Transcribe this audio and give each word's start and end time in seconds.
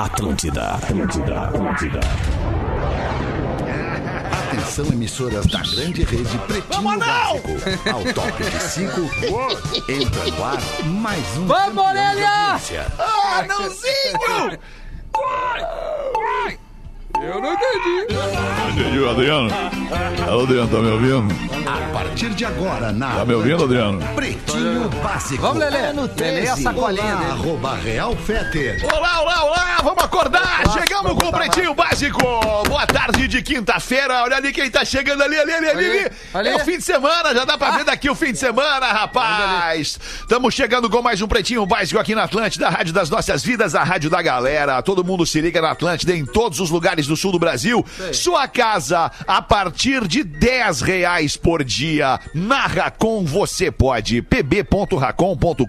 Atlântida, 0.00 0.76
Atlântida, 0.76 1.40
Atlântida. 1.42 2.00
Atenção, 4.48 4.86
emissoras 4.86 5.44
da 5.44 5.58
grande 5.58 6.04
rede 6.04 6.38
Pretinho 6.46 6.98
Básico. 6.98 7.48
Ao 7.92 8.14
toque 8.14 8.42
de 8.44 8.62
cinco, 8.62 9.02
entra 9.86 10.24
no 10.30 10.42
ar 10.42 10.58
mais 10.86 11.36
um 11.36 11.46
Vamos, 11.46 11.84
Orelha! 11.84 12.58
Ah, 12.98 13.40
Anãozinho! 13.40 14.58
Eu 17.22 17.40
não 17.40 17.52
entendi. 17.52 18.06
Entendi, 18.72 19.08
Adriano. 19.08 19.50
Alô, 20.26 20.42
Adriano, 20.42 20.68
tá 20.68 20.78
me 20.78 20.90
ouvindo? 20.90 21.50
A 21.68 21.92
partir 21.92 22.30
de 22.30 22.44
agora, 22.44 22.92
na 22.92 23.16
Tá 23.16 23.24
me 23.24 23.34
ouvindo, 23.34 23.64
Adriano? 23.64 24.00
Pretinho 24.14 24.88
Básico. 25.02 25.42
Vamos, 25.42 25.58
Lelê. 25.58 25.92
Lelê, 25.92 26.48
a 26.48 26.54
13. 26.54 26.62
sacolinha 26.62 27.04
Olá, 27.04 27.16
dele. 27.16 27.30
arroba 27.32 27.74
Real 27.76 28.16
Feter. 28.16 28.86
Olá, 28.92 29.20
olá, 29.20 29.44
olá! 29.44 29.76
Vamos 29.82 30.04
acordar! 30.04 30.62
Chegamos 30.72 31.12
com 31.12 31.28
o 31.28 31.32
Pretinho 31.32 31.74
Básico! 31.74 32.20
Boa 32.68 32.86
tarde 32.86 33.28
de 33.28 33.42
quinta-feira. 33.42 34.22
Olha 34.22 34.36
ali 34.36 34.52
quem 34.52 34.70
tá 34.70 34.84
chegando 34.84 35.22
ali, 35.22 35.38
ali, 35.38 35.52
ali, 35.52 35.68
ali. 35.68 35.84
ali. 35.84 36.10
Ali. 36.34 36.48
É 36.48 36.56
o 36.56 36.60
fim 36.60 36.78
de 36.78 36.84
semana, 36.84 37.34
já 37.34 37.44
dá 37.44 37.56
pra 37.58 37.70
ver 37.72 37.84
daqui 37.84 38.08
o 38.08 38.14
fim 38.14 38.32
de 38.32 38.38
semana, 38.38 38.86
rapaz! 38.86 39.98
Estamos 40.20 40.54
chegando 40.54 40.88
com 40.88 41.02
mais 41.02 41.20
um 41.20 41.28
Pretinho 41.28 41.66
Básico 41.66 41.98
aqui 42.00 42.14
na 42.14 42.24
Atlântida, 42.24 42.66
a 42.66 42.70
Rádio 42.70 42.92
das 42.94 43.10
Nossas 43.10 43.42
Vidas, 43.42 43.74
a 43.74 43.82
Rádio 43.82 44.08
da 44.08 44.22
Galera. 44.22 44.80
Todo 44.82 45.04
mundo 45.04 45.26
se 45.26 45.40
liga 45.40 45.60
na 45.60 45.70
Atlântida 45.72 46.14
em 46.14 46.24
todos 46.24 46.60
os 46.60 46.70
lugares 46.70 47.09
do 47.10 47.16
sul 47.16 47.32
do 47.32 47.38
Brasil. 47.38 47.84
Sua 48.12 48.46
casa 48.46 49.10
a 49.26 49.42
partir 49.42 50.06
de 50.06 50.22
10 50.22 50.80
reais 50.80 51.36
por 51.36 51.64
dia. 51.64 52.20
Na 52.32 52.66
Racon 52.66 53.24
você 53.24 53.70
pode. 53.70 54.22
pb.racon.com.br 54.22 55.64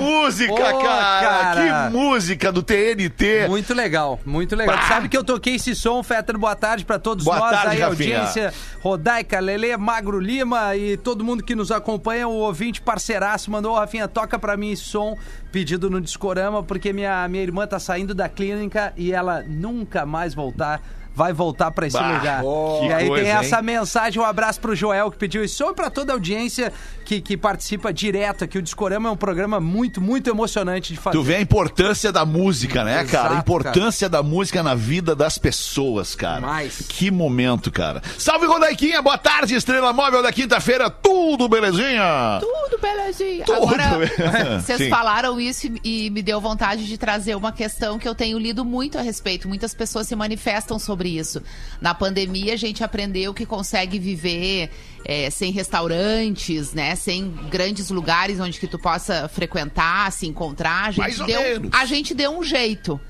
Música, 0.00 0.52
Pô, 0.52 0.56
cara. 0.82 1.20
cara. 1.20 1.60
Que 1.90 1.96
música 1.96 2.50
do 2.52 2.62
TNT. 2.62 3.46
Muito 3.48 3.74
legal, 3.74 4.18
muito 4.24 4.56
legal. 4.56 4.76
Sabe 4.88 5.08
que 5.08 5.16
eu 5.16 5.22
toquei 5.24 5.54
esse 5.56 5.74
som, 5.74 6.02
Fetter, 6.02 6.38
boa 6.38 6.54
tarde 6.56 6.84
pra 6.84 6.98
todos 6.98 7.24
Boa 7.24 7.38
nós 7.38 7.50
tarde, 7.50 7.76
aí, 7.76 7.80
Rafinha. 7.82 8.18
audiência, 8.20 8.54
Rodaica, 8.80 9.38
Lelê, 9.40 9.76
Magro 9.76 10.18
Lima 10.18 10.74
e 10.76 10.96
todo 10.96 11.24
mundo 11.24 11.42
que 11.44 11.54
nos 11.54 11.70
acompanha, 11.70 12.26
o 12.28 12.32
ouvinte 12.34 12.80
parceiraço 12.80 13.50
mandou, 13.50 13.72
"Ô, 13.74 13.78
Rafinha, 13.78 14.08
toca 14.08 14.38
pra 14.38 14.56
mim 14.56 14.70
esse 14.72 14.84
som, 14.84 15.16
pedido 15.52 15.90
no 15.90 16.00
Discorama, 16.00 16.62
porque 16.62 16.92
minha, 16.92 17.26
minha 17.28 17.42
irmã 17.42 17.66
tá 17.66 17.78
saindo 17.78 18.14
da 18.14 18.28
clínica 18.28 18.92
e 18.96 19.12
ela 19.12 19.42
nunca 19.46 20.06
mais 20.06 20.34
voltar. 20.34 20.80
Vai 21.14 21.32
voltar 21.32 21.70
pra 21.70 21.86
esse 21.86 21.96
Bah, 21.98 22.12
lugar. 22.16 22.44
oh, 22.44 22.80
e 22.84 22.92
aí 22.92 23.08
coisa, 23.08 23.24
tem 23.24 23.32
hein? 23.32 23.38
essa 23.38 23.60
mensagem, 23.62 24.20
um 24.20 24.24
abraço 24.24 24.60
pro 24.60 24.74
Joel 24.74 25.10
que 25.10 25.18
pediu 25.18 25.46
som 25.48 25.70
e 25.70 25.74
pra 25.74 25.90
toda 25.90 26.12
a 26.12 26.14
audiência 26.14 26.72
que, 27.04 27.20
que 27.20 27.36
participa 27.36 27.92
direto 27.92 28.44
aqui. 28.44 28.58
O 28.58 28.62
Discorama 28.62 29.08
é 29.08 29.12
um 29.12 29.16
programa 29.16 29.60
muito, 29.60 30.00
muito 30.00 30.30
emocionante 30.30 30.92
de 30.94 30.98
fazer. 30.98 31.16
Tu 31.16 31.22
vê 31.22 31.36
a 31.36 31.40
importância 31.40 32.10
da 32.10 32.24
música, 32.24 32.82
né, 32.84 33.02
Exato, 33.02 33.10
cara? 33.10 33.34
A 33.36 33.38
importância 33.38 34.08
da 34.08 34.22
música 34.22 34.62
na 34.62 34.74
vida 34.74 35.14
das 35.14 35.36
pessoas, 35.38 36.14
cara. 36.14 36.40
Demais. 36.40 36.84
Que 36.88 37.10
momento, 37.10 37.70
cara. 37.70 38.02
Salve, 38.18 38.46
Rodaiquinha. 38.46 39.02
Boa 39.02 39.18
tarde, 39.18 39.54
Estrela 39.54 39.92
Móvel 39.92 40.22
da 40.22 40.32
quinta-feira. 40.32 40.88
Tudo 40.88 41.48
belezinha? 41.48 42.40
Tudo 42.40 42.80
belezinha. 42.80 43.44
Tudo 43.44 43.56
Agora, 43.62 43.90
vocês 44.60 44.78
Sim. 44.78 44.88
falaram 44.88 45.40
isso 45.40 45.66
e 45.84 45.90
e 45.90 46.08
me 46.10 46.22
deu 46.22 46.40
vontade 46.40 46.86
de 46.86 46.96
trazer 46.96 47.34
uma 47.34 47.50
questão 47.50 47.98
que 47.98 48.06
eu 48.06 48.14
tenho 48.14 48.38
lido 48.38 48.64
muito 48.64 48.96
a 48.96 49.02
respeito. 49.02 49.48
Muitas 49.48 49.74
pessoas 49.74 50.06
se 50.06 50.14
manifestam 50.14 50.78
sobre 50.78 50.99
isso. 51.08 51.42
Na 51.80 51.94
pandemia, 51.94 52.54
a 52.54 52.56
gente 52.56 52.84
aprendeu 52.84 53.32
que 53.32 53.46
consegue 53.46 53.98
viver 53.98 54.70
é, 55.04 55.30
sem 55.30 55.50
restaurantes, 55.52 56.72
né? 56.72 56.94
Sem 56.94 57.30
grandes 57.50 57.90
lugares 57.90 58.38
onde 58.40 58.58
que 58.58 58.66
tu 58.66 58.78
possa 58.78 59.28
frequentar, 59.28 60.10
se 60.12 60.26
encontrar. 60.26 60.88
A 60.88 60.90
gente, 60.90 61.18
Mais 61.18 61.18
deu, 61.18 61.70
a 61.72 61.84
gente 61.84 62.14
deu 62.14 62.38
um 62.38 62.42
jeito. 62.42 63.00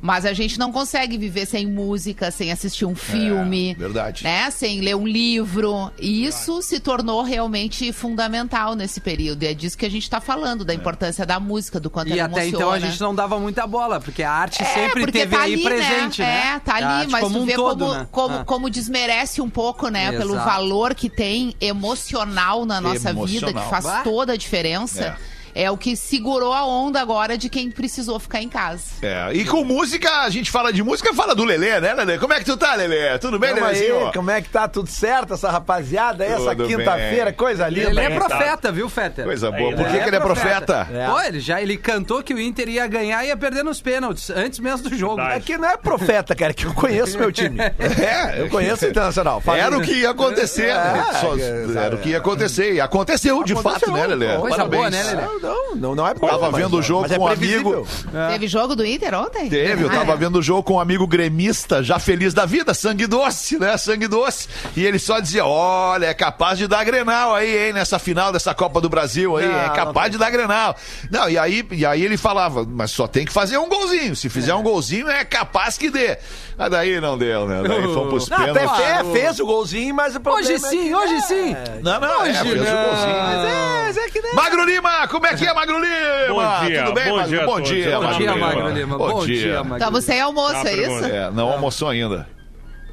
Mas 0.00 0.24
a 0.26 0.32
gente 0.32 0.58
não 0.58 0.70
consegue 0.72 1.16
viver 1.18 1.46
sem 1.46 1.66
música, 1.66 2.30
sem 2.30 2.52
assistir 2.52 2.84
um 2.84 2.94
filme. 2.94 3.74
verdade. 3.74 4.24
Né? 4.24 4.50
Sem 4.50 4.80
ler 4.80 4.94
um 4.96 5.06
livro. 5.06 5.90
E 5.98 6.24
isso 6.26 6.60
se 6.62 6.78
tornou 6.80 7.22
realmente 7.22 7.92
fundamental 7.92 8.74
nesse 8.74 9.00
período. 9.00 9.42
E 9.42 9.46
é 9.46 9.54
disso 9.54 9.76
que 9.76 9.86
a 9.86 9.90
gente 9.90 10.02
está 10.04 10.20
falando, 10.20 10.64
da 10.64 10.74
importância 10.74 11.24
da 11.26 11.40
música, 11.40 11.80
do 11.80 11.88
quanto 11.90 12.08
E 12.08 12.18
ela 12.18 12.24
até 12.28 12.42
emociona. 12.46 12.56
então 12.56 12.70
a 12.70 12.78
gente 12.78 13.00
não 13.00 13.14
dava 13.14 13.38
muita 13.38 13.66
bola, 13.66 14.00
porque 14.00 14.22
a 14.22 14.30
arte 14.30 14.62
É, 14.62 14.66
sempre 14.66 15.10
teve 15.10 15.34
tá 15.36 15.42
aí 15.42 15.54
ali, 15.54 15.62
presente, 15.62 16.20
né? 16.22 16.52
É, 16.54 16.58
tá 16.60 16.74
ali, 16.76 17.10
mas 17.10 17.22
como 17.22 17.34
tu 17.38 17.42
um 17.42 17.46
vê 17.46 17.54
todo, 17.54 17.78
como, 17.86 17.94
né? 17.94 18.08
como, 18.10 18.34
Ah. 18.36 18.44
como 18.44 18.70
desmerece 18.70 19.40
um 19.40 19.50
pouco, 19.50 19.88
né? 19.88 20.12
Pelo 20.12 20.34
Exato. 20.34 20.46
valor 20.50 20.94
que 20.94 21.08
tem 21.08 21.54
emocional 21.60 22.64
na 22.64 22.80
nossa 22.80 23.12
vida, 23.12 23.50
Emocional. 23.50 23.64
que 23.64 23.70
faz 23.70 23.84
Bah. 23.84 24.02
toda 24.02 24.32
a 24.34 24.36
diferença. 24.36 25.16
É. 25.32 25.35
o 25.70 25.76
que 25.76 25.96
segurou 25.96 26.52
a 26.52 26.64
onda 26.66 27.00
agora 27.00 27.36
de 27.38 27.48
quem 27.48 27.70
precisou 27.70 28.18
ficar 28.18 28.40
em 28.42 28.48
casa. 28.48 28.82
É, 29.02 29.32
e 29.32 29.44
com 29.44 29.64
música, 29.64 30.22
a 30.22 30.30
gente 30.30 30.50
fala 30.50 30.72
de 30.72 30.82
música, 30.82 31.12
fala 31.14 31.34
do 31.34 31.44
Lelê, 31.44 31.80
né, 31.80 31.94
Lelê? 31.94 32.18
Como 32.18 32.32
é 32.32 32.38
que 32.38 32.44
tu 32.44 32.56
tá, 32.56 32.74
Lelê? 32.74 33.18
Tudo 33.18 33.38
bem, 33.38 33.52
Lelezinho? 33.54 34.10
como 34.12 34.30
é 34.30 34.42
que 34.42 34.48
tá? 34.48 34.68
Tudo 34.68 34.88
certo? 34.90 35.34
Essa 35.34 35.50
rapaziada 35.50 36.24
aí, 36.24 36.32
essa 36.32 36.54
quinta-feira, 36.54 37.32
coisa 37.32 37.68
linda. 37.68 37.90
Ele 37.90 38.00
é 38.00 38.10
profeta, 38.10 38.70
viu, 38.72 38.88
Fetter? 38.88 39.24
Coisa 39.24 39.50
boa. 39.50 39.72
Por 39.74 39.80
Ele 39.86 39.90
que, 39.90 40.02
que 40.02 40.08
ele 40.08 40.16
é 40.16 40.20
profeta? 40.20 40.88
É. 40.92 41.06
Pô, 41.06 41.20
ele 41.20 41.40
já 41.40 41.60
ele 41.60 41.76
cantou 41.76 42.22
que 42.22 42.34
o 42.34 42.40
Inter 42.40 42.68
ia 42.68 42.86
ganhar 42.86 43.24
e 43.24 43.28
ia 43.28 43.36
perder 43.36 43.64
nos 43.64 43.80
pênaltis, 43.80 44.30
antes 44.30 44.58
mesmo 44.58 44.88
do 44.88 44.96
jogo. 44.96 45.20
É 45.20 45.40
que 45.40 45.56
não 45.56 45.68
é 45.68 45.76
profeta, 45.76 46.34
cara, 46.34 46.52
que 46.52 46.64
eu 46.66 46.74
conheço 46.74 47.18
meu 47.18 47.32
time. 47.32 47.56
É, 47.96 48.40
Eu 48.40 48.48
conheço 48.50 48.84
o 48.84 48.88
Internacional. 48.88 49.40
Fala 49.40 49.58
Era 49.58 49.76
o 49.78 49.80
que 49.82 49.92
ia 49.92 50.10
acontecer, 50.10 50.66
né? 50.74 51.04
É, 51.10 51.14
Só- 51.14 51.36
é, 51.36 51.84
era 51.86 51.94
o 51.96 51.98
que 51.98 52.10
ia 52.10 52.18
acontecer. 52.18 52.74
E 52.74 52.80
aconteceu, 52.80 53.42
de 53.42 53.54
fato, 53.54 53.90
né, 53.90 54.06
Lelê? 54.06 54.36
Coisa 54.36 54.56
Parabéns. 54.56 54.80
boa, 54.80 54.90
né, 54.90 55.02
Lelê? 55.02 55.22
Não, 55.46 55.76
não, 55.76 55.94
não 55.94 56.06
é 56.06 56.14
bom. 56.14 56.26
Tava 56.26 56.50
mas- 56.50 56.62
vendo 56.62 56.76
o 56.78 56.82
jogo 56.82 57.06
é 57.06 57.16
com 57.16 57.24
um 57.24 57.28
amigo. 57.28 57.86
Teve 58.30 58.48
jogo 58.48 58.74
do 58.74 58.84
Inter 58.84 59.14
ontem? 59.14 59.48
Teve, 59.48 59.84
eu 59.84 59.88
Ah, 59.88 59.92
tava 59.92 60.12
é. 60.12 60.16
vendo 60.16 60.36
o 60.38 60.42
jogo 60.42 60.62
com 60.62 60.74
um 60.74 60.80
amigo 60.80 61.06
gremista, 61.06 61.82
já 61.82 61.98
feliz 61.98 62.34
da 62.34 62.44
vida, 62.44 62.74
sangue 62.74 63.06
doce, 63.06 63.58
né? 63.58 63.76
Sangue 63.76 64.08
doce. 64.08 64.48
E 64.76 64.84
ele 64.84 64.98
só 64.98 65.20
dizia: 65.20 65.44
olha, 65.46 66.06
é 66.06 66.14
capaz 66.14 66.58
de 66.58 66.66
dar 66.66 66.82
grenal 66.84 67.34
aí, 67.34 67.66
hein, 67.68 67.72
nessa 67.72 67.98
final 67.98 68.32
dessa 68.32 68.54
Copa 68.54 68.80
do 68.80 68.88
Brasil 68.88 69.36
aí, 69.36 69.46
Não, 69.46 69.58
é 69.58 69.66
não 69.68 69.74
capaz 69.74 70.10
de 70.10 70.18
dar 70.18 70.30
grenal. 70.30 70.74
Não, 71.10 71.28
e 71.28 71.38
aí, 71.38 71.66
e 71.72 71.86
aí 71.86 72.02
ele 72.02 72.16
falava, 72.16 72.66
mas 72.68 72.90
só 72.90 73.06
tem 73.06 73.24
que 73.24 73.32
fazer 73.32 73.58
um 73.58 73.68
golzinho. 73.68 74.16
Se 74.16 74.28
fizer 74.28 74.54
um 74.54 74.62
golzinho, 74.62 75.08
é 75.08 75.24
capaz 75.24 75.76
que 75.78 75.90
dê. 75.90 76.16
Mas 76.58 76.70
daí 76.70 77.00
não 77.00 77.18
deu, 77.18 77.46
né? 77.46 77.62
Daí 77.68 77.82
fomos 77.82 78.08
pros 78.08 78.28
Não, 78.30 78.38
até 78.38 78.52
pênaltis. 78.54 78.84
fe- 78.86 79.12
fez 79.12 79.40
o 79.40 79.46
golzinho, 79.46 79.94
mas 79.94 80.16
o 80.16 80.20
problema 80.20 80.46
Hoje 80.46 80.54
é 80.54 80.58
sim, 80.58 80.84
que- 80.88 80.94
hoje 80.94 81.14
é, 81.14 81.20
sim. 81.20 81.56
Não, 81.82 82.00
não, 82.00 82.24
é, 82.24 82.30
Hoje 82.30 82.38
fez 82.40 82.60
o 82.60 82.64
não. 82.64 82.82
golzinho. 82.84 83.16
Mas 83.16 83.44
é, 83.44 83.82
mas 83.84 83.96
é 83.98 84.08
que 84.10 84.22
né? 84.22 84.28
Magro 84.32 84.64
Lima, 84.64 85.06
como 85.08 85.26
é 85.26 85.34
que 85.34 85.35
é, 85.44 85.54
Magro 85.54 85.78
Lima? 85.80 86.28
Bom 86.28 86.66
dia, 86.66 86.84
Tudo 86.84 86.94
bem, 86.94 87.08
bom 87.08 87.16
Magro? 87.16 87.28
dia 87.30 87.46
bom 87.46 87.60
dia, 87.60 87.90
Bom 88.00 88.00
Bom 88.06 88.18
dia, 88.18 88.30
Magro 88.36 88.40
Magro 88.40 88.60
Lima. 88.68 88.78
Lima. 88.78 88.98
Bom 88.98 89.26
dia. 89.26 89.36
dia, 89.36 89.62
Magro 89.62 89.76
Estamos 89.76 90.04
sem 90.04 90.20
almoço, 90.20 90.54
Ah, 90.56 90.68
é 90.68 90.72
isso? 90.74 91.04
É, 91.04 91.30
não 91.30 91.48
almoçou 91.52 91.88
ainda. 91.88 92.26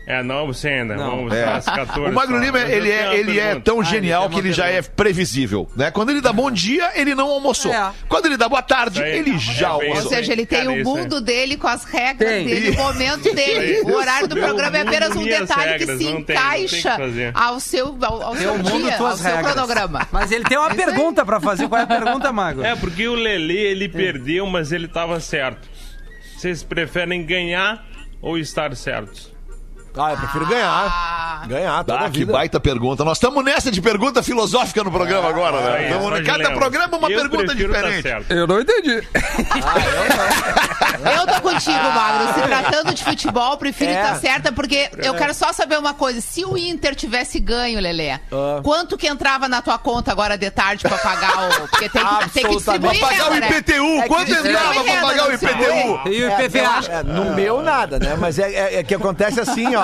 É, 0.05 0.21
não, 0.21 0.47
você 0.47 0.67
ainda. 0.67 0.97
Vamos 0.97 1.31
É. 1.33 1.45
às 1.45 1.63
14. 1.63 2.11
O 2.11 2.13
Magro. 2.13 2.37
Lima, 2.37 2.59
ele 2.59 2.91
é, 2.91 3.15
ele 3.15 3.39
é 3.39 3.55
tão 3.57 3.79
Ah, 3.79 3.83
genial 3.85 4.25
ele 4.25 4.33
que 4.33 4.39
ele 4.41 4.51
já 4.51 4.67
é 4.67 4.81
previsível, 4.81 5.69
né? 5.77 5.91
Quando 5.91 6.09
ele 6.09 6.19
dá 6.19 6.33
bom 6.33 6.51
dia, 6.51 6.91
ele 6.95 7.15
não 7.15 7.29
almoçou. 7.29 7.73
É. 7.73 7.89
Quando 8.09 8.25
ele 8.25 8.35
dá 8.35 8.49
boa 8.49 8.61
tarde, 8.61 9.01
aí. 9.01 9.19
ele 9.19 9.37
já 9.37 9.53
É 9.53 9.59
bem 9.59 9.69
Ou 9.69 9.81
almoçou. 9.81 9.99
isso. 10.01 10.09
seja, 10.09 10.33
ele 10.33 10.45
tem 10.45 10.65
Cara, 10.65 10.71
o 10.73 10.83
mundo 10.83 11.21
dele 11.21 11.55
com 11.55 11.67
as 11.67 11.85
regras 11.85 12.29
Tem. 12.29 12.45
dele, 12.45 12.71
o 12.71 12.75
momento 12.75 13.33
dele. 13.33 13.79
O 13.81 13.93
horário 13.95 14.27
do 14.27 14.35
Meu 14.35 14.43
programa 14.45 14.77
é 14.77 14.81
apenas 14.81 15.15
um 15.15 15.23
detalhe 15.23 15.71
regras, 15.71 15.89
que 15.97 15.97
se 16.03 16.11
não 16.11 16.23
tem, 16.23 16.35
não 16.35 16.43
que 16.51 16.57
encaixa 16.65 17.31
ao 17.33 17.59
seu, 17.61 17.97
ao, 18.01 18.21
ao 18.23 18.35
seu 18.35 18.59
dia, 18.59 18.97
ao 18.97 19.15
seu 19.15 19.31
regras. 19.31 19.53
cronograma. 19.53 20.07
Mas 20.11 20.31
ele 20.33 20.43
tem 20.43 20.57
uma 20.57 20.67
Isso 20.69 20.79
aí. 20.81 20.85
pergunta 20.85 21.25
pra 21.25 21.39
fazer. 21.39 21.69
Qual 21.69 21.79
é 21.79 21.83
a 21.85 21.87
pergunta, 21.87 22.29
Magro? 22.33 22.65
É, 22.65 22.75
porque 22.75 23.07
o 23.07 23.15
Lelê, 23.15 23.71
ele 23.71 23.87
perdeu, 23.87 24.45
mas 24.47 24.73
ele 24.73 24.89
tava 24.89 25.17
certo. 25.21 25.65
Vocês 26.35 26.61
preferem 26.61 27.25
ganhar 27.25 27.85
ou 28.21 28.37
estar 28.37 28.75
certos? 28.75 29.31
Ah, 29.95 30.11
eu 30.11 30.17
prefiro 30.17 30.45
ganhar. 30.47 30.69
Ah, 30.69 31.45
Ganhar 31.45 31.83
toda 31.83 31.99
Ah, 32.05 32.09
que 32.09 32.23
baita 32.25 32.59
pergunta. 32.59 33.03
Nós 33.03 33.17
estamos 33.17 33.43
nessa 33.43 33.69
de 33.69 33.81
pergunta 33.81 34.23
filosófica 34.23 34.83
no 34.83 34.89
programa 34.91 35.27
agora, 35.29 35.59
né? 35.61 35.87
De 35.89 36.23
cada 36.23 36.37
lembra. 36.37 36.55
programa 36.55 36.97
uma 36.97 37.11
Eu 37.11 37.19
pergunta 37.19 37.47
tá 37.47 37.53
diferente. 37.53 38.01
certo. 38.01 38.31
Eu 38.31 38.47
não 38.47 38.61
entendi. 38.61 39.03
eu 41.05 41.27
tô 41.27 41.41
contigo, 41.41 41.83
Magro. 41.93 42.33
Se 42.33 42.41
tratando 42.47 42.93
de 42.93 43.03
futebol, 43.03 43.57
prefiro 43.57 43.91
É. 43.91 44.01
estar 44.01 44.15
certa, 44.15 44.51
porque 44.51 44.89
eu 44.97 45.13
quero 45.15 45.33
só 45.33 45.51
saber 45.53 45.77
uma 45.77 45.93
coisa. 45.93 46.21
Se 46.21 46.45
o 46.45 46.57
Inter 46.57 46.95
tivesse 46.95 47.39
ganho, 47.39 47.79
Lelê, 47.79 48.11
Ah. 48.11 48.19
quanto 48.63 48.97
que 48.97 49.07
entrava 49.07 49.47
na 49.47 49.61
tua 49.61 49.77
conta 49.77 50.11
agora 50.11 50.37
de 50.37 50.49
tarde 50.49 50.83
pra 50.87 50.97
pagar 50.97 51.49
o... 51.49 51.67
Porque 51.67 51.89
tem 51.89 52.05
que, 52.05 52.29
tem 52.29 52.43
que 52.47 52.55
distribuir 52.55 52.99
Pra 52.99 53.07
pagar 53.09 53.27
o 53.29 53.33
renda, 53.33 53.49
né? 53.49 53.57
IPTU, 53.57 54.01
É 54.01 54.07
quanto 54.07 54.31
entrava 54.31 54.75
é, 54.75 54.83
pra 54.83 55.01
pagar 55.07 55.23
o 55.25 55.27
não. 55.27 55.33
IPTU? 55.35 56.09
E 56.09 56.23
o 56.23 56.29
É, 56.29 56.45
IPVA? 56.45 56.85
é, 56.89 57.03
no 57.03 57.35
meu 57.35 57.61
nada, 57.61 57.99
né? 57.99 58.15
Mas 58.17 58.39
é, 58.39 58.49
é, 58.51 58.79
é 58.79 58.83
que 58.83 58.95
acontece 58.95 59.39
assim, 59.39 59.75
ó, 59.75 59.82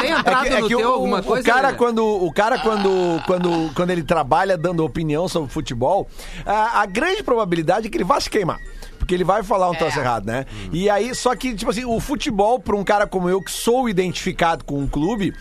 Tem- 0.00 0.10
entrada 0.10 0.46
é 0.46 0.50
que, 0.50 0.54
é 0.56 0.62
que 0.62 0.68
teu 0.68 0.80
o, 0.90 0.92
alguma 0.92 1.20
o 1.20 1.22
coisa, 1.22 1.46
cara 1.46 1.70
né? 1.72 1.76
quando 1.78 2.04
o 2.04 2.32
cara 2.32 2.58
quando, 2.58 3.22
quando 3.26 3.70
quando 3.74 3.90
ele 3.90 4.02
trabalha 4.02 4.56
dando 4.56 4.84
opinião 4.84 5.28
sobre 5.28 5.50
futebol, 5.50 6.08
a, 6.44 6.80
a 6.82 6.86
grande 6.86 7.22
probabilidade 7.22 7.86
é 7.86 7.90
que 7.90 7.96
ele 7.96 8.04
vai 8.04 8.20
se 8.20 8.30
queimar. 8.30 8.58
Porque 8.98 9.14
ele 9.14 9.24
vai 9.24 9.42
falar 9.42 9.70
um 9.70 9.74
É. 9.74 9.78
troço 9.78 9.98
errado, 10.00 10.26
né? 10.26 10.46
E 10.72 10.90
aí, 10.90 11.14
só 11.14 11.36
que, 11.36 11.54
tipo 11.54 11.70
assim, 11.70 11.84
o 11.84 12.00
futebol, 12.00 12.58
pra 12.58 12.74
um 12.74 12.82
cara 12.82 13.06
como 13.06 13.28
eu, 13.28 13.40
que 13.40 13.52
sou 13.52 13.88
identificado 13.88 14.64
com 14.64 14.78
um 14.80 14.86
clube, 14.88 15.32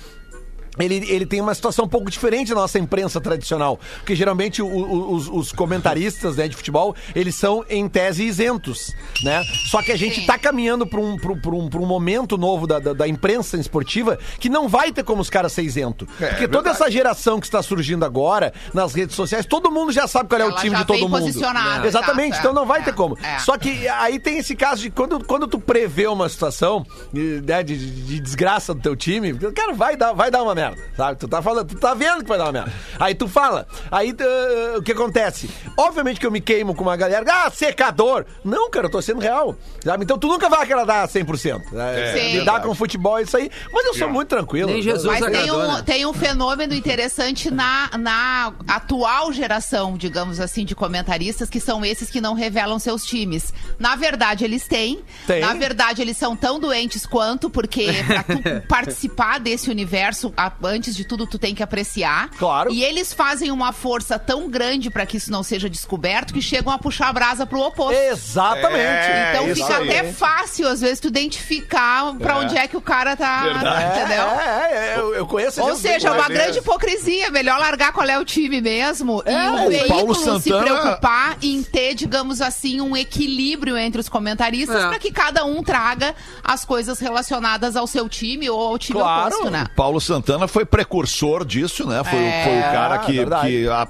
ele, 0.79 1.05
ele 1.09 1.25
tem 1.25 1.41
uma 1.41 1.53
situação 1.53 1.85
um 1.85 1.87
pouco 1.87 2.09
diferente 2.09 2.49
da 2.49 2.55
nossa 2.55 2.77
imprensa 2.79 3.19
tradicional. 3.21 3.79
Porque 3.97 4.15
geralmente 4.15 4.61
o- 4.61 4.67
o- 4.67 5.13
os, 5.13 5.27
os 5.27 5.51
comentaristas 5.51 6.35
né, 6.37 6.47
de 6.47 6.55
futebol, 6.55 6.95
eles 7.15 7.35
são, 7.35 7.63
em 7.69 7.87
tese, 7.87 8.23
isentos. 8.23 8.93
Né? 9.23 9.43
Só 9.69 9.81
que 9.81 9.91
a 9.91 9.97
gente 9.97 10.21
Sim. 10.21 10.25
tá 10.25 10.37
caminhando 10.37 10.85
para 10.87 10.99
um, 10.99 11.17
pra 11.17 11.31
um, 11.31 11.69
pra 11.69 11.79
um, 11.79 11.85
momento 11.85 12.37
novo 12.37 12.65
da, 12.67 12.79
da, 12.79 12.93
da 12.93 13.07
imprensa 13.07 13.57
esportiva 13.57 14.17
que 14.39 14.49
não 14.49 14.67
vai 14.67 14.91
ter 14.91 15.03
como 15.03 15.21
os 15.21 15.29
caras 15.29 15.51
ser 15.53 15.63
isento. 15.63 16.07
É, 16.19 16.27
porque 16.27 16.43
é 16.45 16.47
toda 16.47 16.69
essa 16.69 16.89
geração 16.89 17.39
que 17.39 17.45
está 17.45 17.61
surgindo 17.61 18.03
agora 18.05 18.53
nas 18.73 18.93
redes 18.93 19.15
sociais, 19.15 19.45
todo 19.45 19.71
mundo 19.71 19.91
já 19.91 20.07
sabe 20.07 20.29
qual 20.29 20.41
é 20.41 20.45
o 20.45 20.49
Ela 20.49 20.59
time 20.59 20.71
já 20.75 20.81
de 20.81 20.87
todo 20.87 20.97
vem 20.99 21.07
mundo. 21.09 21.19
posicionada, 21.21 21.87
Exatamente, 21.87 22.29
exato, 22.33 22.39
então 22.47 22.53
não 22.53 22.65
vai 22.65 22.81
é, 22.81 22.83
ter 22.83 22.93
como. 22.93 23.17
é. 23.21 23.39
Só 23.39 23.57
que 23.57 23.87
aí 23.87 24.19
tem 24.19 24.37
esse 24.37 24.55
caso 24.55 24.81
de 24.81 24.89
quando, 24.89 25.23
quando 25.23 25.47
tu 25.47 25.59
prevê 25.59 26.07
uma 26.07 26.27
situação 26.29 26.85
né, 27.13 27.63
de, 27.63 27.77
de- 27.77 27.91
de 28.05 28.19
desgraça 28.19 28.73
do 28.73 28.81
teu 28.81 28.95
time, 28.95 29.33
cara, 29.53 29.73
vai 29.73 29.95
dar, 29.95 30.13
vai 30.13 30.29
dar 30.31 30.43
uma 30.43 30.55
merda, 30.55 30.64
sabe? 30.95 31.19
Tu 31.19 31.27
tá 31.27 31.41
falando, 31.41 31.67
tu 31.67 31.79
tá 31.79 31.93
vendo 31.93 32.23
que 32.23 32.29
vai 32.29 32.37
dar 32.37 32.45
uma 32.45 32.51
merda. 32.51 32.73
Aí 32.99 33.13
tu 33.15 33.27
fala, 33.27 33.67
aí 33.91 34.11
uh, 34.11 34.77
o 34.77 34.81
que 34.83 34.91
acontece? 34.91 35.49
Obviamente 35.77 36.19
que 36.19 36.25
eu 36.25 36.31
me 36.31 36.41
queimo 36.41 36.73
com 36.75 36.83
uma 36.83 36.95
galera, 36.95 37.25
ah, 37.27 37.51
secador. 37.51 38.25
Não, 38.43 38.69
cara, 38.69 38.87
eu 38.87 38.91
tô 38.91 39.01
sendo 39.01 39.19
real, 39.19 39.55
sabe? 39.83 40.03
Então 40.03 40.17
tu 40.17 40.27
nunca 40.27 40.49
vai 40.49 40.61
agradar 40.61 41.07
100%. 41.07 41.71
Né? 41.71 42.13
Sim. 42.13 42.39
Lidar 42.39 42.61
com 42.61 42.73
futebol 42.75 43.17
é 43.19 43.23
isso 43.23 43.37
aí, 43.37 43.49
mas 43.71 43.85
eu 43.85 43.93
sou 43.93 44.09
muito 44.09 44.29
tranquilo. 44.29 44.71
Nem 44.71 44.81
Jesus 44.81 45.05
Mas 45.05 45.19
tem 45.19 45.27
agradou, 45.27 45.61
um, 45.63 45.73
né? 45.73 45.83
tem 45.85 46.05
um 46.05 46.13
fenômeno 46.13 46.73
interessante 46.73 47.51
na, 47.51 47.89
na 47.97 48.53
atual 48.67 49.31
geração, 49.33 49.97
digamos 49.97 50.39
assim, 50.39 50.65
de 50.65 50.75
comentaristas, 50.75 51.49
que 51.49 51.59
são 51.59 51.83
esses 51.85 52.09
que 52.09 52.21
não 52.21 52.33
revelam 52.33 52.79
seus 52.79 53.05
times. 53.05 53.53
Na 53.79 53.95
verdade, 53.95 54.43
eles 54.43 54.67
têm. 54.67 55.03
Tem. 55.27 55.41
Na 55.41 55.53
verdade, 55.53 56.01
eles 56.01 56.17
são 56.17 56.35
tão 56.35 56.59
doentes 56.59 57.05
quanto, 57.05 57.49
porque 57.49 57.87
pra 58.05 58.23
tu 58.23 58.41
participar 58.67 59.39
desse 59.39 59.69
universo, 59.69 60.33
a- 60.35 60.51
antes 60.63 60.95
de 60.95 61.05
tudo, 61.05 61.25
tu 61.27 61.37
tem 61.37 61.53
que 61.55 61.63
apreciar. 61.63 62.29
Claro. 62.37 62.71
E 62.71 62.83
eles 62.83 63.13
fazem 63.13 63.51
uma 63.51 63.71
força 63.71 64.17
tão 64.19 64.49
grande 64.49 64.89
pra 64.89 65.05
que 65.05 65.17
isso 65.17 65.31
não 65.31 65.43
seja 65.43 65.69
descoberto 65.69 66.33
que 66.33 66.41
chegam 66.41 66.71
a 66.71 66.77
puxar 66.77 67.09
a 67.09 67.13
brasa 67.13 67.45
pro 67.45 67.59
oposto. 67.61 67.93
Exatamente. 67.97 68.75
É, 68.81 69.31
Então 69.33 69.55
fica 69.55 69.77
aí. 69.77 69.89
até 69.89 70.11
fácil, 70.13 70.67
às 70.67 70.81
vezes, 70.81 70.99
tu 70.99 71.07
identificar 71.07 72.13
pra 72.15 72.37
onde 72.37 72.57
é 72.57 72.67
que 72.67 72.77
o 72.77 72.81
cara 72.81 73.15
tá. 73.15 73.43
Verdade. 73.43 73.99
Entendeu? 73.99 74.23
É, 74.25 74.71
é, 74.71 74.75
é, 74.95 74.99
eu, 74.99 75.13
eu 75.15 75.25
conheço 75.27 75.61
Ou 75.61 75.75
seja, 75.75 76.07
é 76.07 76.11
uma 76.11 76.17
claros. 76.25 76.35
grande 76.37 76.59
hipocrisia. 76.59 77.29
Melhor 77.31 77.59
largar 77.59 77.91
qual 77.93 78.07
é 78.07 78.17
o 78.19 78.25
time 78.25 78.61
mesmo 78.61 79.21
É, 79.25 79.45
e 79.45 79.49
o 79.49 79.65
o 79.65 79.69
veículo 79.69 79.89
Paulo 79.89 80.15
se 80.15 80.23
Santana- 80.25 80.63
preocupar 80.63 81.37
em 81.41 81.63
ter, 81.63 81.93
digamos 81.95 82.41
assim, 82.41 82.81
um 82.81 82.95
equilíbrio 82.95 83.77
entre 83.77 83.99
os 84.01 84.09
comentaristas 84.09 84.83
É. 84.83 84.87
para 84.87 84.99
que 84.99 85.11
cada 85.11 85.45
um 85.45 85.63
traga 85.63 86.13
as 86.43 86.63
coisas 86.65 86.99
relacionadas 86.99 87.75
ao 87.75 87.87
seu 87.87 88.07
time 88.07 88.49
ou 88.49 88.59
ao 88.59 88.77
time 88.77 88.99
Claro. 88.99 89.27
oposto, 89.35 89.49
né? 89.51 89.65
Paulo 89.75 89.99
Santana 89.99 90.44
foi 90.47 90.65
precursor 90.65 91.45
disso, 91.45 91.87
né? 91.87 92.03
Foi, 92.03 92.19
o- 92.19 92.21
É, 92.21 92.43
foi 92.43 92.57
o 92.59 92.61
cara 92.61 92.97
que, 92.99 93.25
que 93.41 93.67
a- 93.67 93.87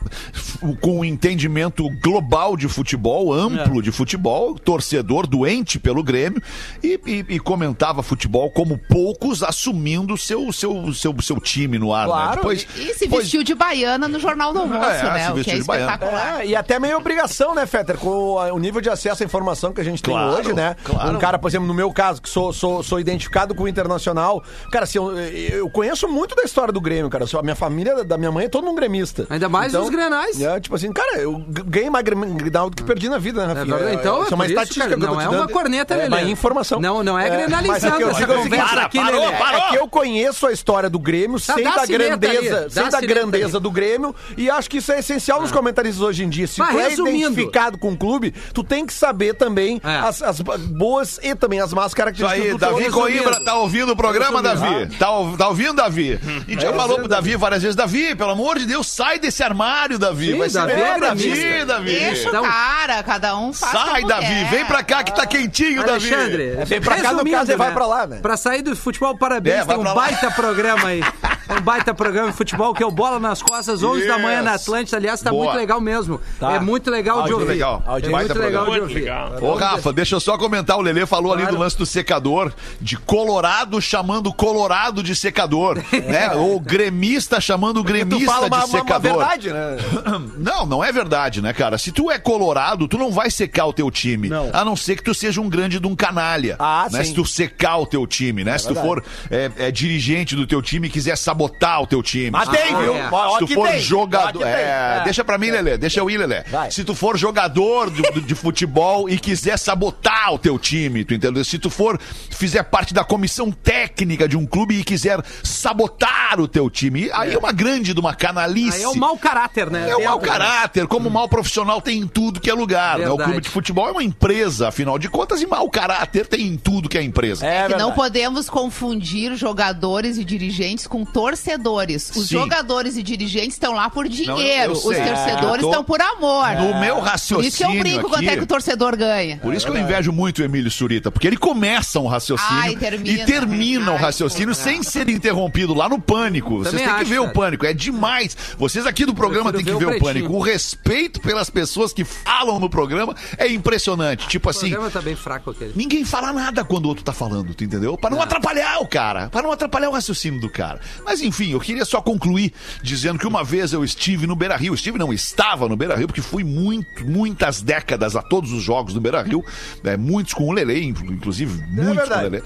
com 0.81 0.99
um 0.99 1.05
entendimento 1.05 1.87
global 2.01 2.55
de 2.57 2.67
futebol, 2.67 3.33
amplo 3.33 3.81
de 3.81 3.91
futebol, 3.91 4.55
torcedor 4.57 5.27
doente 5.27 5.79
pelo 5.79 6.03
Grêmio 6.03 6.41
e, 6.83 6.99
e- 7.05 7.25
e 7.35 7.39
comentava 7.39 8.01
futebol 8.03 8.49
como 8.51 8.77
poucos, 8.77 9.43
assumindo 9.43 10.17
seu 10.17 10.51
seu 10.51 10.93
seu, 10.93 11.15
seu 11.21 11.39
time 11.39 11.77
no 11.77 11.93
ar. 11.93 12.05
Claro, 12.07 12.29
Né? 12.29 12.35
Depois, 12.37 12.67
E 12.75 12.93
se 12.93 12.99
depois- 13.01 13.23
vestiu 13.23 13.43
de 13.43 13.53
baiana 13.55 14.07
no 14.07 14.19
Jornal 14.19 14.53
do 14.53 14.59
Almoço, 14.59 14.83
É, 14.85 15.03
né? 15.13 15.25
se 15.25 15.31
O 15.31 15.33
que 15.33 15.37
vestiu 15.39 15.53
é 15.55 15.59
de 15.59 15.63
baiana. 15.63 15.91
espetacular. 15.93 16.41
É, 16.41 16.45
e 16.47 16.55
até 16.55 16.79
meio 16.79 16.97
obrigação, 16.97 17.53
né, 17.55 17.65
Fetter? 17.65 17.97
Com 17.97 18.09
o, 18.09 18.35
o 18.53 18.59
nível 18.59 18.81
de 18.81 18.89
acesso 18.89 19.23
à 19.23 19.25
informação 19.25 19.73
que 19.73 19.81
a 19.81 19.83
gente 19.83 20.01
Claro, 20.01 20.31
tem 20.31 20.39
hoje, 20.45 20.53
né? 20.53 20.75
claro. 20.83 21.15
Um 21.15 21.19
cara, 21.19 21.37
por 21.39 21.47
exemplo, 21.47 21.67
no 21.67 21.73
meu 21.73 21.91
caso, 21.91 22.21
que 22.21 22.29
sou, 22.29 22.51
sou, 22.53 22.81
sou 22.83 22.99
identificado 22.99 23.53
com 23.55 23.63
o 23.63 23.67
Internacional. 23.67 24.43
Cara, 24.71 24.83
assim, 24.85 24.97
eu, 24.97 25.17
eu 25.17 25.69
conheço 25.69 26.07
muito 26.07 26.35
da 26.35 26.43
história 26.45 26.71
do 26.71 26.79
Grêmio, 26.81 27.09
cara. 27.09 27.25
A 27.37 27.41
minha 27.41 27.55
família, 27.55 28.03
da 28.03 28.17
minha 28.17 28.31
mãe, 28.31 28.45
é 28.45 28.49
todo 28.49 28.63
mundo 28.65 28.75
gremista. 28.75 29.25
Ainda 29.29 29.49
mais 29.49 29.73
os 29.73 29.89
grenais. 29.89 30.39
É, 30.41 30.59
tipo 30.59 30.75
assim, 30.75 30.91
cara, 30.93 31.17
eu 31.17 31.43
ganhei 31.47 31.89
mais 31.89 32.03
gre- 32.05 32.15
grenal 32.15 32.69
do 32.69 32.75
que 32.75 32.83
perdi 32.83 33.09
na 33.09 33.17
vida, 33.17 33.45
né, 33.45 33.51
É 33.53 33.55
Rafinha? 33.57 33.75
verdade. 33.75 33.97
Então, 33.97 34.23
isso 34.23 34.29
é 34.29 34.31
é 34.31 34.35
uma 34.35 34.45
isso, 34.45 34.53
estatística 34.53 34.85
cara, 34.85 34.97
que 34.97 35.03
eu 35.03 35.07
tô 35.07 35.13
não 35.15 35.19
te 35.21 35.25
é 35.25 35.29
uma 35.37 35.47
corneta, 35.47 35.93
é 35.93 35.97
Lelê. 35.97 36.07
uma 36.07 36.21
informação. 36.29 36.79
Não, 36.79 37.03
não 37.03 37.17
é 37.19 37.29
mas 37.29 37.37
grenalizando 37.37 37.95
o 37.95 37.97
que 37.97 38.03
eu 38.03 38.09
essa 38.11 38.23
é 38.23 38.27
conversa 38.27 38.67
para, 38.69 38.81
aqui, 38.85 38.97
parou, 38.99 39.19
Lelê. 39.25 39.37
parou. 39.37 39.59
É 39.61 39.69
que 39.69 39.75
eu 39.77 39.87
conheço 39.87 40.47
a 40.47 40.51
história 40.51 40.89
do 40.89 40.99
Grêmio, 40.99 41.39
Tá, 41.39 41.53
sei 41.55 41.63
da 41.63 41.85
grandeza, 41.85 42.57
ali, 42.61 42.71
sei 42.71 42.89
da 42.89 43.01
grandeza 43.01 43.57
ali. 43.57 43.63
do 43.63 43.71
Grêmio 43.71 44.15
e 44.37 44.49
acho 44.49 44.69
que 44.69 44.77
isso 44.77 44.91
é 44.91 44.99
essencial 44.99 45.41
nos 45.41 45.51
comentaristas 45.51 46.01
hoje 46.01 46.23
em 46.23 46.29
dia. 46.29 46.47
Se 46.47 46.59
Mas 46.59 46.69
tu 46.71 46.79
é 46.79 46.89
resumindo- 46.89 47.17
identificado 47.17 47.77
com 47.77 47.91
o 47.93 47.97
clube, 47.97 48.33
tu 48.53 48.63
tem 48.63 48.85
que 48.85 48.93
saber 48.93 49.33
também 49.35 49.81
É. 49.83 49.97
as, 49.99 50.21
as 50.21 50.39
boas 50.41 51.19
e 51.23 51.35
também 51.35 51.59
as 51.59 51.73
más 51.73 51.93
características 51.93 52.45
aí, 52.45 52.51
do 52.51 52.57
Davi. 52.57 52.89
Coimbra 52.91 53.43
tá 53.43 53.55
ouvindo 53.55 53.91
o 53.91 53.95
programa, 53.95 54.41
Davi? 54.41 54.87
Tá, 54.97 55.07
tá 55.37 55.47
ouvindo, 55.49 55.73
Davi? 55.73 56.19
A 56.35 56.51
gente 56.51 56.61
já 56.61 56.73
falou 56.73 56.99
pro 56.99 57.07
Davi 57.07 57.35
várias 57.35 57.61
vezes, 57.61 57.75
Davi, 57.75 58.15
pelo 58.15 58.31
amor 58.31 58.59
de 58.59 58.65
Deus, 58.65 58.87
sai 58.87 59.19
desse 59.19 59.41
armário, 59.43 59.97
Davi. 59.97 60.31
Sim, 60.33 60.37
Vai 60.37 60.49
ser 60.49 60.57
Davi 60.59 60.71
é 60.71 60.75
melhor 60.75 60.97
pra 60.97 61.09
gremista. 61.15 61.35
ti, 61.59 61.65
Davi. 61.65 61.85
Deixa 61.99 62.27
Então- 62.29 62.43
o 62.43 62.47
cara, 62.47 63.03
cada 63.03 63.37
um 63.37 63.53
faz 63.53 63.71
Sai, 63.71 63.95
como 64.01 64.07
Davi, 64.07 64.25
quer. 64.27 64.49
vem 64.49 64.65
pra 64.65 64.83
cá 64.83 65.03
que 65.03 65.15
tá 65.15 65.25
quentinho, 65.25 65.85
Davi. 65.85 66.13
Alexandre, 66.13 66.55
É, 66.59 66.65
vem 66.65 66.81
pra 66.81 66.95
cá, 66.97 67.01
no 67.03 67.09
resumindo, 67.17 67.37
caso, 67.37 67.51
e 67.51 67.55
vai 67.55 67.73
pra 67.73 67.85
lá, 67.85 68.07
né? 68.07 68.19
Pra 68.21 68.37
sair 68.37 68.61
do 68.61 68.75
futebol, 68.75 69.17
parabéns. 69.17 69.55
É, 69.57 69.63
vai 69.63 69.67
tem 69.67 69.77
um 69.77 69.81
pra 69.83 69.93
lá. 69.93 70.01
baita 70.01 70.31
programa 70.31 70.87
aí. 70.89 71.01
Um 71.49 71.61
baita 71.61 71.93
programa 71.93 72.31
de 72.31 72.37
futebol 72.37 72.73
que 72.73 72.81
é 72.81 72.85
o 72.85 72.91
Bola 72.91 73.19
nas 73.19 73.41
Costas, 73.41 73.83
11 73.83 74.07
da 74.07 74.17
manhã 74.17 74.41
na 74.41 74.53
Yes. 74.53 74.61
Atlântida. 74.63 74.97
Aliás, 74.97 75.21
tá 75.21 75.29
Boa. 75.31 75.45
muito 75.45 75.57
legal 75.57 75.79
mesmo. 75.81 76.19
Tá. 76.39 76.53
É 76.53 76.59
muito 76.59 76.89
legal 76.89 77.23
de 77.23 77.33
ouvir. 77.33 77.45
legal. 77.45 77.83
É 77.87 78.09
muito 78.09 78.39
legal 78.39 78.63
de 78.65 78.69
Muito 78.71 78.81
ouvir. 78.83 78.95
legal. 78.95 79.33
Ô, 79.41 79.53
Rafa, 79.55 79.93
deixa 79.93 80.15
eu 80.15 80.19
só 80.19 80.37
comentar. 80.37 80.77
O 80.77 80.81
Lelê 80.81 81.05
falou 81.05 81.31
ali 81.33 81.41
Claro. 81.43 81.55
do 81.57 81.61
lance 81.61 81.77
do 81.77 81.85
secador, 81.85 82.51
de 82.81 82.97
Colorado 82.97 83.81
chamando 83.81 84.33
Colorado 84.33 85.03
de 85.03 85.15
secador, 85.15 85.77
né? 86.07 86.33
Ou 86.35 86.59
gremista 86.59 87.39
chamando 87.39 87.81
Tu 87.81 87.87
gremista 87.87 88.25
fala 88.31 88.47
uma, 88.47 88.49
de 88.49 88.55
uma, 88.55 88.65
uma 88.65 88.79
secador. 88.79 89.17
verdade, 89.17 89.51
né? 89.53 89.77
Não, 90.37 90.65
não 90.65 90.83
é 90.83 90.91
verdade, 90.91 91.41
né, 91.41 91.53
cara? 91.53 91.77
Se 91.77 91.91
tu 91.91 92.09
é 92.11 92.17
colorado, 92.17 92.87
tu 92.87 92.97
não 92.97 93.11
vai 93.11 93.29
secar 93.29 93.65
o 93.65 93.73
teu 93.73 93.89
time. 93.91 94.29
Não. 94.29 94.49
A 94.53 94.63
não 94.65 94.75
ser 94.75 94.95
que 94.95 95.03
tu 95.03 95.13
seja 95.13 95.39
um 95.41 95.49
grande 95.49 95.79
de 95.79 95.87
um 95.87 95.95
canalha. 95.95 96.55
Ah, 96.59 96.87
né? 96.91 96.99
sim. 97.03 97.09
Se 97.09 97.13
tu 97.15 97.25
secar 97.25 97.77
o 97.77 97.85
teu 97.85 98.05
time, 98.07 98.43
né? 98.43 98.57
Se 98.57 98.67
tu 98.67 98.73
verdade. 98.73 98.87
for 98.87 99.03
é, 99.31 99.51
é, 99.57 99.71
dirigente 99.71 100.35
do 100.35 100.45
teu 100.47 100.61
time 100.61 100.87
e 100.87 100.89
quiser 100.91 101.15
sabotar 101.35 101.81
o 101.81 101.87
teu 101.87 102.01
time. 102.01 102.31
Mas 102.31 102.47
tem, 102.47 102.73
Ah, 102.73 102.79
viu? 102.79 102.95
é. 102.95 103.03
Se 103.03 103.39
tu 103.39 103.47
for 103.53 103.67
tem, 103.67 103.79
jogador. 103.79 104.43
É, 104.47 104.99
É. 104.99 105.01
deixa 105.03 105.23
pra 105.23 105.37
mim, 105.37 105.51
Lelê. 105.51 105.77
Deixa 105.77 105.99
eu 105.99 106.09
ir, 106.09 106.17
Lelê. 106.17 106.43
Vai. 106.43 106.71
Se 106.71 106.83
tu 106.83 106.95
for 106.95 107.17
jogador 107.17 107.91
de, 107.91 108.35
futebol 108.35 109.09
e 109.09 109.17
quiser 109.19 109.57
sabotar 109.57 110.33
o 110.33 110.39
teu 110.39 110.57
time, 110.57 111.03
tu 111.03 111.13
entendeu? 111.13 111.43
Se 111.43 111.59
tu 111.59 111.69
for, 111.69 111.99
fizer 112.29 112.63
parte 112.63 112.93
da 112.93 113.03
comissão 113.03 113.51
técnica 113.51 114.27
de 114.27 114.37
um 114.37 114.45
clube 114.45 114.79
e 114.79 114.83
quiser 114.83 115.21
sabotar 115.43 116.39
o 116.39 116.47
teu 116.47 116.69
time, 116.69 117.09
aí 117.13 117.33
é, 117.33 117.37
uma 117.37 117.51
grande 117.51 117.93
de 117.93 117.99
uma 117.99 118.13
canalice. 118.13 118.77
Aí 118.77 118.83
é 118.83 118.87
o 118.87 118.95
mau 118.95 119.17
caráter, 119.17 119.69
né? 119.69 119.89
É 119.89 119.95
o 119.95 120.03
mau 120.03 120.19
caráter, 120.19 120.87
como 120.87 121.09
o 121.09 121.11
mal 121.11 121.27
profissional 121.27 121.81
tem 121.81 121.99
em 121.99 122.07
tudo 122.07 122.39
que 122.39 122.49
é 122.49 122.53
lugar. 122.53 122.99
Né? 122.99 123.09
O 123.09 123.17
clube 123.17 123.41
de 123.41 123.49
futebol 123.49 123.87
é 123.87 123.91
uma 123.91 124.03
empresa, 124.03 124.67
afinal 124.69 124.97
de 124.99 125.09
contas, 125.09 125.41
e 125.41 125.47
mau 125.47 125.69
caráter 125.69 126.27
tem 126.27 126.47
em 126.47 126.57
tudo 126.57 126.87
que 126.87 126.97
é 126.97 127.03
empresa. 127.03 127.45
É 127.45 127.67
que 127.67 127.75
não 127.75 127.91
podemos 127.91 128.49
confundir 128.49 129.35
jogadores 129.35 130.17
e 130.17 130.23
dirigentes 130.23 130.87
com 130.87 131.03
torcedores. 131.25 132.11
Os 132.15 132.27
Sim. 132.27 132.37
jogadores 132.39 132.97
e 132.97 133.03
dirigentes 133.03 133.53
estão 133.53 133.73
lá 133.73 133.89
por 133.89 134.05
eu 134.05 134.11
dinheiro. 134.11 134.73
Os 134.73 134.81
sei. 134.81 135.03
torcedores 135.03 135.57
É, 135.57 135.61
tô- 135.61 135.69
estão 135.69 135.83
por 135.83 136.01
amor. 136.01 136.49
No 136.55 136.79
meu 136.79 136.95
Por 136.95 137.03
raciocínio 137.03 137.47
isso 137.47 137.57
que 137.57 137.63
eu 137.63 137.79
brinco 137.79 138.09
quanto 138.09 138.23
é 138.23 138.27
aqui- 138.27 138.37
que 138.37 138.43
o 138.43 138.47
torcedor 138.47 138.95
ganha. 138.95 139.37
Por 139.37 139.53
isso 139.53 139.65
que 139.65 139.71
eu 139.71 139.77
invejo 139.77 140.11
muito 140.11 140.39
o 140.39 140.43
Emílio 140.45 140.69
Surita, 140.71 141.11
porque 141.11 141.27
ele 141.27 141.37
começa 141.37 141.99
um 141.99 142.07
raciocínio 142.07 142.61
Ai, 142.61 142.75
termina. 142.75 143.21
e 143.21 143.25
termina 143.25 143.91
o 143.91 143.95
Ai, 143.95 144.01
raciocínio 144.01 144.53
sem 144.55 144.83
ser 144.83 145.09
interrompido 145.09 145.73
lá 145.73 145.89
no 145.89 145.99
Pânico. 145.99 146.59
Vocês 146.59 146.81
têm 146.81 146.95
que 146.95 147.03
ver 147.05 147.19
o 147.19 147.23
cara. 147.23 147.33
Pânico, 147.35 147.65
é 147.65 147.73
demais. 147.73 148.35
Vocês 148.57 148.85
aqui 148.85 149.05
do 149.05 149.13
programa 149.13 149.51
têm 149.51 149.63
que 149.63 149.71
ver 149.71 149.77
ver 149.79 149.85
o 149.85 149.97
o 149.97 149.99
Pânico. 149.99 150.33
O 150.33 150.39
respeito 150.39 151.19
pelas 151.19 151.49
pessoas 151.49 151.91
que 151.91 152.03
falam 152.03 152.59
no 152.59 152.69
programa 152.69 153.15
é 153.37 153.47
impressionante. 153.51 154.27
Tipo 154.27 154.47
O 154.47 154.51
assim, 154.51 154.69
programa 154.69 154.89
tá 154.91 155.01
bem 155.01 155.15
fraco 155.15 155.51
aquele. 155.51 155.73
Ninguém 155.75 156.05
fala 156.05 156.31
nada 156.31 156.63
quando 156.63 156.85
o 156.85 156.89
outro 156.89 157.03
tá 157.03 157.13
falando, 157.13 157.53
tu 157.53 157.63
entendeu? 157.63 157.97
Pra 157.97 158.09
não 158.09 158.21
atrapalhar 158.21 158.79
o 158.79 158.87
cara, 158.87 159.29
pra 159.29 159.41
não 159.41 159.51
atrapalhar 159.51 159.89
o 159.89 159.93
raciocínio 159.93 160.39
do 160.39 160.49
cara. 160.49 160.79
Mas 161.03 161.14
enfim, 161.21 161.51
eu 161.51 161.59
queria 161.59 161.85
só 161.85 162.01
concluir 162.01 162.53
dizendo 162.81 163.19
que 163.19 163.27
uma 163.27 163.43
vez 163.43 163.73
eu 163.73 163.83
estive 163.83 164.27
no 164.27 164.35
Beira 164.35 164.55
Rio. 164.55 164.73
Estive, 164.73 164.97
não, 164.97 165.13
estava 165.13 165.67
no 165.67 165.75
Beira 165.75 165.95
Rio, 165.95 166.07
porque 166.07 166.21
fui 166.21 166.43
muito, 166.43 167.05
muitas 167.05 167.61
décadas 167.61 168.15
a 168.15 168.21
todos 168.21 168.51
os 168.51 168.63
jogos 168.63 168.93
do 168.93 169.01
Beira 169.01 169.21
Rio. 169.21 169.43
né, 169.83 169.97
muitos 169.97 170.33
com 170.33 170.47
o 170.47 170.51
Lele, 170.51 170.83
inclusive, 170.83 171.63
muitos 171.69 172.07
com 172.09 172.15
o. 172.15 172.21
Lele. 172.21 172.43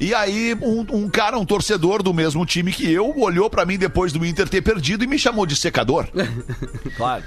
E 0.00 0.14
aí, 0.14 0.56
um, 0.62 0.86
um 0.92 1.08
cara, 1.08 1.36
um 1.36 1.44
torcedor 1.44 2.02
do 2.02 2.14
mesmo 2.14 2.46
time 2.46 2.70
que 2.70 2.90
eu, 2.90 3.18
olhou 3.18 3.50
pra 3.50 3.66
mim 3.66 3.76
depois 3.76 4.12
do 4.12 4.24
Inter 4.24 4.48
ter 4.48 4.62
perdido 4.62 5.02
e 5.02 5.06
me 5.08 5.18
chamou 5.18 5.44
de 5.44 5.56
secador. 5.56 6.08
Claro. 6.96 7.24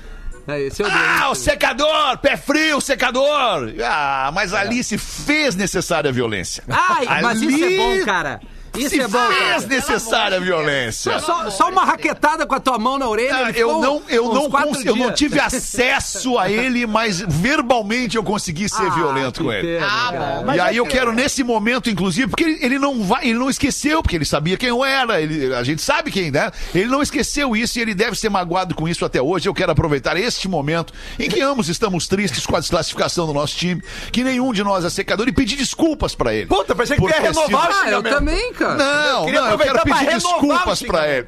É, 0.48 0.68
é 0.68 0.70
o 0.70 0.88
Ah, 0.90 1.30
o 1.30 1.36
secador! 1.36 2.18
Pé 2.18 2.36
frio, 2.36 2.82
secador! 2.82 3.74
Ah, 3.84 4.32
mas 4.34 4.54
ali 4.54 4.84
se 4.84 4.98
fez 4.98 5.56
necessária 5.56 6.10
a 6.10 6.14
violência. 6.14 6.64
Ai, 6.68 7.22
mas 7.22 7.42
isso 7.42 7.64
é 7.64 7.78
bom, 7.78 8.06
cara. 8.06 8.42
Isso 8.82 8.96
se 8.96 9.02
é 9.02 9.08
bom, 9.08 9.28
fez 9.28 9.40
cara. 9.64 9.68
necessária 9.68 10.38
a 10.38 10.40
violência. 10.40 11.20
Só, 11.20 11.50
só 11.50 11.70
uma 11.70 11.84
raquetada 11.86 12.46
com 12.46 12.56
a 12.56 12.60
tua 12.60 12.78
mão 12.78 12.98
na 12.98 13.08
orelha. 13.08 13.48
Ah, 13.48 13.52
eu 13.52 13.80
não, 13.80 14.02
eu 14.10 14.34
não, 14.34 14.50
cons- 14.50 14.86
eu 14.86 14.96
não 14.96 15.12
tive 15.14 15.40
acesso 15.40 16.38
a 16.38 16.50
ele, 16.50 16.86
mas 16.86 17.22
verbalmente 17.22 18.16
eu 18.18 18.24
consegui 18.24 18.68
ser 18.70 18.86
Ah, 18.88 18.90
violento 18.90 19.44
com 19.44 19.52
ele. 19.52 19.80
pena, 19.80 19.88
Ah, 19.88 20.42
bom. 20.44 20.54
e 20.54 20.60
aí 20.60 20.78
eu 20.78 20.86
quero 20.86 21.12
nesse 21.14 21.44
momento, 21.44 21.90
inclusive, 21.90 22.28
porque 22.28 22.44
ele, 22.44 22.60
ele 22.66 22.80
não 22.80 23.04
vai, 23.04 23.26
ele 23.28 23.38
não 23.40 23.50
esqueceu, 23.50 24.02
porque 24.02 24.16
ele 24.16 24.26
sabia 24.26 24.58
quem 24.58 24.70
eu 24.70 24.84
era, 24.84 25.22
ele- 25.22 25.54
a 25.54 25.64
gente 25.64 25.82
sabe 25.82 26.12
quem, 26.12 26.32
né? 26.32 26.52
Ele 26.74 26.88
não 26.88 27.02
esqueceu 27.02 27.56
isso 27.56 27.78
e 27.80 27.82
ele 27.82 27.94
deve 27.94 28.18
ser 28.18 28.30
magoado 28.30 28.74
com 28.76 28.88
isso 28.88 29.04
até 29.06 29.22
hoje. 29.22 29.48
Eu 29.48 29.54
quero 29.54 29.72
aproveitar 29.72 30.18
este 30.18 30.48
momento 30.48 30.94
em 31.20 31.30
que 31.30 31.42
ambos 31.42 31.70
estamos 31.70 32.08
tristes 32.08 32.46
com 32.46 32.56
a 32.56 32.60
desclassificação 32.60 33.26
do 33.28 33.34
nosso 33.34 33.56
time, 33.56 33.82
que 34.12 34.24
nenhum 34.24 34.54
de 34.54 34.64
nós 34.64 34.86
é 34.86 34.90
secador 34.90 35.28
e 35.28 35.32
pedir 35.32 35.56
desculpas 35.56 36.16
pra 36.16 36.34
ele. 36.34 36.46
Puta, 36.48 36.76
pensei 36.76 36.98
que 36.98 37.04
ia 37.04 37.14
sido- 37.14 37.24
renovar 37.24 37.70
Ah, 37.84 37.90
eu 37.92 38.04
também, 38.04 38.54
cara. 38.54 38.71
Não, 38.76 39.26
queria 39.26 39.42
não, 39.42 39.50
eu 39.52 39.58
quero 39.58 39.74
pra 39.74 39.84
pedir 39.84 40.14
desculpas 40.14 40.82
pra 40.84 41.08
ele. 41.08 41.26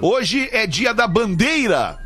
Hoje 0.00 0.48
é 0.52 0.66
dia 0.66 0.92
da 0.92 1.06
bandeira. 1.06 1.98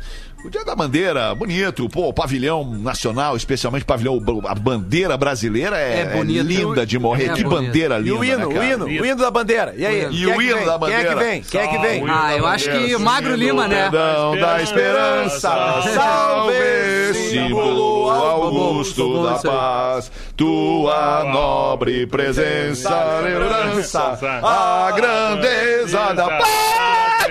O 0.45 0.49
Dia 0.49 0.63
da 0.63 0.75
Bandeira, 0.75 1.33
bonito, 1.33 1.89
pô, 1.89 2.09
o 2.09 2.13
pavilhão 2.13 2.63
nacional, 2.63 3.35
especialmente 3.35 3.81
o 3.83 3.85
pavilhão, 3.85 4.21
a 4.47 4.53
bandeira 4.53 5.17
brasileira 5.17 5.77
é, 5.77 6.01
É 6.01 6.17
é 6.19 6.23
linda 6.23 6.85
de 6.85 6.99
morrer. 6.99 7.31
É 7.31 7.33
que 7.33 7.43
bonito. 7.43 7.49
bandeira 7.65 7.97
E 7.97 8.01
linda, 8.03 8.17
o 8.19 8.23
hino, 8.23 8.49
né, 8.49 8.59
o 8.59 8.63
hino, 8.63 8.85
o 8.85 9.05
hino 9.05 9.15
da 9.17 9.31
bandeira. 9.31 9.73
E 9.75 9.85
aí? 9.85 10.07
E 10.11 10.27
o 10.27 10.39
é 10.39 10.45
hino 10.45 10.65
da 10.65 10.77
Quem 10.79 10.93
é 10.93 10.97
que 10.99 11.03
bandeira? 11.05 11.15
vem? 11.15 11.41
Quem 11.41 11.61
é 11.61 11.67
que 11.67 11.77
vem? 11.79 11.99
Salve. 12.05 12.13
Ah, 12.13 12.37
eu 12.37 12.45
acho 12.45 12.69
que 12.71 12.95
o 12.95 12.99
Magro 12.99 13.35
Lima, 13.35 13.67
né? 13.67 13.89
Da 13.89 14.61
esperança, 14.61 15.81
salve, 15.93 17.13
símbolo 17.13 18.09
augusto 18.09 19.23
da 19.23 19.39
paz, 19.39 20.11
tua 20.35 21.23
nobre 21.25 22.05
presença, 22.05 23.21
lembrança, 23.21 24.17
a 24.43 24.91
grandeza 24.95 26.13
da 26.13 26.27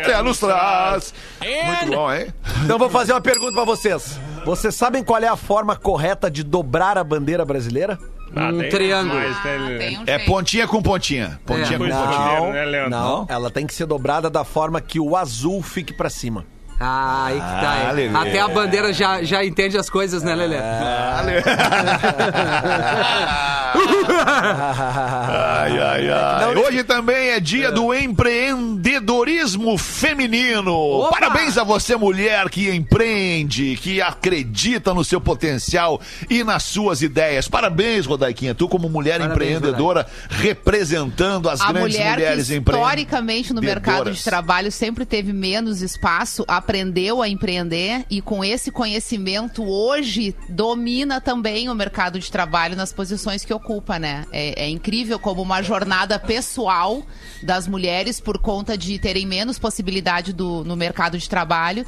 pátria 0.06 0.22
nos 0.22 0.38
traz. 0.38 1.14
Muito 1.40 1.96
bom, 1.96 2.12
hein? 2.12 2.26
Então 2.64 2.78
vou 2.78 2.88
fazer 2.90 3.12
uma 3.12 3.20
pergunta 3.20 3.52
pra 3.52 3.64
vocês. 3.64 4.18
Vocês 4.44 4.74
sabem 4.74 5.02
qual 5.02 5.20
é 5.22 5.28
a 5.28 5.36
forma 5.36 5.74
correta 5.76 6.30
de 6.30 6.42
dobrar 6.42 6.96
a 6.96 7.04
bandeira 7.04 7.44
brasileira? 7.44 7.98
ah, 8.34 8.48
Um 8.48 8.68
triângulo. 8.68 9.14
mais, 9.18 9.44
né? 9.44 9.76
Tem 9.78 9.98
um 9.98 10.02
É 10.06 10.16
jeito. 10.18 10.24
pontinha 10.26 10.66
com 10.68 10.82
pontinha. 10.82 11.40
Pontinha 11.44 11.76
É. 11.76 11.78
com 11.78 11.84
pontinha. 11.88 12.40
Não, 12.40 12.50
Leandro? 12.70 12.90
não. 12.90 13.26
Ela 13.28 13.50
tem 13.50 13.66
que 13.66 13.74
ser 13.74 13.86
dobrada 13.86 14.30
da 14.30 14.44
forma 14.44 14.80
que 14.80 15.00
o 15.00 15.16
azul 15.16 15.62
fique 15.62 15.92
pra 15.92 16.08
cima. 16.10 16.44
Ah, 16.78 17.24
aí 17.26 17.34
que 17.34 17.40
tá. 17.40 17.72
Ah, 17.72 17.88
é. 17.88 17.92
Lelê. 17.92 18.16
Até 18.16 18.40
a 18.40 18.48
bandeira 18.48 18.92
já, 18.92 19.22
já 19.22 19.44
entende 19.44 19.78
as 19.78 19.88
coisas, 19.88 20.22
né, 20.22 20.34
Lelê? 20.34 20.56
Ai, 24.08 25.78
ai, 25.78 26.10
ai. 26.10 26.54
Hoje 26.56 26.82
também 26.84 27.30
é 27.30 27.40
dia 27.40 27.70
do 27.70 27.92
empreendedorismo 27.94 29.76
feminino. 29.78 31.08
Parabéns 31.10 31.58
a 31.58 31.64
você, 31.64 31.96
mulher, 31.96 32.48
que 32.48 32.70
empreende, 32.70 33.76
que 33.76 34.00
acredita 34.00 34.94
no 34.94 35.04
seu 35.04 35.20
potencial 35.20 36.00
e 36.30 36.42
nas 36.44 36.62
suas 36.64 37.02
ideias. 37.02 37.48
Parabéns, 37.48 38.06
Rodaiquinha. 38.06 38.54
Tu, 38.54 38.68
como 38.68 38.88
mulher 38.88 39.18
Parabéns, 39.20 39.56
empreendedora, 39.56 40.06
representando 40.30 41.48
as 41.48 41.60
A 41.60 41.72
grandes 41.72 41.96
mulher 41.96 42.12
mulheres 42.12 42.46
que 42.48 42.54
empreendedoras. 42.54 42.98
historicamente 43.00 43.52
no 43.52 43.60
mercado 43.60 44.10
de 44.10 44.22
trabalho 44.22 44.70
sempre 44.72 45.04
teve 45.04 45.32
menos 45.32 45.82
espaço, 45.82 46.44
aprendeu 46.66 47.22
a 47.22 47.28
empreender 47.28 48.04
e 48.10 48.20
com 48.20 48.44
esse 48.44 48.72
conhecimento 48.72 49.62
hoje 49.64 50.34
domina 50.48 51.20
também 51.20 51.68
o 51.68 51.74
mercado 51.76 52.18
de 52.18 52.28
trabalho 52.28 52.74
nas 52.74 52.92
posições 52.92 53.44
que 53.44 53.54
ocupa, 53.54 54.00
né? 54.00 54.26
É, 54.32 54.64
é 54.64 54.68
incrível 54.68 55.16
como 55.16 55.40
uma 55.40 55.62
jornada 55.62 56.18
pessoal 56.18 57.06
das 57.40 57.68
mulheres 57.68 58.18
por 58.18 58.38
conta 58.38 58.76
de 58.76 58.98
terem 58.98 59.24
menos 59.24 59.60
possibilidade 59.60 60.32
do, 60.32 60.64
no 60.64 60.74
mercado 60.74 61.16
de 61.16 61.28
trabalho 61.28 61.86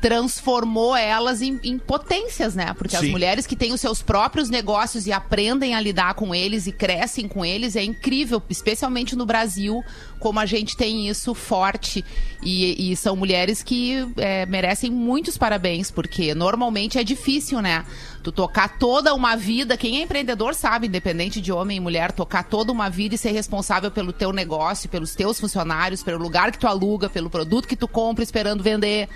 transformou 0.00 0.94
elas 0.94 1.40
em, 1.42 1.58
em 1.62 1.78
potências, 1.78 2.54
né? 2.54 2.74
Porque 2.76 2.96
as 2.96 3.02
Sim. 3.02 3.10
mulheres 3.10 3.46
que 3.46 3.56
têm 3.56 3.72
os 3.72 3.80
seus 3.80 4.02
próprios 4.02 4.50
negócios 4.50 5.06
e 5.06 5.12
aprendem 5.12 5.74
a 5.74 5.80
lidar 5.80 6.14
com 6.14 6.34
eles 6.34 6.66
e 6.66 6.72
crescem 6.72 7.26
com 7.26 7.44
eles 7.44 7.76
é 7.76 7.82
incrível, 7.82 8.42
especialmente 8.48 9.16
no 9.16 9.24
Brasil, 9.24 9.82
como 10.18 10.38
a 10.38 10.46
gente 10.46 10.76
tem 10.76 11.08
isso 11.08 11.34
forte. 11.34 12.04
E, 12.42 12.92
e 12.92 12.96
são 12.96 13.16
mulheres 13.16 13.62
que 13.62 14.06
é, 14.16 14.46
merecem 14.46 14.90
muitos 14.90 15.38
parabéns, 15.38 15.90
porque 15.90 16.34
normalmente 16.34 16.98
é 16.98 17.04
difícil, 17.04 17.60
né? 17.60 17.84
Tu 18.22 18.30
tocar 18.30 18.78
toda 18.78 19.14
uma 19.14 19.36
vida, 19.36 19.76
quem 19.76 19.98
é 19.98 20.02
empreendedor 20.02 20.54
sabe, 20.54 20.86
independente 20.86 21.40
de 21.40 21.52
homem 21.52 21.78
e 21.78 21.80
mulher, 21.80 22.12
tocar 22.12 22.44
toda 22.44 22.70
uma 22.70 22.90
vida 22.90 23.14
e 23.14 23.18
ser 23.18 23.30
responsável 23.30 23.90
pelo 23.90 24.12
teu 24.12 24.32
negócio, 24.32 24.88
pelos 24.88 25.14
teus 25.14 25.40
funcionários, 25.40 26.02
pelo 26.02 26.22
lugar 26.22 26.52
que 26.52 26.58
tu 26.58 26.66
aluga, 26.66 27.08
pelo 27.08 27.30
produto 27.30 27.66
que 27.66 27.76
tu 27.76 27.88
compra 27.88 28.22
esperando 28.22 28.62
vender. 28.62 29.08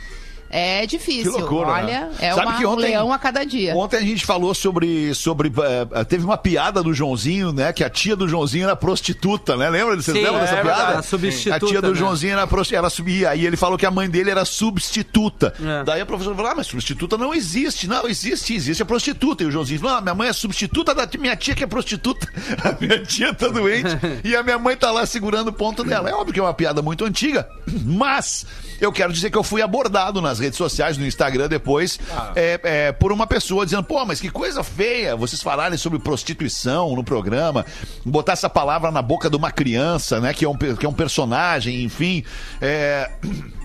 É 0.50 0.84
difícil. 0.84 1.32
Que 1.32 1.38
loucura, 1.38 1.68
Olha, 1.68 1.84
né? 1.86 2.10
é 2.18 2.34
Sabe 2.34 2.46
uma, 2.46 2.58
que 2.58 2.66
um 2.66 2.70
ontem- 2.70 2.82
leão 2.82 3.12
a 3.12 3.18
cada 3.18 3.44
dia. 3.44 3.74
Ontem 3.76 3.96
a 3.98 4.00
gente 4.00 4.26
falou 4.26 4.52
sobre. 4.52 5.14
sobre 5.14 5.52
eh, 5.94 6.04
teve 6.04 6.24
uma 6.24 6.36
piada 6.36 6.82
do 6.82 6.92
Joãozinho, 6.92 7.52
né? 7.52 7.72
Que 7.72 7.84
a 7.84 7.88
tia 7.90 8.16
do 8.16 8.26
Joãozinho 8.28 8.64
era 8.64 8.74
prostituta, 8.74 9.56
né? 9.56 9.70
Lembra? 9.70 9.94
Vocês 9.94 10.16
Sim, 10.16 10.24
lembram 10.24 10.40
dessa 10.40 10.56
é 10.56 10.62
piada? 10.62 10.76
verdade, 10.78 10.98
a 10.98 11.02
substituta, 11.02 11.56
A 11.56 11.68
tia 11.68 11.80
do 11.80 11.92
né? 11.92 11.94
Joãozinho 11.94 12.32
era 12.32 12.46
prostituta. 12.48 12.78
Ela 12.78 12.90
subia. 12.90 13.30
Aí 13.30 13.46
ele 13.46 13.56
falou 13.56 13.78
que 13.78 13.86
a 13.86 13.90
mãe 13.92 14.10
dele 14.10 14.30
era 14.30 14.44
substituta. 14.44 15.54
É. 15.62 15.84
Daí 15.84 16.00
a 16.00 16.06
professora 16.06 16.34
falou: 16.34 16.50
ah, 16.50 16.54
mas 16.56 16.66
substituta 16.66 17.16
não 17.16 17.32
existe. 17.32 17.86
Não, 17.86 18.08
existe, 18.08 18.52
existe 18.54 18.82
a 18.82 18.86
prostituta. 18.86 19.44
E 19.44 19.46
o 19.46 19.50
Joãozinho 19.52 19.78
falou: 19.80 19.96
ah, 19.98 20.00
minha 20.00 20.14
mãe 20.14 20.28
é 20.28 20.32
substituta 20.32 20.92
da 20.94 21.08
minha 21.18 21.36
tia 21.36 21.54
que 21.54 21.62
é 21.62 21.66
prostituta. 21.66 22.26
A 22.64 22.76
minha 22.80 22.98
tia 23.04 23.32
tá 23.32 23.48
doente 23.48 23.88
e 24.24 24.34
a 24.34 24.42
minha 24.42 24.58
mãe 24.58 24.76
tá 24.76 24.90
lá 24.90 25.06
segurando 25.06 25.48
o 25.48 25.52
ponto 25.52 25.84
dela. 25.84 26.10
É 26.10 26.12
óbvio 26.14 26.32
que 26.34 26.40
é 26.40 26.42
uma 26.42 26.52
piada 26.54 26.82
muito 26.82 27.04
antiga, 27.04 27.48
mas 27.84 28.44
eu 28.80 28.90
quero 28.92 29.12
dizer 29.12 29.30
que 29.30 29.36
eu 29.38 29.42
fui 29.42 29.62
abordado 29.62 30.20
nas 30.20 30.39
redes 30.40 30.56
sociais, 30.56 30.96
no 30.96 31.06
Instagram 31.06 31.48
depois, 31.48 31.98
é, 32.34 32.60
é, 32.62 32.92
por 32.92 33.12
uma 33.12 33.26
pessoa 33.26 33.64
dizendo: 33.64 33.84
pô, 33.84 34.04
mas 34.04 34.20
que 34.20 34.30
coisa 34.30 34.62
feia 34.62 35.14
vocês 35.14 35.42
falarem 35.42 35.78
sobre 35.78 35.98
prostituição 35.98 36.94
no 36.94 37.04
programa, 37.04 37.64
botar 38.04 38.32
essa 38.32 38.48
palavra 38.48 38.90
na 38.90 39.02
boca 39.02 39.30
de 39.30 39.36
uma 39.36 39.50
criança, 39.50 40.20
né, 40.20 40.34
que 40.34 40.44
é 40.44 40.48
um, 40.48 40.56
que 40.56 40.86
é 40.86 40.88
um 40.88 40.94
personagem, 40.94 41.82
enfim. 41.82 42.24
É. 42.60 43.10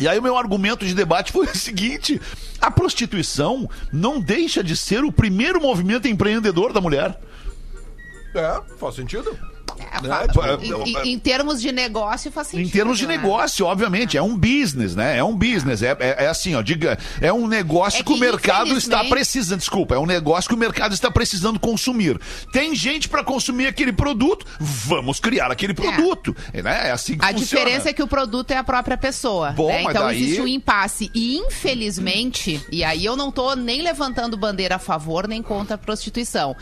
E 0.00 0.08
aí 0.08 0.18
o 0.18 0.22
meu 0.22 0.38
argumento 0.38 0.86
de 0.86 0.94
debate 0.94 1.30
foi 1.30 1.44
o 1.44 1.54
seguinte: 1.54 2.18
a 2.58 2.70
prostituição 2.70 3.68
não 3.92 4.18
deixa 4.18 4.64
de 4.64 4.74
ser 4.74 5.04
o 5.04 5.12
primeiro 5.12 5.60
movimento 5.60 6.08
empreendedor 6.08 6.72
da 6.72 6.80
mulher. 6.80 7.20
É, 8.34 8.60
faz 8.78 8.94
sentido. 8.94 9.38
É, 9.78 10.00
né? 10.06 10.26
fa- 10.34 10.58
em, 10.62 10.72
em- 11.08 11.12
em 11.14 11.18
termos 11.18 11.60
de 11.60 11.70
negócio, 11.72 12.30
faz 12.30 12.48
sentido. 12.48 12.66
Em 12.66 12.70
termos 12.70 12.98
de 12.98 13.06
né? 13.06 13.16
negócio, 13.16 13.66
obviamente, 13.66 14.16
é 14.16 14.22
um 14.22 14.36
business, 14.36 14.94
né? 14.94 15.16
É 15.18 15.24
um 15.24 15.34
business, 15.36 15.82
é, 15.82 15.96
é, 16.00 16.24
é 16.24 16.28
assim, 16.28 16.54
ó, 16.54 16.62
diga, 16.62 16.98
é 17.20 17.32
um 17.32 17.46
negócio 17.46 18.00
É 18.00 18.02
que, 18.02 18.12
o 18.12 18.14
que, 18.14 18.20
mercado 18.20 18.76
está 18.76 19.04
precisando, 19.04 19.58
desculpa, 19.60 19.94
é 19.94 19.98
um 19.98 20.06
negócio 20.06 20.48
que 20.48 20.54
o 20.54 20.58
mercado 20.58 20.92
está 20.94 21.10
precisando 21.10 21.58
consumir. 21.60 22.18
Tem 22.52 22.74
gente 22.74 23.08
para 23.08 23.22
consumir 23.24 23.66
aquele 23.66 23.92
produto, 23.92 24.46
vamos 24.58 25.18
criar 25.20 25.50
aquele 25.50 25.74
produto, 25.74 26.34
é, 26.52 26.62
né? 26.62 26.88
É 26.88 26.90
assim 26.92 27.16
que 27.16 27.24
A 27.24 27.28
funciona. 27.32 27.44
diferença 27.64 27.90
é 27.90 27.92
que 27.92 28.02
o 28.02 28.06
produto 28.08 28.50
é 28.50 28.56
a 28.56 28.64
própria 28.64 28.96
pessoa. 28.96 29.50
Bom, 29.52 29.68
né? 29.68 29.82
Então 29.82 30.04
daí- 30.04 30.22
existe 30.22 30.40
um 30.40 30.48
impasse. 30.48 31.10
E 31.14 31.36
infelizmente, 31.36 32.64
e 32.70 32.84
aí 32.84 33.04
eu 33.04 33.16
não 33.16 33.30
tô 33.30 33.54
nem 33.54 33.82
levantando 33.82 34.36
bandeira 34.36 34.76
a 34.76 34.78
favor 34.78 35.26
nem 35.28 35.42
contra 35.42 35.74
a 35.74 35.78
prostituição. 35.78 36.54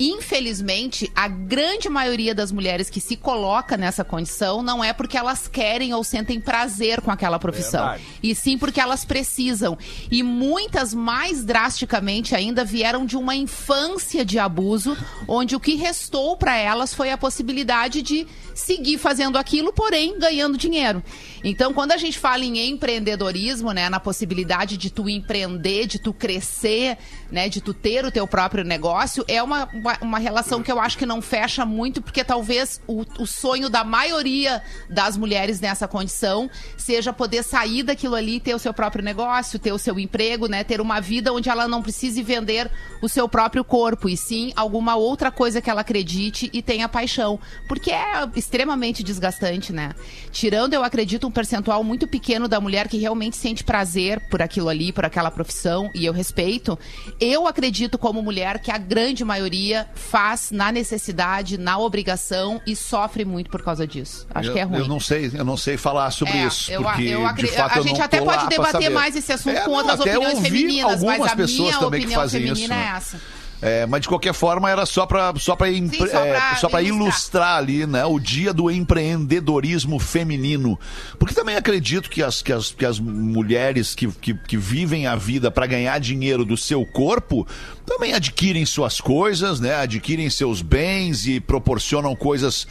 Infelizmente, 0.00 1.10
a 1.14 1.28
grande 1.28 1.88
maioria 1.88 2.34
das 2.34 2.50
mulheres 2.58 2.90
que 2.90 3.00
se 3.00 3.16
coloca 3.16 3.76
nessa 3.76 4.02
condição 4.02 4.64
não 4.64 4.82
é 4.82 4.92
porque 4.92 5.16
elas 5.16 5.46
querem 5.46 5.94
ou 5.94 6.02
sentem 6.02 6.40
prazer 6.40 7.00
com 7.00 7.08
aquela 7.08 7.38
profissão. 7.38 7.84
Verdade. 7.84 8.02
E 8.20 8.34
sim 8.34 8.58
porque 8.58 8.80
elas 8.80 9.04
precisam. 9.04 9.78
E 10.10 10.24
muitas, 10.24 10.92
mais 10.92 11.44
drasticamente 11.44 12.34
ainda, 12.34 12.64
vieram 12.64 13.06
de 13.06 13.16
uma 13.16 13.36
infância 13.36 14.24
de 14.24 14.40
abuso, 14.40 14.96
onde 15.28 15.54
o 15.54 15.60
que 15.60 15.76
restou 15.76 16.36
para 16.36 16.56
elas 16.56 16.92
foi 16.92 17.12
a 17.12 17.16
possibilidade 17.16 18.02
de 18.02 18.26
seguir 18.56 18.98
fazendo 18.98 19.38
aquilo, 19.38 19.72
porém 19.72 20.18
ganhando 20.18 20.58
dinheiro. 20.58 21.00
Então, 21.44 21.72
quando 21.72 21.92
a 21.92 21.96
gente 21.96 22.18
fala 22.18 22.44
em 22.44 22.70
empreendedorismo, 22.70 23.70
né, 23.70 23.88
na 23.88 24.00
possibilidade 24.00 24.76
de 24.76 24.90
tu 24.90 25.08
empreender, 25.08 25.86
de 25.86 26.00
tu 26.00 26.12
crescer, 26.12 26.98
né, 27.30 27.48
de 27.48 27.60
tu 27.60 27.72
ter 27.72 28.04
o 28.04 28.10
teu 28.10 28.26
próprio 28.26 28.64
negócio, 28.64 29.24
é 29.28 29.40
uma, 29.40 29.68
uma, 29.72 29.98
uma 30.00 30.18
relação 30.18 30.60
que 30.60 30.72
eu 30.72 30.80
acho 30.80 30.98
que 30.98 31.06
não 31.06 31.22
fecha 31.22 31.64
muito, 31.64 32.02
porque 32.02 32.24
talvez 32.24 32.37
o, 32.86 33.04
o 33.18 33.26
sonho 33.26 33.68
da 33.68 33.84
maioria 33.84 34.62
das 34.88 35.16
mulheres 35.16 35.60
nessa 35.60 35.88
condição 35.88 36.50
seja 36.76 37.12
poder 37.12 37.42
sair 37.42 37.82
daquilo 37.82 38.14
ali 38.14 38.40
ter 38.40 38.54
o 38.54 38.58
seu 38.58 38.72
próprio 38.72 39.02
negócio, 39.02 39.58
ter 39.58 39.72
o 39.72 39.78
seu 39.78 39.98
emprego, 39.98 40.46
né, 40.46 40.64
ter 40.64 40.80
uma 40.80 41.00
vida 41.00 41.32
onde 41.32 41.48
ela 41.48 41.66
não 41.66 41.82
precise 41.82 42.22
vender 42.22 42.70
o 43.00 43.08
seu 43.08 43.28
próprio 43.28 43.64
corpo, 43.64 44.08
e 44.08 44.16
sim 44.16 44.52
alguma 44.56 44.96
outra 44.96 45.30
coisa 45.30 45.60
que 45.60 45.70
ela 45.70 45.80
acredite 45.82 46.50
e 46.52 46.62
tenha 46.62 46.88
paixão. 46.88 47.38
Porque 47.66 47.90
é 47.90 48.28
extremamente 48.34 49.02
desgastante, 49.02 49.72
né? 49.72 49.94
Tirando, 50.32 50.74
eu 50.74 50.82
acredito, 50.82 51.26
um 51.26 51.30
percentual 51.30 51.82
muito 51.84 52.06
pequeno 52.06 52.48
da 52.48 52.60
mulher 52.60 52.88
que 52.88 52.98
realmente 52.98 53.36
sente 53.36 53.62
prazer 53.64 54.20
por 54.28 54.42
aquilo 54.42 54.68
ali, 54.68 54.92
por 54.92 55.04
aquela 55.04 55.30
profissão, 55.30 55.90
e 55.94 56.04
eu 56.04 56.12
respeito, 56.12 56.78
eu 57.20 57.46
acredito 57.46 57.98
como 57.98 58.22
mulher 58.22 58.58
que 58.58 58.70
a 58.70 58.78
grande 58.78 59.24
maioria 59.24 59.88
faz 59.94 60.50
na 60.50 60.72
necessidade, 60.72 61.56
na 61.56 61.78
obrigação 61.78 62.27
e 62.66 62.74
sofre 62.76 63.24
muito 63.24 63.50
por 63.50 63.62
causa 63.62 63.86
disso. 63.86 64.26
Acho 64.34 64.48
eu, 64.50 64.52
que 64.54 64.58
é 64.58 64.62
ruim. 64.62 64.78
Eu 64.78 64.88
não 64.88 65.00
sei, 65.00 65.30
eu 65.34 65.44
não 65.44 65.56
sei 65.56 65.76
falar 65.76 66.10
sobre 66.10 66.34
É, 66.38 66.46
isso, 66.46 66.70
eu- 66.70 66.82
porque 66.82 67.02
eu 67.02 67.32
de 67.34 67.46
fato 67.48 67.78
a 67.78 67.82
gente 67.82 68.00
até 68.00 68.20
pode 68.20 68.48
debater 68.48 68.90
mais 68.90 69.16
esse 69.16 69.32
assunto 69.32 69.56
É, 69.56 69.60
com 69.62 69.70
não, 69.70 69.78
outras 69.78 70.00
opiniões 70.00 70.38
femininas, 70.40 71.02
mas 71.02 71.22
a 71.22 71.34
minha 71.34 71.78
opinião 71.80 72.28
feminina 72.28 72.74
né? 72.74 72.90
é 72.92 72.96
essa. 72.96 73.20
É, 73.60 73.86
mas 73.86 74.02
de 74.02 74.08
qualquer 74.08 74.32
forma 74.32 74.70
era 74.70 74.86
só 74.86 75.04
para 75.04 75.34
só 75.36 75.56
para 75.56 75.68
ilustrar. 75.68 76.84
ilustrar 76.84 77.56
ali, 77.58 77.86
né, 77.86 78.04
o 78.04 78.20
dia 78.20 78.52
do 78.52 78.70
empreendedorismo 78.70 79.98
feminino. 79.98 80.78
Porque 81.18 81.34
também 81.34 81.56
acredito 81.56 82.08
que 82.08 82.22
as, 82.22 82.40
que 82.40 82.52
as, 82.52 82.70
que 82.70 82.84
as 82.84 83.00
mulheres 83.00 83.94
que, 83.94 84.06
que, 84.08 84.34
que 84.34 84.56
vivem 84.56 85.06
a 85.06 85.16
vida 85.16 85.50
para 85.50 85.66
ganhar 85.66 85.98
dinheiro 85.98 86.44
do 86.44 86.56
seu 86.56 86.86
corpo 86.86 87.46
também 87.84 88.12
adquirem 88.12 88.64
suas 88.64 89.00
coisas, 89.00 89.58
né, 89.58 89.74
adquirem 89.74 90.30
seus 90.30 90.62
bens 90.62 91.26
e 91.26 91.40
proporcionam 91.40 92.14
coisas 92.14 92.66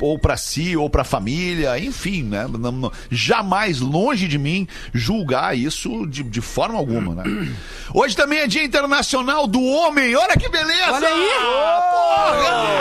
ou 0.00 0.18
para 0.18 0.36
si 0.36 0.76
ou 0.76 0.88
para 0.90 1.02
a 1.02 1.04
família, 1.04 1.78
enfim, 1.78 2.22
né? 2.22 2.46
Não- 2.58 2.72
não- 2.72 2.92
jamais 3.10 3.80
longe 3.80 4.26
de 4.28 4.38
mim 4.38 4.66
julgar 4.92 5.56
isso 5.56 6.06
de, 6.06 6.22
de 6.22 6.40
forma 6.40 6.78
alguma, 6.78 7.14
né? 7.16 7.24
Hoje 7.94 8.16
também 8.16 8.38
é 8.40 8.46
Dia 8.46 8.64
Internacional 8.64 9.46
do 9.46 9.62
Homem. 9.62 10.14
Olha 10.16 10.36
que 10.36 10.48
beleza! 10.48 10.92
Olha 10.92 11.08
aí! 11.08 11.28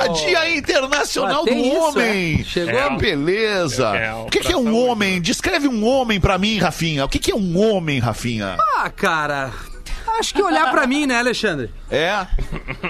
Porra! 0.08 0.10
Dia 0.26 0.58
Internacional 0.58 1.42
Ah, 1.42 1.46
do 1.46 1.58
isso, 1.58 1.76
Homem. 1.78 2.40
é? 2.42 2.44
Chegou? 2.44 2.80
É, 2.80 2.98
beleza. 2.98 3.88
É, 3.96 4.14
o 4.14 4.26
que, 4.26 4.40
que 4.40 4.54
é 4.54 4.58
um 4.58 4.76
homem? 4.76 5.22
Descreve 5.22 5.68
um 5.68 5.86
homem 5.86 6.20
pra 6.20 6.38
mim, 6.38 6.58
Rafinha. 6.58 7.06
O 7.06 7.10
que, 7.10 7.20
que 7.20 7.32
é 7.32 7.36
um 7.36 7.58
homem, 7.60 8.00
Rafinha? 8.00 8.58
Ah, 8.78 8.90
cara. 8.90 9.52
Acho 10.22 10.34
que 10.36 10.42
olhar 10.42 10.70
pra 10.72 10.86
mim, 10.86 11.06
né, 11.08 11.18
Alexandre? 11.18 11.70
É, 11.90 12.26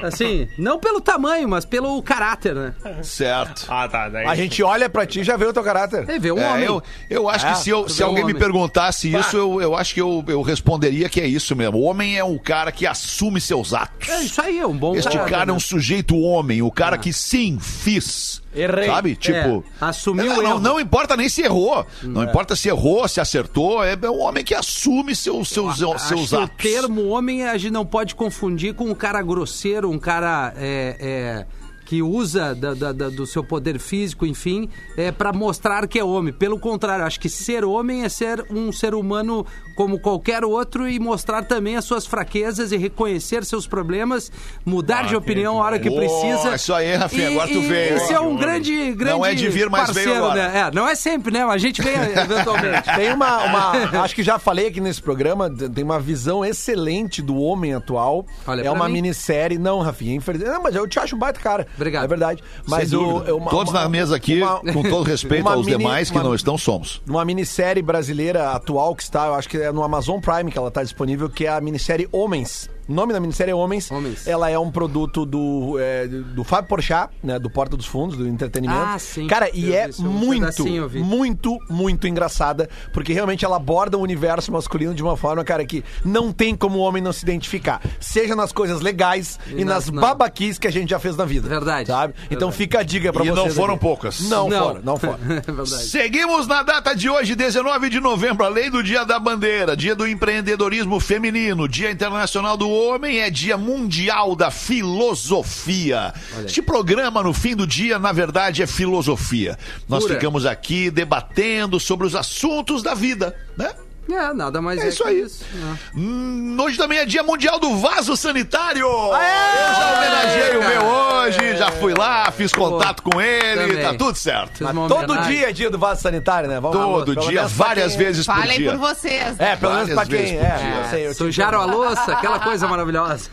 Assim, 0.04 0.48
não 0.58 0.78
pelo 0.80 1.00
tamanho, 1.02 1.48
mas 1.48 1.66
pelo 1.66 2.02
caráter, 2.04 2.54
né? 2.54 2.74
certo. 3.02 3.66
Ah, 3.70 3.88
tá. 3.88 4.10
Daí 4.10 4.26
A 4.28 4.36
gente 4.36 4.62
olha 4.62 4.90
pra 4.90 5.06
ti 5.06 5.22
e 5.22 5.24
já 5.24 5.38
vê 5.38 5.46
o 5.46 5.54
teu 5.54 5.64
caráter. 5.64 6.08
É 6.10 6.20
ver 6.20 6.34
um 6.34 6.40
É, 6.40 6.50
homem. 6.52 6.64
eu, 6.66 6.84
eu 7.10 7.30
acho 7.30 7.46
É, 7.48 7.52
que 7.54 7.58
se, 7.60 7.70
eu- 7.70 7.88
se 7.90 8.00
vê 8.00 8.04
um 8.04 8.08
alguém 8.08 8.26
me 8.26 8.34
perguntasse 8.34 9.12
isso, 9.14 9.38
eu, 9.38 9.62
eu 9.62 9.76
acho 9.76 9.94
que 9.94 10.02
eu, 10.02 10.24
eu 10.28 10.42
responderia 10.42 11.08
que 11.10 11.20
é 11.22 11.26
isso 11.26 11.56
mesmo. 11.56 11.78
O 11.78 11.84
homem 11.84 12.18
é 12.18 12.24
um 12.24 12.38
cara 12.38 12.72
que 12.72 12.86
assume 12.86 13.40
seus 13.42 13.74
atos. 13.74 14.10
É 14.10 14.22
isso 14.22 14.42
aí, 14.42 14.60
é 14.60 14.68
um 14.68 14.78
bom 14.78 14.94
Este 14.96 15.10
caráter, 15.12 15.32
cara 15.32 15.50
é 15.50 15.54
um 15.54 15.56
né? 15.56 15.60
sujeito 15.62 16.18
homem, 16.20 16.62
o 16.62 16.70
cara 16.72 16.98
que 16.98 17.14
sim, 17.14 17.58
fiz. 17.60 18.42
Errei. 18.54 18.88
Sabe? 18.88 19.16
Tipo. 19.16 19.64
É, 19.82 19.86
assumiu 19.86 20.32
É, 20.32 20.38
o 20.38 20.42
não, 20.42 20.50
erro. 20.52 20.60
não 20.60 20.80
importa 20.80 21.16
nem 21.16 21.30
se 21.30 21.42
errou. 21.42 21.86
Não 22.04 22.24
importa 22.24 22.56
se 22.56 22.68
errou, 22.70 23.08
se 23.08 23.20
acertou. 23.22 23.84
É, 23.84 23.98
é 24.02 24.10
um 24.10 24.20
homem 24.22 24.44
que 24.44 24.54
assume 24.54 25.16
seus, 25.16 25.50
seus, 25.50 25.82
Acho 25.82 26.00
seus 26.08 26.30
que 26.30 26.36
o 26.36 26.40
atos. 26.40 26.56
termo 26.58 27.08
homem 27.08 27.44
a 27.46 27.58
gente 27.58 27.72
não 27.72 27.86
pode 27.86 28.14
confundir 28.16 28.74
com 28.74 28.86
um 28.90 28.96
cara 28.96 29.22
grosseiro, 29.22 29.90
um 29.90 29.98
cara 30.00 30.54
é, 30.58 30.96
é, 31.00 31.46
que 31.92 32.02
usa 32.02 32.56
da- 32.56 32.74
da- 32.74 32.94
da- 32.94 33.10
do 33.10 33.26
seu 33.28 33.44
poder 33.44 33.78
físico, 33.78 34.26
enfim, 34.26 34.70
é, 34.96 35.12
para 35.12 35.34
mostrar 35.34 35.86
que 35.90 36.00
é 36.00 36.04
homem. 36.06 36.32
Pelo 36.32 36.58
contrário, 36.58 37.04
acho 37.04 37.20
que 37.20 37.28
ser 37.28 37.66
homem 37.66 38.06
é 38.06 38.08
ser 38.08 38.46
um 38.50 38.72
ser 38.72 38.96
humano 38.96 39.46
como 39.76 40.00
qualquer 40.00 40.46
outro 40.46 40.88
e 40.88 40.98
mostrar 41.00 41.44
também 41.44 41.76
as 41.76 41.84
suas 41.84 42.06
fraquezas 42.06 42.72
e 42.72 42.78
reconhecer 42.78 43.44
seus 43.44 43.68
problemas, 43.68 44.32
mudar 44.66 45.00
Ah, 45.00 45.04
de 45.08 45.16
opinião 45.18 45.62
a 45.62 45.66
hora 45.66 45.80
que 45.80 45.90
Oh, 45.90 45.96
precisa. 45.98 46.56
isso 46.56 46.74
aí, 46.74 46.96
Rafinha, 46.96 47.28
agora 47.32 47.48
tu 47.50 47.56
E- 47.56 47.68
veio, 47.68 47.96
Esse 47.98 48.12
hein? 48.14 48.16
é 48.16 48.20
um 48.22 48.38
grande, 48.38 48.92
grande 48.94 49.12
Não 49.18 49.26
é 49.26 49.34
de 49.34 49.50
vir, 49.50 49.70
mas 49.70 49.90
veio 49.92 50.08
parceiro, 50.08 50.26
agora. 50.32 50.50
né? 50.50 50.60
É, 50.60 50.72
não 50.74 50.88
é 50.88 50.96
sempre, 50.96 51.34
né? 51.34 51.44
A 51.44 51.58
gente 51.58 51.82
vem 51.82 51.92
eventualmente. 52.16 52.84
Tem 52.96 53.12
uma, 53.12 53.44
uma- 53.44 54.02
Acho 54.02 54.16
que 54.16 54.24
já 54.24 54.40
falei 54.40 54.68
aqui 54.68 54.80
nesse 54.80 55.02
programa, 55.02 55.50
tem 55.50 55.84
uma 55.84 56.00
visão 56.00 56.46
excelente 56.46 57.22
do 57.22 57.36
homem 57.38 57.74
atual. 57.74 58.26
Olha 58.48 58.62
é 58.62 58.72
uma 58.72 58.88
mim. 58.88 58.94
minissérie. 58.94 59.58
Não, 59.58 59.80
Rafinha, 59.82 60.16
infelizmente. 60.16 60.54
Não, 60.54 60.64
mas 60.64 60.74
eu 60.74 60.88
te 60.88 60.98
acho 60.98 61.18
um 61.18 61.20
baita 61.20 61.42
cara. 61.42 61.68
Obrigado. 61.82 62.06
É 62.06 62.08
verdade. 62.08 62.44
Mas 62.68 62.94
o, 62.94 63.24
é 63.26 63.34
uma- 63.34 63.50
Todos 63.50 63.74
uma- 63.74 63.82
na 63.82 63.90
mesa 63.90 64.16
aqui, 64.16 64.42
uma- 64.42 64.60
com 64.74 64.84
todo 64.84 65.04
respeito 65.04 65.48
aos 65.50 65.66
mini- 65.66 65.78
demais 65.78 66.10
que 66.10 66.18
uma- 66.18 66.24
não 66.24 66.36
estão, 66.36 66.58
somos. 66.58 67.02
Uma 67.08 67.26
minissérie 67.26 67.82
brasileira 67.84 68.52
atual 68.52 68.96
que 68.96 69.04
está, 69.04 69.28
eu 69.28 69.34
acho 69.36 69.50
que 69.50 69.58
é 69.58 69.72
no 69.72 69.84
Amazon 69.84 70.20
Prime 70.20 70.52
que 70.52 70.58
ela 70.58 70.68
está 70.68 70.84
disponível, 70.84 71.30
que 71.30 71.46
é 71.46 71.50
a 71.50 71.60
minissérie 71.60 72.08
Homens. 72.12 72.70
O 72.92 72.94
nome 72.94 73.14
da 73.14 73.20
minissérie 73.22 73.52
é 73.52 73.56
Homens. 73.56 73.90
Homens. 73.90 74.28
Ela 74.28 74.50
é 74.50 74.60
um 74.60 74.70
produto 74.70 75.26
do, 75.26 75.78
é, 75.80 76.08
do 76.08 76.44
Fábio 76.44 76.68
Porchat, 76.68 77.10
né? 77.24 77.40
Do 77.40 77.50
Porta 77.50 77.78
dos 77.78 77.86
Fundos, 77.86 78.18
do 78.18 78.28
entretenimento. 78.28 78.80
Ah, 78.82 79.00
sim. 79.00 79.28
Cara, 79.28 79.50
e 79.54 79.70
Eu 79.70 79.74
é 79.76 79.84
vi 79.86 79.90
isso, 79.92 80.06
um 80.06 80.12
muito, 80.12 80.66
muito, 81.00 81.58
muito 81.70 82.08
engraçada, 82.08 82.70
porque 82.94 83.14
realmente 83.14 83.46
ela 83.46 83.56
aborda 83.56 83.98
o 83.98 84.02
universo 84.02 84.52
masculino 84.52 84.94
de 84.94 85.02
uma 85.02 85.16
forma, 85.16 85.42
cara, 85.44 85.64
que 85.66 85.84
não 86.04 86.34
tem 86.34 86.54
como 86.56 86.80
o 86.80 86.82
homem 86.82 87.02
não 87.02 87.14
se 87.14 87.24
identificar. 87.24 87.82
Seja 88.00 88.36
nas 88.36 88.52
coisas 88.52 88.82
legais 88.82 89.40
e, 89.48 89.62
E 89.62 89.66
nas 89.66 89.86
nas- 89.86 89.90
não. 89.90 90.02
babaquices 90.02 90.60
que 90.60 90.68
a 90.68 90.72
gente 90.72 90.90
já 90.90 91.00
fez 91.00 91.16
na 91.16 91.24
vida. 91.24 91.48
Verdade. 91.48 91.88
Sabe? 91.88 92.14
Então 92.30 92.52
fica 92.52 92.80
a 92.80 92.84
dica 92.84 93.14
pra 93.14 93.24
E 93.24 93.30
vocês. 93.30 93.48
não 93.48 93.54
foram 93.56 93.74
aqui. 93.76 93.82
poucas. 93.84 94.20
Não, 94.30 94.50
Não. 94.50 94.60
foram, 94.68 94.82
não 94.84 94.98
foram. 94.98 95.14
É 95.30 95.40
verdade. 95.50 95.70
Seguimos 95.86 96.46
na 96.46 96.62
data 96.62 96.94
de 96.94 97.10
hoje, 97.10 97.36
19 97.36 97.90
de 97.90 98.02
novembro, 98.02 98.46
além 98.46 98.70
do 98.70 98.84
Dia 98.84 99.06
da 99.06 99.18
Bandeira, 99.18 99.78
Dia 99.78 99.96
do 99.96 100.06
Empreendedorismo 100.06 101.00
Feminino, 101.00 101.68
Dia 101.70 101.90
Internacional 101.90 102.58
do 102.58 102.68
Homem, 102.82 103.20
é 103.20 103.30
Dia 103.30 103.58
Mundial 103.58 104.36
da 104.36 104.50
Filosofia. 104.50 106.14
Este 106.44 106.62
programa, 106.62 107.22
no 107.22 107.34
fim 107.34 107.56
do 107.56 107.68
dia, 107.68 108.00
na 108.00 108.12
verdade, 108.12 108.64
é 108.64 108.68
filosofia. 108.68 109.58
Nós 109.88 110.04
Pura. 110.04 110.16
ficamos 110.16 110.46
aqui 110.46 110.90
debatendo 110.90 111.80
sobre 111.80 112.08
os 112.08 112.16
assuntos 112.16 112.82
da 112.82 112.96
vida, 112.96 113.36
né? 113.56 113.72
É, 114.10 114.34
nada 114.34 114.62
mais 114.62 114.80
É 114.82 114.86
é, 114.86 114.90
isso 114.90 115.04
que 115.04 115.10
aí. 115.10 115.22
né? 115.54 115.78
Hum, 115.96 116.58
hoje 116.60 116.78
também 116.78 116.98
é 117.00 117.06
dia 117.06 117.24
mundial 117.24 117.60
do 117.60 117.78
vaso 117.78 118.16
sanitário. 118.18 118.86
Eu 118.86 119.12
já 119.14 119.94
homenageei 119.98 120.58
o 120.58 120.68
meu 120.68 120.86
hoje, 120.86 121.58
já 121.58 121.72
fui 121.72 121.94
lá, 121.94 122.30
fiz 122.32 122.52
contato 122.52 123.04
com 123.04 123.22
ele, 123.22 123.68
Também. 123.68 123.84
tá 123.84 123.94
tudo 123.94 124.16
certo. 124.18 124.66
Todo 124.90 125.18
dia 125.22 125.50
é 125.50 125.54
dia 125.54 125.70
do 125.70 125.78
vaso 125.78 126.02
sanitário, 126.02 126.50
né? 126.50 126.60
Vamos 126.60 126.78
Todo 126.78 127.16
dia, 127.16 127.48
várias 127.48 127.96
quem- 127.96 128.06
vezes 128.06 128.26
por 128.26 128.36
Falem 128.36 128.58
dia. 128.58 128.72
por 128.72 128.80
vocês. 128.80 129.40
É, 129.40 129.56
pelo 129.56 129.74
menos 129.76 129.94
pra 129.94 130.06
quem. 130.06 130.18
É, 130.38 130.58
dia. 130.58 130.76
eu 130.84 130.90
sei, 130.90 131.08
eu 131.08 131.12
te 131.12 131.18
Sujaram 131.18 131.62
a 131.62 131.66
louça, 131.66 132.12
aquela 132.12 132.40
coisa 132.42 132.68
maravilhosa. 132.68 133.30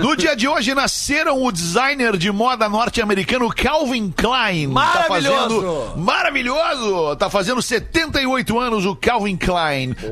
No 0.00 0.16
dia 0.16 0.34
de 0.36 0.46
hoje 0.48 0.74
nasceram 0.74 1.42
o 1.42 1.50
designer 1.52 2.16
de 2.16 2.30
moda 2.30 2.68
norte-americano 2.68 3.48
Calvin 3.52 4.10
Klein. 4.10 4.68
Maravilhoso! 4.68 5.60
Tá 5.60 5.70
fazendo, 5.88 5.96
maravilhoso! 5.98 7.16
Tá 7.16 7.28
fazendo 7.30 7.60
78 7.60 8.58
anos 8.58 8.86
o 8.86 8.94
Calvin 8.96 9.36
Klein. 9.36 9.55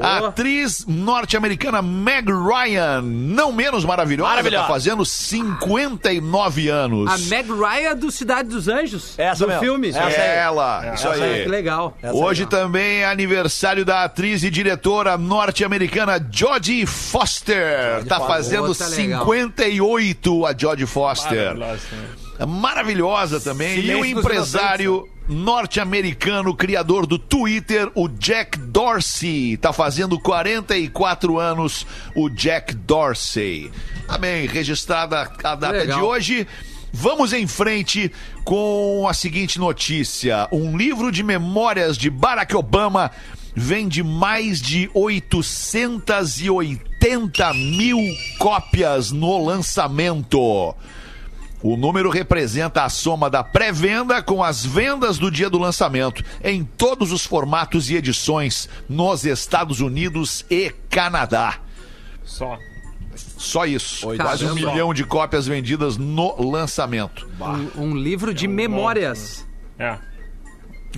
A 0.01 0.27
atriz 0.29 0.85
norte-americana 0.87 1.81
Meg 1.83 2.29
Ryan, 2.31 3.03
não 3.03 3.53
menos 3.53 3.85
maravilhosa, 3.85 4.31
Maravilhosa. 4.31 4.63
tá 4.67 4.73
fazendo 4.73 5.05
59 5.05 6.69
anos. 6.69 7.11
A 7.11 7.19
Meg 7.29 7.49
Ryan 7.51 7.97
do 7.97 8.11
Cidade 8.11 8.49
dos 8.49 8.69
Anjos. 8.69 9.15
Essa 9.19 9.45
do 9.45 9.49
mesmo. 9.49 9.63
filme. 9.63 9.89
Essa. 9.89 9.99
Ela, 10.01 10.93
isso 10.95 11.09
É, 11.09 11.13
aí. 11.37 11.43
que 11.45 11.49
legal. 11.49 11.97
Essa 12.03 12.15
Hoje 12.15 12.47
também 12.47 13.01
é 13.03 13.07
aniversário 13.07 13.85
da 13.85 14.05
atriz 14.05 14.43
e 14.43 14.51
diretora 14.51 15.17
norte-americana 15.19 16.25
Jodie 16.31 16.87
Foster. 16.87 18.05
tá 18.07 18.17
Foster. 18.19 18.27
fazendo 18.37 18.69
Outra 18.69 18.87
legal. 18.89 19.25
58 19.25 20.47
a 20.47 20.55
Jodie 20.57 20.87
Foster. 20.87 21.55
Maravilhoso, 21.57 21.83
né? 21.93 22.47
Maravilhosa 22.47 23.41
também. 23.41 23.77
Silêncio 23.81 24.05
e 24.05 24.13
o 24.13 24.15
dos 24.15 24.25
empresário 24.25 25.09
norte-americano, 25.29 26.55
criador 26.55 27.07
do 27.07 27.19
Twitter, 27.19 27.91
o 27.95 28.09
Jack 28.09 28.59
Dorsey. 28.59 29.57
Tá 29.57 29.73
fazendo 29.73 30.21
44 30.21 31.39
anos 31.39 31.87
o 32.15 32.29
Jack 32.29 32.75
Dorsey. 32.75 33.71
Amém. 34.09 34.47
Registrada 34.47 35.31
a 35.43 35.55
data 35.55 35.79
Legal. 35.79 35.99
de 35.99 36.05
hoje. 36.05 36.47
Vamos 36.93 37.33
em 37.33 37.47
frente 37.47 38.13
com 38.45 39.07
a 39.09 39.15
seguinte 39.15 39.59
notícia. 39.59 40.47
Um 40.53 40.77
livro 40.77 41.11
de 41.11 41.25
memórias 41.25 41.99
de 41.99 42.09
Barack 42.09 42.55
Obama 42.55 43.11
vende 43.55 44.03
mais 44.03 44.61
de 44.61 44.91
880 44.93 47.55
mil 47.55 47.99
cópias 48.39 49.11
no 49.11 49.45
lançamento. 49.45 50.75
O 51.65 51.79
número 51.79 52.11
representa 52.11 52.85
a 52.85 52.91
soma 52.91 53.31
da 53.31 53.43
pré-venda 53.43 54.23
com 54.23 54.45
as 54.45 54.67
vendas 54.67 55.17
do 55.17 55.31
dia 55.31 55.49
do 55.49 55.57
lançamento 55.57 56.23
em 56.43 56.63
todos 56.63 57.11
os 57.11 57.25
formatos 57.25 57.89
e 57.89 57.97
edições 57.97 58.69
nos 58.87 59.25
Estados 59.25 59.81
Unidos 59.81 60.45
e 60.51 60.71
Canadá. 60.91 61.61
Só. 62.23 62.59
Só 63.17 63.65
isso. 63.65 64.07
Quase 64.15 64.45
um 64.45 64.55
milhão 64.55 64.93
de 64.93 65.05
cópias 65.05 65.47
vendidas 65.47 65.97
no 65.97 66.39
lançamento. 66.51 67.27
Um, 67.41 67.85
um 67.85 67.97
livro 67.97 68.35
de 68.35 68.47
memórias. 68.47 69.47
É. 69.79 69.97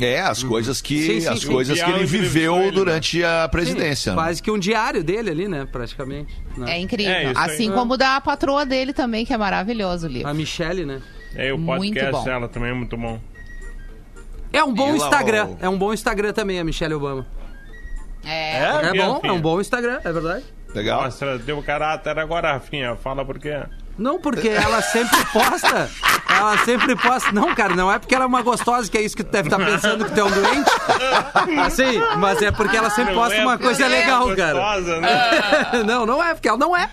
É, 0.01 0.21
as 0.21 0.43
coisas 0.43 0.83
que 0.83 1.03
Sim, 1.03 1.21
sim, 1.21 1.29
as 1.29 1.41
sim. 1.41 1.47
coisas 1.49 1.83
que 1.83 1.91
ele 1.91 2.05
viveu 2.05 2.57
né? 2.57 2.71
durante 2.71 3.25
a 3.25 3.49
presidência. 3.49 4.13
né? 4.13 4.17
Quase 4.17 4.43
que 4.43 4.51
um 4.51 4.59
diário 4.59 5.03
dele 5.03 5.31
ali, 5.31 5.49
né? 5.49 5.67
Praticamente. 5.71 6.35
né? 6.57 6.73
É 6.77 6.79
incrível. 6.79 7.13
É, 7.13 7.31
isso 7.33 7.41
aí. 7.41 7.51
assim 7.55 7.73
como 7.73 7.97
da 7.97 8.21
patroa 8.21 8.67
dele 8.67 8.93
também, 8.93 9.25
que 9.25 9.33
é 9.33 9.39
maravilhoso 9.39 10.07
o 10.07 10.11
livro. 10.11 10.29
A 10.29 10.35
Michelle, 10.35 10.85
né? 10.85 11.01
É, 11.35 11.53
o 11.53 11.59
Muito 11.59 11.79
podcast 11.81 12.13
bom. 12.13 12.25
dela 12.25 12.49
também 12.49 12.71
é 12.71 12.75
muito 12.75 12.97
bom. 12.97 13.21
É 14.53 14.63
um 14.65 14.73
bom 14.73 14.89
Ela, 14.89 14.97
Instagram. 14.97 15.49
ó. 15.61 15.67
É 15.67 15.69
um 15.69 15.77
bom 15.79 15.93
Instagram 15.93 16.33
também, 16.33 16.59
a 16.59 16.65
Michelle 16.65 16.95
Obama. 16.95 17.27
É. 18.25 18.57
É, 18.59 18.67
Rafinha, 18.71 18.93
bom, 18.93 19.11
é 19.11 19.13
Rafinha. 19.15 19.33
um 19.35 19.41
bom 19.41 19.61
Instagram, 19.61 20.01
é 20.05 20.13
verdade. 20.13 20.45
Legal. 20.75 21.03
Nossa, 21.05 21.39
deu 21.39 21.63
caráter 21.63 22.19
agora, 22.19 22.53
Rafinha. 22.53 22.97
Fala 22.97 23.25
por 23.25 23.39
quê. 23.39 23.63
Não, 23.99 24.19
porque 24.21 24.49
ela 24.49 24.83
sempre 24.83 25.25
posta. 25.33 25.91
Ela 26.29 26.59
sempre 26.65 26.95
posta. 26.97 27.33
Não, 27.33 27.55
cara, 27.55 27.75
não 27.75 27.91
é 27.91 27.99
porque 27.99 28.15
ela 28.15 28.25
é 28.25 28.27
uma 28.27 28.43
gostosa, 28.43 28.91
que 28.91 28.99
é 28.99 29.03
isso 29.03 29.17
que 29.17 29.23
tu 29.25 29.31
deve 29.31 29.49
estar 29.49 29.65
pensando 29.65 30.05
que 30.05 30.13
tu 30.13 30.21
é 30.21 30.25
um 30.25 30.31
doente. 30.31 30.71
Assim, 31.65 32.01
mas 32.19 32.43
é 32.43 32.51
porque 32.51 32.77
ela 32.77 32.91
sempre 32.91 33.15
Não 33.15 33.23
posta 33.23 33.37
é 33.37 33.43
uma 33.43 33.57
coisa 33.59 33.85
é 33.85 33.89
legal, 33.89 34.27
cara. 34.37 34.53
gostosa, 34.55 35.01
né? 35.01 35.83
Não, 35.87 36.05
não 36.05 36.23
é, 36.23 36.35
porque 36.35 36.49
ela 36.49 36.59
não 36.59 36.77
é. 36.77 36.89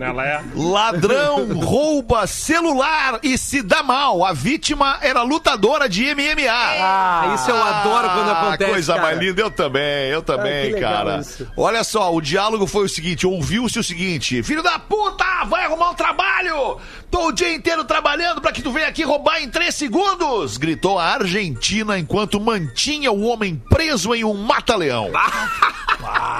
Ela 0.00 0.26
é. 0.26 0.42
Ladrão 0.54 1.46
rouba 1.60 2.26
celular 2.26 3.18
e 3.22 3.36
se 3.38 3.62
dá 3.62 3.82
mal. 3.82 4.24
A 4.24 4.32
vítima 4.32 4.98
era 5.00 5.22
lutadora 5.22 5.88
de 5.88 6.04
MMA. 6.14 6.50
Ah, 6.52 7.32
isso 7.34 7.50
eu 7.50 7.62
adoro 7.62 8.08
quando 8.10 8.30
acontece. 8.30 8.70
coisa 8.70 8.94
cara. 8.94 9.06
mais 9.06 9.18
linda. 9.18 9.40
Eu 9.40 9.50
também, 9.50 10.08
eu 10.10 10.22
também, 10.22 10.62
Ah, 10.62 10.66
que 10.66 10.72
legal 10.74 10.92
cara. 11.04 11.18
isso. 11.20 11.46
Olha 11.56 11.82
só, 11.84 12.12
o 12.14 12.20
diálogo 12.20 12.66
foi 12.66 12.84
o 12.84 12.88
seguinte: 12.88 13.26
ouviu-se 13.26 13.78
o 13.78 13.84
seguinte: 13.84 14.42
Filho 14.42 14.62
da 14.62 14.78
puta, 14.78 15.24
vai 15.46 15.55
arrumar 15.64 15.90
um 15.90 15.94
trabalho! 15.94 16.78
Tô 17.10 17.28
o 17.28 17.32
dia 17.32 17.52
inteiro 17.54 17.84
trabalhando 17.84 18.40
pra 18.40 18.52
que 18.52 18.60
tu 18.62 18.70
venha 18.72 18.88
aqui 18.88 19.02
roubar 19.02 19.40
em 19.42 19.48
três 19.48 19.74
segundos! 19.74 20.56
Gritou 20.56 20.98
a 20.98 21.04
Argentina 21.14 21.98
enquanto 21.98 22.40
mantinha 22.40 23.10
o 23.12 23.22
homem 23.24 23.60
preso 23.70 24.14
em 24.14 24.24
um 24.24 24.34
mata-leão. 24.34 25.10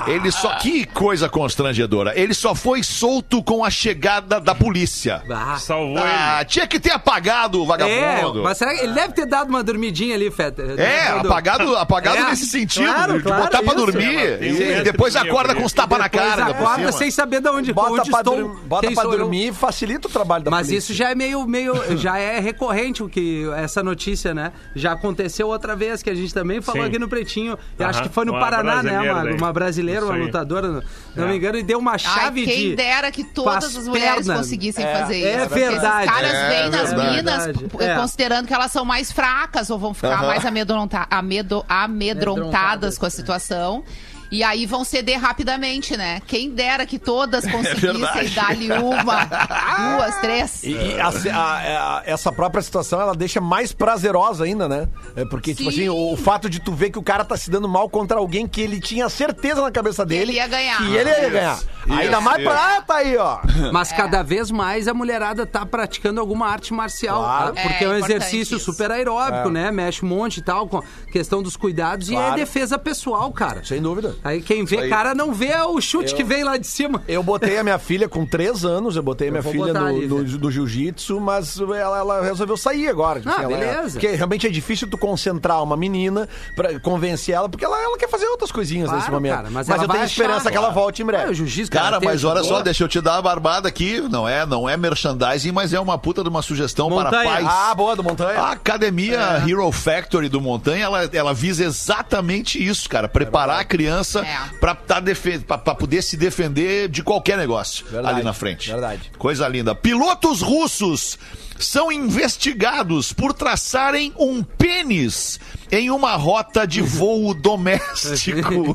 Ele 0.06 0.30
só. 0.30 0.54
Que 0.56 0.84
coisa 0.84 1.28
constrangedora. 1.28 2.12
Ele 2.18 2.32
só 2.34 2.54
foi 2.54 2.82
solto 2.82 3.42
com 3.42 3.64
a 3.64 3.70
chegada 3.70 4.38
da 4.38 4.54
polícia. 4.54 5.22
Salvou 5.58 5.98
Ah, 5.98 6.44
tinha 6.44 6.66
que 6.66 6.78
ter 6.78 6.92
apagado 6.92 7.60
o 7.60 7.64
É, 7.64 7.66
vagabundo. 7.66 8.42
mas 8.44 8.58
será 8.58 8.74
que 8.74 8.80
ele 8.84 8.92
deve 8.92 9.14
ter 9.14 9.26
dado 9.26 9.48
uma 9.48 9.64
dormidinha 9.64 10.14
ali, 10.14 10.30
Feta? 10.30 10.62
É, 10.80 11.08
apagado, 11.08 11.74
apagado 11.76 12.18
É, 12.18 12.24
nesse 12.30 12.46
sentido, 12.46 12.84
claro, 12.86 13.16
de 13.18 13.22
claro, 13.24 13.42
botar 13.44 13.62
pra 13.62 13.66
isso. 13.74 13.86
dormir 13.86 14.18
um 14.42 14.78
e 14.78 14.82
depois 14.84 15.16
acorda 15.16 15.54
com 15.54 15.64
os 15.64 15.72
tapas 15.72 15.98
na 15.98 16.08
cara. 16.08 16.44
acorda 16.46 16.92
sem 16.92 17.10
saber 17.10 17.40
de 17.40 17.48
onde, 17.48 17.72
Bota, 17.72 17.92
onde 17.92 18.10
pra, 18.10 18.20
estou. 18.20 18.36
dur- 18.36 18.60
bota 18.66 18.90
pra 18.92 19.02
dormir 19.04 19.48
e 19.48 19.52
facilita 19.52 20.06
o 20.06 20.10
trabalho 20.10 20.44
da 20.44 20.50
Mas 20.56 20.70
isso 20.70 20.94
já 20.94 21.10
é 21.10 21.14
meio, 21.14 21.46
meio, 21.46 21.74
já 21.98 22.18
é 22.18 22.38
recorrente 22.40 23.02
o 23.02 23.08
que 23.08 23.46
essa 23.56 23.82
notícia, 23.82 24.32
né? 24.34 24.52
Já 24.74 24.92
aconteceu 24.92 25.48
outra 25.48 25.76
vez 25.76 26.02
que 26.02 26.10
a 26.10 26.14
gente 26.14 26.32
também 26.32 26.60
falou 26.62 26.82
Sim. 26.82 26.88
aqui 26.88 26.98
no 26.98 27.08
Pretinho. 27.08 27.58
Eu 27.78 27.86
acho 27.86 27.98
Aham, 28.00 28.08
que 28.08 28.14
foi 28.14 28.24
no 28.24 28.32
uma 28.32 28.40
Paraná, 28.40 28.82
né, 28.82 28.98
daí. 29.12 29.34
Uma 29.34 29.52
brasileira, 29.52 30.00
Isso 30.02 30.10
uma 30.10 30.16
lutadora, 30.18 30.82
não 31.14 31.24
É. 31.24 31.28
me 31.28 31.36
engano, 31.36 31.58
e 31.58 31.62
deu 31.62 31.78
uma 31.78 31.92
Ai, 31.92 31.98
chave 31.98 32.44
quem 32.44 32.70
de 32.70 32.76
dera 32.76 33.10
que 33.10 33.22
todas 33.24 33.76
as 33.76 33.86
mulheres 33.86 34.26
pernas. 34.26 34.36
conseguissem 34.38 34.84
É, 34.84 34.98
fazer 35.00 35.20
é 35.22 35.36
isso. 35.38 35.48
porque 35.48 35.68
verdade. 35.68 36.04
Esses 36.06 36.14
caras 36.14 36.32
É 36.34 36.48
vêm 36.48 36.70
nas 36.70 36.92
verdade. 36.92 37.16
minas 37.16 37.80
É. 37.80 37.94
considerando 37.96 38.46
que 38.46 38.54
elas 38.54 38.72
são 38.72 38.84
mais 38.84 39.12
fracas 39.12 39.70
ou 39.70 39.78
vão 39.78 39.92
ficar 39.94 40.14
Aham. 40.14 40.26
mais 40.26 40.44
amedronta 40.44 41.06
amedo- 41.10 41.64
amedrontadas 41.68 42.16
Amedrontadas. 42.46 42.98
com 42.98 43.06
a 43.06 43.10
situação. 43.10 43.84
E 44.30 44.42
aí 44.42 44.66
vão 44.66 44.84
ceder 44.84 45.20
rapidamente, 45.20 45.96
né? 45.96 46.20
Quem 46.26 46.50
dera 46.50 46.84
que 46.86 46.98
todas 46.98 47.44
conseguissem 47.50 47.92
verdade. 48.00 48.30
dar-lhe 48.34 48.72
uma, 48.72 49.24
duas, 49.24 50.16
três. 50.20 50.62
E, 50.64 50.72
e 50.72 51.00
a- 51.00 51.08
a- 51.08 51.98
a- 51.98 52.02
essa 52.06 52.32
própria 52.32 52.62
situação, 52.62 53.00
ela 53.00 53.14
deixa 53.14 53.40
mais 53.40 53.72
prazerosa 53.72 54.44
ainda, 54.44 54.68
né? 54.68 54.88
É 55.14 55.24
porque, 55.24 55.54
tipo 55.54 55.70
Sim. 55.70 55.76
assim, 55.80 55.88
o, 55.88 56.12
o 56.12 56.16
fato 56.16 56.48
de 56.50 56.60
tu 56.60 56.72
ver 56.72 56.90
que 56.90 56.98
o 56.98 57.02
cara 57.02 57.24
tá 57.24 57.36
se 57.36 57.50
dando 57.50 57.68
mal 57.68 57.88
contra 57.88 58.18
alguém 58.18 58.46
que 58.46 58.60
ele 58.60 58.80
tinha 58.80 59.08
certeza 59.08 59.62
na 59.62 59.70
cabeça 59.70 60.04
dele. 60.04 60.22
ele 60.22 60.32
ia 60.32 60.46
ganhar. 60.48 60.78
Que 60.78 60.94
ele 60.96 61.10
ia 61.10 61.30
ganhar. 61.30 61.58
Ainda 61.88 62.20
mais 62.20 62.38
isso. 62.38 62.48
pra... 62.50 62.76
Ah, 62.76 62.82
tá 62.82 62.96
aí, 62.96 63.16
ó. 63.16 63.38
Mas 63.72 63.92
cada 63.92 64.22
vez 64.22 64.50
mais 64.50 64.88
a 64.88 64.94
mulherada 64.94 65.46
tá 65.46 65.64
praticando 65.64 66.20
alguma 66.20 66.48
arte 66.48 66.74
marcial. 66.74 67.22
Claro. 67.22 67.54
tá? 67.54 67.62
Porque 67.62 67.84
é, 67.84 67.86
É 67.86 67.90
um 67.90 67.94
exercício 67.94 68.56
isso. 68.56 68.72
super 68.72 68.90
aeróbico, 68.90 69.48
né? 69.50 69.70
Mexe 69.70 70.04
um 70.04 70.08
monte 70.08 70.38
e 70.38 70.42
tal, 70.42 70.66
com 70.68 70.82
questão 71.12 71.42
dos 71.42 71.56
cuidados. 71.56 72.08
E 72.08 72.12
Claro. 72.12 72.32
é 72.32 72.36
defesa 72.36 72.76
pessoal, 72.78 73.30
cara. 73.32 73.64
Sem 73.64 73.80
dúvida. 73.80 74.15
Aí 74.24 74.40
quem 74.42 74.64
vê, 74.64 74.80
aí. 74.80 74.90
cara, 74.90 75.14
não 75.14 75.32
vê 75.32 75.54
o 75.66 75.80
chute 75.80 76.14
que 76.14 76.24
vem 76.24 76.42
lá 76.44 76.56
de 76.56 76.66
cima. 76.66 77.02
Eu 77.06 77.22
botei 77.22 77.58
a 77.58 77.62
minha 77.62 77.78
filha 77.78 78.08
com 78.08 78.24
três 78.26 78.64
anos, 78.64 78.96
eu 78.96 79.02
botei 79.02 79.28
a 79.28 79.30
minha 79.30 79.42
filha 79.42 79.72
no, 79.72 79.86
ali, 79.86 80.06
do, 80.06 80.24
do 80.24 80.50
jiu-jitsu, 80.50 81.20
mas 81.20 81.58
ela, 81.60 81.98
ela 81.98 82.22
resolveu 82.22 82.56
sair 82.56 82.88
agora. 82.88 83.22
Ah, 83.24 83.42
ela- 83.42 83.48
beleza. 83.48 83.92
porque 84.00 84.08
realmente 84.08 84.46
é 84.46 84.50
difícil 84.50 84.88
tu 84.88 84.98
concentrar 84.98 85.62
uma 85.62 85.76
menina 85.76 86.28
pra 86.54 86.78
convencer 86.80 87.34
ela, 87.34 87.48
porque 87.48 87.64
ela, 87.64 87.80
ela 87.82 87.96
quer 87.98 88.08
fazer 88.08 88.26
outras 88.26 88.50
coisinhas 88.52 88.86
Claro, 88.88 88.98
nesse 88.98 89.10
momento. 89.10 89.34
cara, 89.36 89.48
mas 89.50 89.68
mas 89.68 89.82
eu 89.82 89.88
tenho 89.88 89.98
vai 89.98 90.06
esperança 90.06 90.40
achar, 90.40 90.50
que 90.50 90.56
ela 90.56 90.70
volte 90.70 91.02
em 91.02 91.04
breve. 91.06 91.24
Ah, 91.26 91.30
o 91.30 91.34
jiu-jitsu, 91.34 91.70
Cara, 91.70 91.84
karatê, 91.86 92.06
mas 92.06 92.24
olha 92.24 92.42
só, 92.42 92.60
deixa 92.62 92.84
eu 92.84 92.88
te 92.88 93.00
dar 93.00 93.14
uma 93.14 93.22
barbada 93.22 93.68
aqui. 93.68 94.00
Não 94.00 94.28
é, 94.28 94.44
não 94.46 94.68
é 94.68 94.76
merchandising, 94.76 95.52
mas 95.52 95.72
é 95.72 95.80
uma 95.80 95.98
puta 95.98 96.22
de 96.22 96.28
uma 96.28 96.42
sugestão 96.42 96.88
para 96.88 97.04
Montanha. 97.04 97.24
pais. 97.30 97.46
Ah, 97.48 97.74
boa, 97.74 97.94
do 97.96 98.02
Montanha. 98.04 98.40
A 98.40 98.52
academia 98.52 99.42
Hero 99.46 99.70
Factory 99.72 100.28
do 100.28 100.40
Montanha, 100.40 100.84
ela, 100.84 101.04
ela 101.12 101.34
visa 101.34 101.64
exatamente 101.64 102.62
isso, 102.64 102.88
cara. 102.88 103.08
Preparar 103.08 103.60
a 103.60 103.64
criança 103.64 104.05
É. 104.14 104.38
pra, 104.60 104.74
tá 104.74 105.00
defe- 105.00 105.38
pra- 105.40 105.58
pra 105.58 105.74
poder 105.74 106.02
se 106.02 106.16
defender 106.16 106.88
de 106.88 107.02
qualquer 107.02 107.36
negócio 107.36 107.84
Verdade, 107.90 108.14
ali 108.16 108.24
na 108.24 108.32
frente. 108.32 108.70
verdade. 108.70 109.10
Coisa 109.18 109.46
linda. 109.48 109.74
Pilotos 109.74 110.40
russos 110.42 111.18
são 111.58 111.90
investigados 111.90 113.12
por 113.12 113.32
traçarem 113.32 114.12
um 114.18 114.42
pênis 114.42 115.38
em 115.70 115.90
uma 115.90 116.14
rota 116.16 116.66
de 116.66 116.80
voo 116.80 117.34
doméstico. 117.40 118.74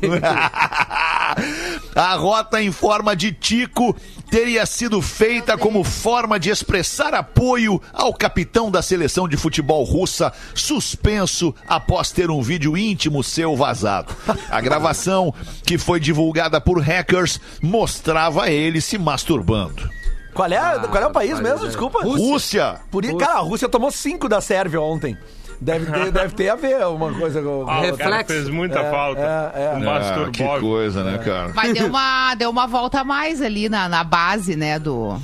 a 1.94 2.14
rota 2.14 2.62
em 2.62 2.70
forma 2.70 3.16
de 3.16 3.32
tico 3.32 3.96
teria 4.30 4.64
sido 4.64 5.00
feita 5.02 5.58
como 5.58 5.84
forma 5.84 6.38
de 6.38 6.50
expressar 6.50 7.14
apoio 7.14 7.80
ao 7.92 8.14
capitão 8.14 8.70
da 8.70 8.80
seleção 8.80 9.28
de 9.28 9.36
futebol 9.36 9.84
russa, 9.84 10.32
suspenso 10.54 11.54
após 11.66 12.10
ter 12.10 12.30
um 12.30 12.42
vídeo 12.42 12.76
íntimo 12.76 13.22
seu 13.22 13.56
vazado. 13.56 14.14
A 14.50 14.60
gravação, 14.60 15.34
que 15.64 15.76
foi 15.76 16.00
divulgada 16.00 16.60
por 16.60 16.80
hackers, 16.80 17.40
mostrava 17.60 18.50
ele 18.50 18.80
se 18.80 18.96
masturbando. 18.98 20.01
Qual, 20.34 20.50
é, 20.50 20.78
qual 20.88 21.02
é 21.02 21.06
o 21.06 21.10
país 21.10 21.38
mesmo? 21.40 21.66
Desculpa. 21.66 22.02
Rússia! 22.02 22.80
Por 22.90 23.04
isso, 23.04 23.16
cara, 23.16 23.34
a 23.34 23.40
Rússia 23.40 23.68
tomou 23.68 23.90
cinco 23.90 24.28
da 24.28 24.40
Sérvia 24.40 24.80
ontem. 24.80 25.16
Deve 25.62 25.86
ter, 25.86 26.10
deve 26.10 26.34
ter 26.34 26.48
a 26.48 26.56
ver 26.56 26.84
uma 26.88 27.12
coisa 27.14 27.40
com. 27.40 27.60
Ah, 27.68 27.80
o 27.82 27.96
cara 27.96 28.16
Reflexo. 28.16 28.32
fez 28.34 28.48
muita 28.48 28.80
É, 28.80 28.90
falta. 28.90 29.20
é, 29.54 29.62
é. 29.64 29.76
Um 29.76 29.88
Ah, 29.88 30.30
que 30.32 30.60
coisa, 30.60 31.04
né, 31.04 31.18
cara? 31.18 31.52
Mas 31.54 31.72
deu 31.72 31.86
uma, 31.86 32.34
deu 32.34 32.50
uma 32.50 32.66
volta 32.66 33.00
a 33.00 33.04
mais 33.04 33.40
ali 33.40 33.68
na, 33.68 33.88
na 33.88 34.02
base, 34.02 34.56
né, 34.56 34.78
do... 34.80 35.16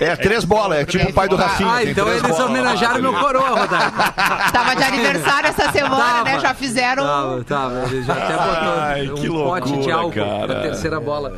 É 0.00 0.14
três 0.14 0.44
bolas, 0.44 0.78
é 0.78 0.84
tipo 0.84 1.10
o 1.10 1.12
pai 1.12 1.28
do 1.28 1.34
Rafinha. 1.34 1.72
Ah, 1.72 1.84
então 1.84 2.06
eles 2.08 2.38
homenagearam 2.38 3.02
meu 3.02 3.14
coroa, 3.14 3.48
Rodaico. 3.48 3.96
Tava 4.52 4.76
de 4.76 4.82
aniversário 4.84 5.48
essa 5.48 5.72
semana, 5.72 5.96
Tava. 6.04 6.24
né? 6.24 6.40
Já 6.40 6.54
fizeram... 6.54 7.02
Tava, 7.04 7.44
tava. 7.44 7.74
Ele 7.90 8.02
já 8.02 8.12
até 8.12 8.32
botou 8.36 8.78
Ai, 8.80 9.10
um 9.10 9.14
que 9.16 9.28
pote 9.28 9.66
de 9.66 9.74
loucura, 9.74 9.94
álcool 9.96 10.12
cara. 10.40 10.46
na 10.54 10.60
terceira 10.62 11.00
bola. 11.00 11.36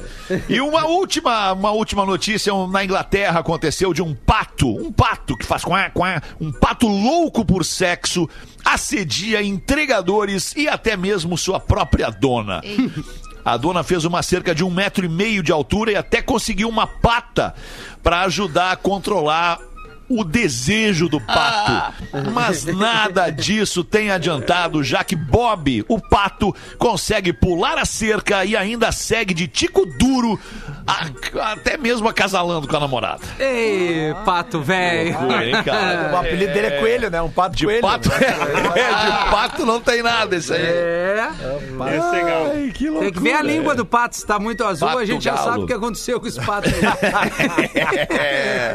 E 0.49 0.61
uma 0.61 0.85
última, 0.87 1.53
uma 1.53 1.71
última 1.71 2.05
notícia 2.05 2.53
na 2.71 2.85
Inglaterra 2.85 3.41
aconteceu 3.41 3.95
de 3.95 4.03
um 4.03 4.15
pato, 4.15 4.69
um 4.69 4.93
pato 4.93 5.37
que 5.39 5.47
faz 5.47 5.65
quá, 5.65 5.89
quá, 5.91 6.21
um 6.41 6.53
pato 6.53 6.87
louco 6.87 7.45
por 7.45 7.65
sexo, 7.65 8.26
assedia 8.65 9.43
entregadores 9.43 10.55
e 10.57 10.69
até 10.69 10.97
mesmo 10.97 11.37
sua 11.37 11.61
própria 11.61 12.11
dona. 12.11 12.61
A 13.45 13.57
dona 13.57 13.85
fez 13.85 14.05
uma 14.05 14.23
cerca 14.23 14.55
de 14.55 14.65
um 14.65 14.71
metro 14.71 15.07
e 15.07 15.09
meio 15.09 15.43
de 15.43 15.53
altura 15.53 15.93
e 15.93 15.97
até 15.97 16.21
conseguiu 16.21 16.69
uma 16.69 16.87
pata 16.87 17.55
para 18.03 18.23
ajudar 18.23 18.73
a 18.73 18.77
controlar 18.77 19.61
o 20.09 20.25
desejo 20.25 21.09
do 21.09 21.21
pato. 21.21 21.95
Mas 22.33 22.65
nada 22.65 23.31
disso 23.31 23.83
tem 23.83 24.11
adiantado, 24.11 24.83
já 24.83 25.03
que 25.05 25.17
Bob, 25.17 25.85
o 25.89 26.01
pato, 26.01 26.55
consegue 26.79 27.33
pular 27.33 27.79
a 27.79 27.85
cerca 27.85 28.45
e 28.45 28.57
ainda 28.57 28.93
segue 28.93 29.35
de 29.35 29.49
tico 29.49 29.85
duro, 29.87 30.39
a- 30.87 31.53
até 31.53 31.77
mesmo 31.77 32.09
acasalando 32.09 32.67
com 32.69 32.77
a 32.77 32.81
namorada. 32.81 33.21
Ei, 33.39 34.15
pato 34.25 34.61
velho. 34.61 35.17
O 36.13 36.17
apelido 36.17 36.53
dele 36.53 36.67
é 36.69 36.71
Coelho, 36.81 37.11
né? 37.11 37.21
Um 37.23 37.31
pato 37.31 37.57
De 37.57 37.65
coelho. 37.65 37.81
pato, 37.83 38.09
né? 38.09 38.17
é, 38.77 38.89
de 39.25 39.31
pato 39.31 39.67
não 39.67 39.81
tem 39.81 40.03
nada 40.03 40.37
isso 40.37 40.53
aí. 40.53 40.63
É. 40.63 41.29
Esse 41.97 42.17
é 42.17 42.23
legal. 42.25 42.53
Ai, 42.55 42.71
que 42.75 42.85
loucura. 42.89 43.05
Tem 43.05 43.13
que 43.13 43.21
ver 43.29 43.35
a 43.35 43.43
língua 43.43 43.75
do 43.75 43.85
pato, 43.85 44.17
se 44.17 44.27
tá 44.27 44.39
muito 44.39 44.65
azul, 44.65 44.89
Pato 44.89 44.99
a 45.01 45.05
gente 45.05 45.25
já 45.25 45.35
galo. 45.35 45.45
sabe 45.51 45.65
o 45.65 45.67
que 45.67 45.73
aconteceu 45.73 46.21
com 46.21 46.27
esse 46.27 46.41
pato 46.41 46.69
aí. 46.69 46.77
É. 48.11 48.75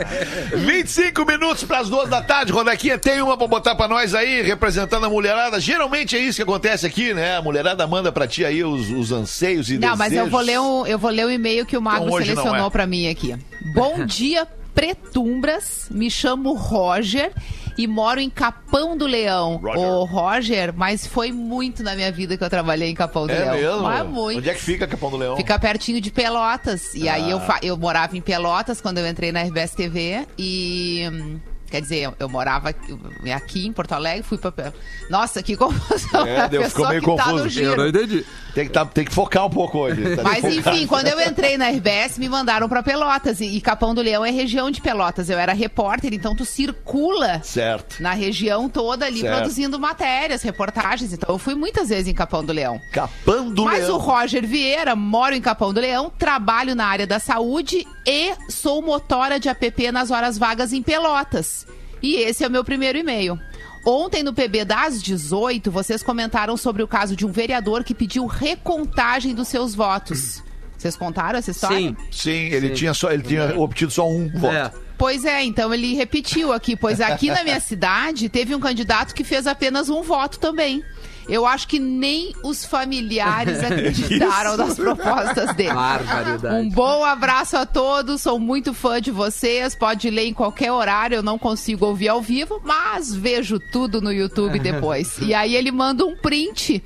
25 0.55 1.25
minutos 1.25 1.63
para 1.63 1.79
as 1.79 1.89
duas 1.89 2.09
da 2.09 2.21
tarde. 2.21 2.51
Rodaquinha, 2.51 2.97
tem 2.97 3.21
uma 3.21 3.37
pra 3.37 3.47
botar 3.47 3.75
pra 3.75 3.87
nós 3.87 4.13
aí, 4.13 4.41
representando 4.41 5.05
a 5.05 5.09
mulherada. 5.09 5.59
Geralmente 5.59 6.15
é 6.15 6.19
isso 6.19 6.37
que 6.37 6.43
acontece 6.43 6.85
aqui, 6.85 7.13
né? 7.13 7.37
A 7.37 7.41
mulherada 7.41 7.85
manda 7.87 8.11
pra 8.11 8.27
ti 8.27 8.45
aí 8.45 8.63
os, 8.63 8.89
os 8.89 9.11
anseios 9.11 9.69
e 9.69 9.77
Não, 9.77 9.95
mas 9.95 10.11
eu 10.11 10.25
desejos. 10.25 10.31
vou 10.31 10.41
ler 10.41 10.59
um, 10.59 10.85
eu 10.85 10.97
vou 10.99 11.11
ler 11.11 11.25
o 11.25 11.31
e-mail 11.31 11.65
que 11.65 11.77
o 11.77 11.81
Magro 11.81 12.00
Então, 12.03 12.13
hoje 12.13 12.27
selecionou 12.31 12.67
é. 12.67 12.69
pra 12.69 12.85
mim 12.87 13.07
aqui. 13.07 13.35
Bom 13.73 14.03
dia, 14.05 14.47
Pretumbras. 14.73 15.87
Me 15.91 16.09
chamo 16.09 16.53
Roger 16.53 17.31
e 17.77 17.87
moro 17.87 18.19
em 18.19 18.29
Capão 18.29 18.97
do 18.97 19.05
Leão. 19.07 19.57
Roger. 19.57 19.77
Ô, 19.79 20.03
Roger, 20.05 20.73
mas 20.75 21.05
foi 21.07 21.31
muito 21.31 21.81
na 21.83 21.95
minha 21.95 22.11
vida 22.11 22.37
que 22.37 22.43
eu 22.43 22.49
trabalhei 22.49 22.89
em 22.89 22.95
Capão 22.95 23.25
do 23.27 23.33
É 23.33 23.51
Leão. 23.51 23.53
mesmo? 23.55 23.83
Mas 23.83 24.07
muito. 24.07 24.37
Onde 24.39 24.49
é 24.49 24.53
que 24.53 24.61
fica 24.61 24.87
Capão 24.87 25.09
do 25.09 25.17
Leão? 25.17 25.35
Fica 25.37 25.57
pertinho 25.59 25.99
de 26.01 26.11
Pelotas. 26.11 26.93
E 26.93 27.07
aí 27.09 27.29
eu, 27.31 27.37
Ah. 27.39 27.59
eu 27.61 27.77
morava 27.77 28.17
em 28.17 28.21
Pelotas 28.21 28.79
quando 28.81 28.97
eu 28.99 29.07
entrei 29.07 29.31
na 29.31 29.41
RBS 29.41 29.71
TV 29.75 30.25
e. 30.37 31.03
Quer 31.71 31.81
dizer, 31.81 31.99
eu, 31.99 32.13
eu 32.19 32.29
morava 32.29 32.69
aqui- 32.69 32.97
aqui 33.33 33.65
em 33.65 33.71
Porto 33.73 33.93
Alegre, 33.93 34.21
fui 34.23 34.37
pra. 34.37 34.51
Pe- 34.51 34.73
Nossa, 35.09 35.41
que 35.41 35.55
confusão. 35.57 36.27
É, 36.27 36.41
A 36.41 36.47
deu- 36.47 36.63
ficou 36.63 36.85
pessoa 36.85 36.89
meio 36.89 37.01
que 37.01 37.07
tá 37.15 37.25
no 37.27 37.31
confuso. 37.31 37.49
giro. 37.49 37.87
entendi. 37.87 38.25
Tem 38.53 38.65
que, 38.67 38.73
tá- 38.73 38.85
tem 38.85 39.05
que 39.05 39.13
focar 39.13 39.45
um 39.45 39.49
pouco 39.49 39.77
hoje. 39.79 40.17
Tá 40.17 40.23
Mas 40.23 40.43
enfim, 40.43 40.85
quando 40.85 41.07
eu 41.07 41.19
entrei 41.21 41.57
na 41.57 41.69
RBS, 41.69 42.17
me 42.19 42.27
mandaram 42.27 42.67
pra 42.67 42.83
Pelotas. 42.83 43.39
E, 43.39 43.45
e 43.45 43.61
Capão 43.61 43.95
do 43.95 44.01
Leão 44.01 44.25
é 44.25 44.29
região 44.31 44.69
de 44.69 44.81
Pelotas. 44.81 45.29
Eu 45.29 45.39
era 45.39 45.53
repórter, 45.53 46.13
então 46.13 46.35
tu 46.35 46.43
circula 46.43 47.41
Certo. 47.43 48.01
na 48.03 48.11
região 48.11 48.67
toda 48.67 49.05
ali 49.05 49.21
Certo. 49.21 49.37
produzindo 49.37 49.79
matérias, 49.79 50.41
reportagens. 50.41 51.13
Então 51.13 51.33
eu 51.33 51.37
fui 51.39 51.55
muitas 51.55 51.87
vezes 51.89 52.07
em 52.09 52.13
Capão 52.13 52.43
do 52.43 52.51
Leão. 52.51 52.79
Capão 52.91 53.49
do 53.49 53.63
Mas 53.63 53.85
Leão. 53.85 53.95
o 53.95 53.97
Roger 53.97 54.45
Vieira, 54.45 54.95
moro 54.97 55.33
em 55.33 55.41
Capão 55.41 55.73
do 55.73 55.79
Leão, 55.79 56.11
trabalho 56.19 56.75
na 56.75 56.85
área 56.85 57.07
da 57.07 57.19
saúde 57.19 57.87
e 58.05 58.33
sou 58.49 58.81
motora 58.81 59.39
de 59.39 59.47
app 59.47 59.91
nas 59.93 60.11
horas 60.11 60.37
vagas 60.37 60.73
em 60.73 60.81
Pelotas. 60.81 61.60
E 62.01 62.15
esse 62.15 62.43
é 62.43 62.47
o 62.47 62.51
meu 62.51 62.63
primeiro 62.63 62.97
e-mail. 62.97 63.39
Ontem 63.85 64.21
no 64.21 64.33
PB 64.33 64.65
das 64.65 65.01
18, 65.01 65.71
vocês 65.71 66.03
comentaram 66.03 66.55
sobre 66.55 66.83
o 66.83 66.87
caso 66.87 67.15
de 67.15 67.25
um 67.25 67.31
vereador 67.31 67.83
que 67.83 67.95
pediu 67.95 68.25
recontagem 68.25 69.33
dos 69.33 69.47
seus 69.47 69.73
votos. 69.73 70.43
Vocês 70.77 70.95
contaram 70.95 71.37
essa 71.37 71.51
história? 71.51 71.77
Sim. 71.77 71.95
Sim, 72.11 72.55
ele 72.55 72.71
tinha 72.71 72.93
só 72.93 73.11
ele 73.11 73.23
tinha 73.23 73.59
obtido 73.59 73.91
só 73.91 74.07
um 74.09 74.29
voto. 74.29 74.55
É. 74.55 74.71
Pois 74.97 75.25
é, 75.25 75.43
então 75.43 75.73
ele 75.73 75.95
repetiu 75.95 76.53
aqui, 76.53 76.75
pois 76.75 77.01
aqui 77.01 77.27
na 77.27 77.43
minha 77.43 77.57
cidade 77.61 78.29
teve 78.29 78.53
um 78.53 78.59
candidato 78.59 79.15
que 79.15 79.23
fez 79.23 79.47
apenas 79.47 79.89
um 79.89 80.03
voto 80.03 80.39
também. 80.39 80.83
Eu 81.31 81.45
acho 81.45 81.67
que 81.67 81.79
nem 81.79 82.33
os 82.43 82.65
familiares 82.65 83.63
acreditaram 83.63 84.57
nas 84.57 84.75
propostas 84.75 85.55
dele. 85.55 85.73
Barbaridade. 85.73 86.67
Um 86.67 86.69
bom 86.69 87.05
abraço 87.05 87.55
a 87.55 87.65
todos, 87.65 88.21
sou 88.21 88.37
muito 88.37 88.73
fã 88.73 88.99
de 88.99 89.11
vocês. 89.11 89.73
Pode 89.73 90.09
ler 90.09 90.27
em 90.27 90.33
qualquer 90.33 90.71
horário, 90.73 91.15
eu 91.15 91.23
não 91.23 91.39
consigo 91.39 91.85
ouvir 91.85 92.09
ao 92.09 92.21
vivo, 92.21 92.61
mas 92.63 93.15
vejo 93.15 93.59
tudo 93.71 94.01
no 94.01 94.11
YouTube 94.11 94.59
depois. 94.61 95.17
E 95.19 95.33
aí 95.33 95.55
ele 95.55 95.71
manda 95.71 96.05
um 96.05 96.15
print. 96.17 96.83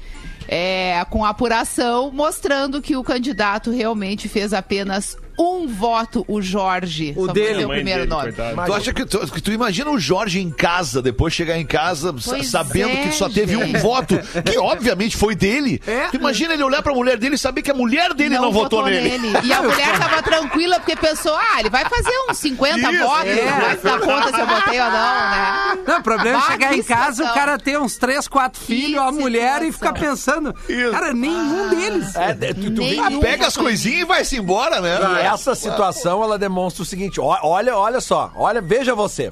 é, 0.48 1.04
com 1.10 1.26
apuração, 1.26 2.12
mostrando 2.12 2.80
que 2.80 2.96
o 2.96 3.04
candidato 3.04 3.72
realmente 3.72 4.30
fez 4.30 4.54
apenas 4.54 5.18
um 5.38 5.68
voto, 5.68 6.24
o 6.28 6.42
Jorge. 6.42 7.14
O 7.18 7.28
dele. 7.28 7.66
o 7.66 7.70
primeiro 7.70 8.02
dele, 8.02 8.10
nome. 8.10 8.34
coitado. 8.34 8.66
Tu 8.66 8.74
acha 8.74 8.94
que 8.94 9.06
tu, 9.06 9.20
que 9.32 9.42
tu 9.42 9.52
imagina 9.52 9.90
o 9.92 10.00
Jorge 10.00 10.40
em 10.40 10.50
casa, 10.50 11.02
depois 11.02 11.34
chegar 11.34 11.58
em 11.58 11.66
casa 11.66 12.14
sa- 12.20 12.32
Pois 12.32 12.48
sabendo 12.50 12.90
é, 12.92 13.08
que 13.08 13.12
só 13.16 13.30
teve 13.30 13.56
um 13.58 13.66
gente. 13.66 13.80
voto, 13.80 14.16
que 14.50 14.58
obviamente 14.60 15.18
foi 15.18 15.36
dele. 15.36 15.82
É. 15.86 16.08
Tu 16.08 16.16
imagina 16.18 16.54
ele 16.54 16.64
olhar 16.64 16.82
pra 16.82 16.94
mulher 16.94 17.18
dele 17.18 17.36
e 17.36 17.38
saber 17.38 17.62
que 17.62 17.72
a 17.72 17.74
mulher 17.74 18.14
dele 18.14 18.38
não, 18.38 18.52
votou, 18.52 18.86
nele. 18.86 19.32
E 19.44 19.54
a 19.54 19.62
mulher 19.62 19.98
tava 20.00 20.22
tranquila 20.24 20.80
porque 20.80 20.96
pensou, 20.96 21.36
ah, 21.36 21.60
ele 21.60 21.70
vai 21.70 21.84
fazer 21.88 22.14
uns 22.30 22.38
50 22.38 22.80
Isso, 22.92 23.04
votos, 23.04 23.26
é. 23.28 23.46
não 23.46 23.60
vai 23.62 23.78
se 23.78 23.84
dar 23.84 24.00
conta 24.00 24.34
se 24.34 24.40
eu 24.42 24.48
votei 24.48 24.80
ou 24.80 24.86
não, 24.92 24.92
né? 24.92 25.78
Não, 25.88 26.00
o 26.00 26.04
problema 26.04 26.40
é 26.40 26.52
chegar 26.52 26.74
em 26.74 26.84
casa, 26.84 27.12
situação. 27.12 27.32
o 27.32 27.34
cara 27.34 27.58
ter 27.58 27.80
uns 27.80 27.98
três, 27.98 28.28
quatro 28.28 28.60
filhos, 28.62 29.02
a 29.02 29.12
mulher 29.12 29.62
e 29.64 29.72
ficar 29.72 29.94
pensando. 29.94 30.56
Isso. 30.70 30.92
Cara, 30.92 31.14
nenhum 31.14 31.70
deles. 31.70 32.16
É, 32.16 32.34
tu, 32.54 32.72
tu 32.72 32.82
Nenhum 32.82 33.20
Pega 33.20 33.48
as 33.48 33.54
votou 33.56 33.70
coisinhas 33.70 34.02
e 34.02 34.06
vai-se 34.06 34.38
embora, 34.38 34.80
né? 34.82 34.98
Essa 35.34 35.56
situação, 35.56 36.24
ela 36.24 36.38
demonstra 36.38 36.84
o 36.84 36.86
seguinte, 36.86 37.20
ó- 37.20 37.38
olha, 37.44 37.76
olha 37.78 38.00
só, 38.02 38.32
olha, 38.36 38.62
veja 38.62 38.94
você. 38.96 39.32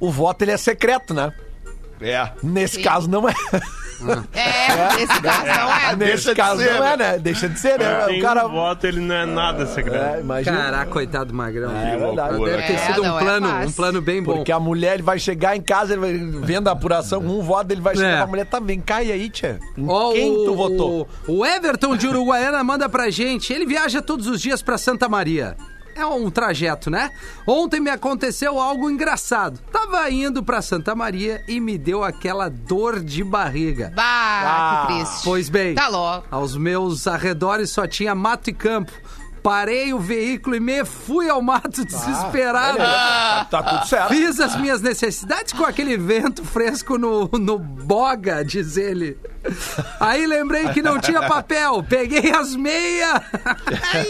O 0.00 0.10
voto, 0.10 0.42
ele 0.42 0.52
é 0.52 0.56
secreto, 0.56 1.12
né? 1.14 1.32
É. 2.00 2.30
Nesse 2.42 2.76
Sim. 2.76 2.82
caso, 2.82 3.08
não 3.08 3.28
é. 3.28 3.34
É, 4.32 4.96
nesse 4.96 5.20
caso 5.22 5.46
não 5.46 5.72
é. 5.72 5.96
Nesse 5.96 5.96
Deixa 5.96 6.30
de 6.30 6.34
caso 6.36 6.60
ser, 6.62 6.72
não 6.74 6.80
né? 6.80 6.92
é, 6.92 6.96
né? 6.96 7.18
Deixa 7.18 7.48
de 7.48 7.58
ser, 7.58 7.78
né? 7.78 8.04
Tem 8.06 8.18
O 8.18 8.22
cara. 8.22 8.46
um 8.46 8.50
voto, 8.52 8.86
ele 8.86 9.00
não 9.00 9.14
é 9.14 9.26
nada 9.26 9.66
secreto. 9.66 10.02
É, 10.16 10.20
imagina. 10.20 10.56
Caraca, 10.56 10.90
coitado 10.90 11.26
do 11.26 11.34
Magrão. 11.34 11.70
É 11.76 11.96
verdade. 11.96 12.44
Deve 12.44 12.62
ter 12.62 12.72
É, 12.74 12.78
sido 12.78 13.02
um 13.02 13.18
é 13.18 13.22
plano, 13.22 13.48
um 13.66 13.72
plano 13.72 14.00
bem 14.00 14.22
bom. 14.22 14.36
Porque 14.36 14.52
a 14.52 14.60
mulher 14.60 14.94
ele 14.94 15.02
vai 15.02 15.18
chegar 15.18 15.56
em 15.56 15.60
casa, 15.62 15.94
ele 15.94 16.00
vai 16.00 16.12
vendo 16.46 16.68
a 16.68 16.72
apuração, 16.72 17.20
um 17.20 17.42
voto, 17.42 17.70
ele 17.72 17.80
vai 17.80 17.94
chegar 17.96 18.08
É. 18.08 18.16
pra 18.18 18.26
mulher, 18.26 18.46
tá, 18.46 18.58
vem 18.60 18.80
cá, 18.80 19.02
e 19.02 19.12
aí, 19.12 19.28
tia? 19.30 19.58
Ó, 19.86 20.12
Quem 20.12 20.32
tu 20.44 20.54
votou? 20.54 21.08
O, 21.28 21.38
o 21.38 21.46
Everton 21.46 21.96
de 21.96 22.06
Uruguaiana 22.06 22.62
manda 22.64 22.88
pra 22.88 23.10
gente. 23.10 23.52
Ele 23.52 23.66
viaja 23.66 24.00
todos 24.02 24.26
os 24.26 24.40
dias 24.40 24.62
pra 24.62 24.76
Santa 24.78 25.08
Maria. 25.08 25.56
É 25.94 26.06
um 26.06 26.30
trajeto, 26.30 26.90
né? 26.90 27.10
Ontem 27.46 27.80
me 27.80 27.90
aconteceu 27.90 28.58
algo 28.58 28.90
engraçado. 28.90 29.58
Tava 29.70 30.10
indo 30.10 30.42
pra 30.42 30.62
Santa 30.62 30.94
Maria 30.94 31.42
e 31.46 31.60
me 31.60 31.76
deu 31.76 32.02
aquela 32.02 32.48
dor 32.48 33.00
de 33.00 33.22
barriga. 33.22 33.92
Bah, 33.94 34.02
Ah, 34.04 34.84
que 34.86 34.94
triste. 34.94 35.24
Pois 35.24 35.48
bem, 35.48 35.74
Tá 35.74 35.88
logo. 35.88 36.24
aos 36.30 36.56
meus 36.56 37.06
arredores 37.06 37.70
só 37.70 37.86
tinha 37.86 38.14
mato 38.14 38.48
e 38.50 38.52
campo. 38.52 38.92
Parei 39.42 39.92
o 39.92 39.98
veículo 39.98 40.54
e 40.54 40.60
me 40.60 40.84
fui 40.84 41.28
ao 41.28 41.42
mato 41.42 41.84
desesperado. 41.84 42.78
Tá, 42.78 43.46
tá 43.50 43.62
tudo 43.62 43.86
certo. 43.88 44.08
Fiz 44.10 44.38
as 44.38 44.54
minhas 44.54 44.80
necessidades 44.80 45.52
com 45.52 45.64
aquele 45.64 45.96
vento 45.96 46.44
fresco 46.44 46.96
no, 46.96 47.28
no 47.32 47.58
boga, 47.58 48.44
diz 48.44 48.76
ele. 48.76 49.18
Aí 50.00 50.26
lembrei 50.26 50.68
que 50.68 50.82
não 50.82 50.98
tinha 50.98 51.26
papel, 51.26 51.82
peguei 51.88 52.30
as 52.30 52.54
meias. 52.54 53.20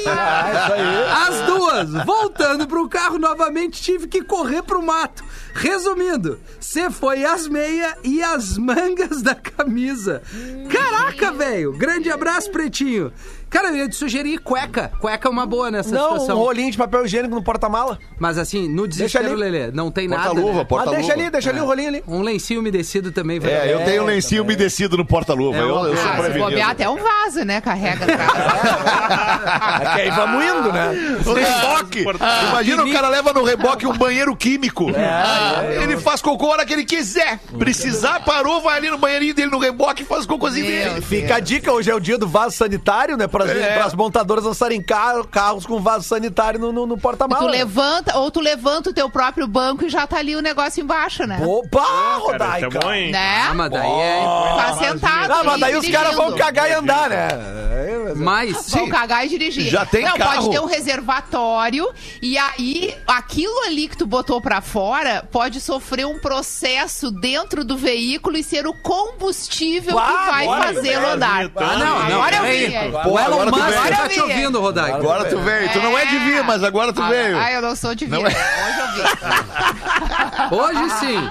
Ah, 0.06 0.50
isso 0.52 0.72
aí. 0.72 1.28
As 1.28 1.46
duas. 1.46 2.04
Voltando 2.04 2.66
pro 2.66 2.88
carro 2.88 3.18
novamente, 3.18 3.82
tive 3.82 4.06
que 4.06 4.22
correr 4.22 4.62
pro 4.62 4.82
mato. 4.82 5.24
Resumindo, 5.54 6.40
você 6.58 6.90
foi 6.90 7.24
as 7.24 7.46
meias 7.46 7.94
e 8.02 8.22
as 8.22 8.56
mangas 8.56 9.22
da 9.22 9.34
camisa. 9.34 10.22
Caraca, 10.70 11.32
velho. 11.32 11.72
Grande 11.72 12.10
abraço, 12.10 12.50
pretinho. 12.50 13.12
Cara, 13.50 13.68
eu 13.68 13.76
ia 13.76 13.88
te 13.88 13.94
sugerir 13.96 14.38
cueca. 14.38 14.90
Cueca 14.98 15.28
é 15.28 15.30
uma 15.30 15.44
boa 15.44 15.70
nessa 15.70 15.94
Não, 15.94 16.14
um 16.14 16.20
situação. 16.20 16.38
rolinho 16.38 16.70
de 16.70 16.78
papel 16.78 17.04
higiênico 17.04 17.34
no 17.34 17.42
porta-mala. 17.42 17.98
Mas 18.18 18.38
assim, 18.38 18.66
no 18.66 18.88
desespero, 18.88 19.26
ali. 19.26 19.36
Lelê, 19.36 19.70
não 19.70 19.90
tem 19.90 20.08
nada. 20.08 20.30
Porta-luva, 20.30 20.54
né? 20.54 20.60
Ah, 20.62 20.64
porta-luva. 20.64 20.96
deixa 20.96 21.12
ali, 21.12 21.30
deixa 21.30 21.50
ali 21.50 21.60
o 21.60 21.66
rolinho 21.66 21.88
ali. 21.88 22.02
Um 22.08 22.22
lencinho 22.22 22.60
umedecido 22.60 23.12
também 23.12 23.38
vai. 23.38 23.52
É, 23.52 23.74
eu 23.74 23.84
tenho 23.84 24.04
um 24.04 24.06
lencinho 24.06 24.42
umedecido 24.42 24.96
no 24.96 25.04
porta-luva. 25.24 25.56
É, 25.58 25.60
eu, 25.60 25.66
eu 25.68 25.96
sou 25.96 26.06
ah, 26.06 26.10
Ah, 26.10 26.16
se 26.16 26.20
prevenido. 26.22 26.44
bobear 26.50 26.70
até 26.70 26.88
um 26.88 26.96
vaso, 26.96 27.44
né? 27.44 27.60
Carrega. 27.60 28.04
Aqui 29.82 30.00
aí 30.02 30.10
vamos 30.10 30.44
indo, 30.44 30.72
né? 30.72 30.88
O 31.26 31.32
reboque. 31.32 32.04
Imagina 32.50 32.84
o 32.84 32.92
cara 32.92 33.08
leva 33.08 33.32
no 33.32 33.42
reboque 33.44 33.86
um 33.86 33.92
banheiro 33.96 34.34
químico. 34.36 34.90
É, 34.90 35.82
ele 35.82 35.96
faz 35.96 36.20
cocô 36.20 36.46
a 36.46 36.50
hora 36.50 36.66
que 36.66 36.72
ele 36.72 36.84
quiser. 36.84 37.38
Precisar, 37.58 38.20
parou, 38.24 38.60
vai 38.60 38.76
ali 38.78 38.90
no 38.90 38.98
banheirinho 38.98 39.34
dele 39.34 39.50
no 39.50 39.58
reboque 39.58 40.02
e 40.02 40.06
faz 40.06 40.26
cocôzinho 40.26 40.66
dele. 40.66 41.00
Fica 41.00 41.36
a 41.36 41.40
dica, 41.40 41.72
hoje 41.72 41.90
é 41.90 41.94
o 41.94 42.00
dia 42.00 42.18
do 42.18 42.26
vaso 42.28 42.56
sanitário, 42.56 43.16
né? 43.16 43.26
Para 43.26 43.50
É. 43.52 43.80
as 43.80 43.94
montadoras 43.94 44.44
lançarem 44.44 44.80
carro- 44.82 45.26
carros 45.26 45.66
com 45.66 45.80
vaso 45.80 46.04
sanitário 46.04 46.58
no, 46.58 46.72
no, 46.72 46.86
no 46.86 46.96
Tu 46.96 47.00
porta-mala. 47.00 47.50
levanta, 47.50 48.16
ou 48.18 48.30
tu 48.30 48.40
levanta 48.40 48.90
o 48.90 48.92
teu 48.92 49.08
próprio 49.10 49.46
banco 49.46 49.84
e 49.84 49.88
já 49.88 50.06
tá 50.06 50.18
ali 50.18 50.34
o 50.36 50.40
negócio 50.42 50.82
embaixo, 50.82 51.24
né? 51.26 51.38
Opa, 51.44 51.80
Cara, 51.82 52.16
Rodaica! 52.18 52.66
é 52.66 52.80
bom, 52.80 52.92
hein? 52.92 53.10
Né? 53.12 53.42
Ah, 53.50 53.54
mas 53.54 53.70
daí 53.70 53.90
é. 54.00 54.20
Tá 54.56 54.74
Ah, 55.12 55.42
mas 55.44 55.48
ali 55.52 55.60
daí 55.60 55.76
os 55.76 55.88
caras 55.88 56.14
vão 56.16 56.32
cagar 56.36 56.70
e 56.70 56.72
andar, 56.74 57.08
né? 57.10 57.28
Mas. 58.16 58.70
Vão 58.70 58.88
cagar 58.88 59.24
e 59.24 59.28
dirigir. 59.28 59.70
Já 59.70 59.84
tem 59.86 60.04
Não, 60.04 60.16
carro. 60.16 60.34
pode 60.36 60.50
ter 60.50 60.60
um 60.60 60.66
reservatório 60.66 61.88
e 62.20 62.36
aí 62.36 62.94
aquilo 63.06 63.58
ali 63.66 63.88
que 63.88 63.96
tu 63.96 64.06
botou 64.06 64.40
pra 64.40 64.60
fora 64.60 65.24
pode 65.30 65.60
sofrer 65.60 66.06
um 66.06 66.18
processo 66.18 67.10
dentro 67.10 67.64
do 67.64 67.76
veículo 67.76 68.36
e 68.36 68.42
ser 68.42 68.66
o 68.66 68.74
combustível 68.74 69.98
Ah, 69.98 70.06
que 70.06 70.30
vai 70.30 70.46
olha, 70.46 70.62
fazê-lo 70.74 71.06
andar. 71.06 71.50
Ah, 71.56 71.76
não, 71.76 72.08
não. 72.08 72.22
Agora 72.22 72.36
eu 72.36 72.44
vi. 72.44 72.76
O 72.96 73.02
Pô, 73.02 73.18
Elon 73.18 73.24
agora 73.42 73.50
tu 73.50 73.56
Musk 73.58 73.68
tá 73.72 73.82
Agora 73.92 74.08
te 74.08 74.20
ouvindo, 74.20 74.60
Rodaico. 74.60 74.96
Agora 74.96 75.24
tu 75.28 75.38
veio. 75.38 75.72
Tu 75.72 75.78
não 75.80 75.98
é 75.98 76.06
de 76.06 76.18
vir, 76.18 76.42
mas 76.44 76.62
agora 76.64 76.92
tu 76.92 77.02
Ah, 77.02 77.08
veio. 77.08 77.38
Ah, 77.38 77.52
eu 77.52 77.62
não 77.62 77.74
sou 77.76 77.94
divina. 77.94 78.18
Não 78.18 78.26
é? 78.26 78.30
Hoje 78.30 78.80
eu 78.80 78.86
vi. 78.92 80.54
Hoje 80.54 80.90
sim. 81.00 81.30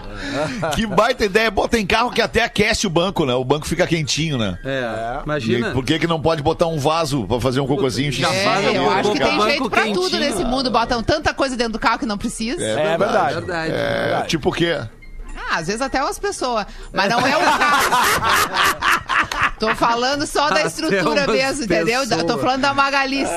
Que 0.75 0.85
baita 0.85 1.25
ideia. 1.25 1.51
Pô, 1.51 1.67
tem 1.67 1.85
carro 1.85 2.11
que 2.11 2.21
até 2.21 2.43
aquece 2.43 2.87
o 2.87 2.89
banco, 2.89 3.25
né? 3.25 3.33
O 3.33 3.43
banco 3.43 3.67
fica 3.71 3.87
quentinho, 3.87 4.37
né? 4.37 4.57
É, 4.63 5.19
E 5.19 5.23
imagina. 5.23 5.71
por 5.71 5.83
que, 5.83 5.97
que 5.97 6.05
não 6.07 6.21
pode 6.21 6.43
botar 6.43 6.67
um 6.67 6.77
vaso 6.77 7.25
pra 7.25 7.39
fazer 7.39 7.59
um 7.61 7.67
cocôzinho? 7.67 8.11
Já 8.11 8.27
xixi? 8.29 8.43
faz 8.43 8.65
É, 8.65 8.77
eu 8.77 8.83
o 8.83 8.89
acho 8.91 9.11
que 9.11 9.19
tem 9.19 9.41
jeito 9.41 9.69
pra 9.69 9.81
quentinho. 9.83 10.01
tudo 10.03 10.19
nesse 10.19 10.43
mundo. 10.43 10.69
Botam 10.69 11.01
tanta 11.01 11.33
coisa 11.33 11.55
dentro 11.57 11.73
do 11.73 11.79
carro 11.79 11.99
que 11.99 12.05
não 12.05 12.17
precisa. 12.17 12.63
É 12.63 12.97
verdade. 12.97 13.33
Verdade. 13.35 13.71
É, 13.73 14.23
tipo 14.27 14.49
o 14.49 14.51
quê? 14.51 14.79
Ah, 15.49 15.57
às 15.57 15.67
vezes 15.67 15.81
até 15.81 16.01
umas 16.01 16.19
pessoas. 16.19 16.65
Mas 16.93 17.09
não 17.09 17.19
é 17.25 17.35
o 17.35 17.39
carro. 17.39 19.00
Tô 19.67 19.75
falando 19.75 20.25
só 20.27 20.49
da 20.49 20.63
estrutura 20.63 21.27
mesmo, 21.27 21.63
entendeu? 21.63 22.01
pessoas. 22.01 22.23
Tô 22.23 22.37
falando 22.37 22.61
da 22.61 22.73
Magalice. 22.73 23.31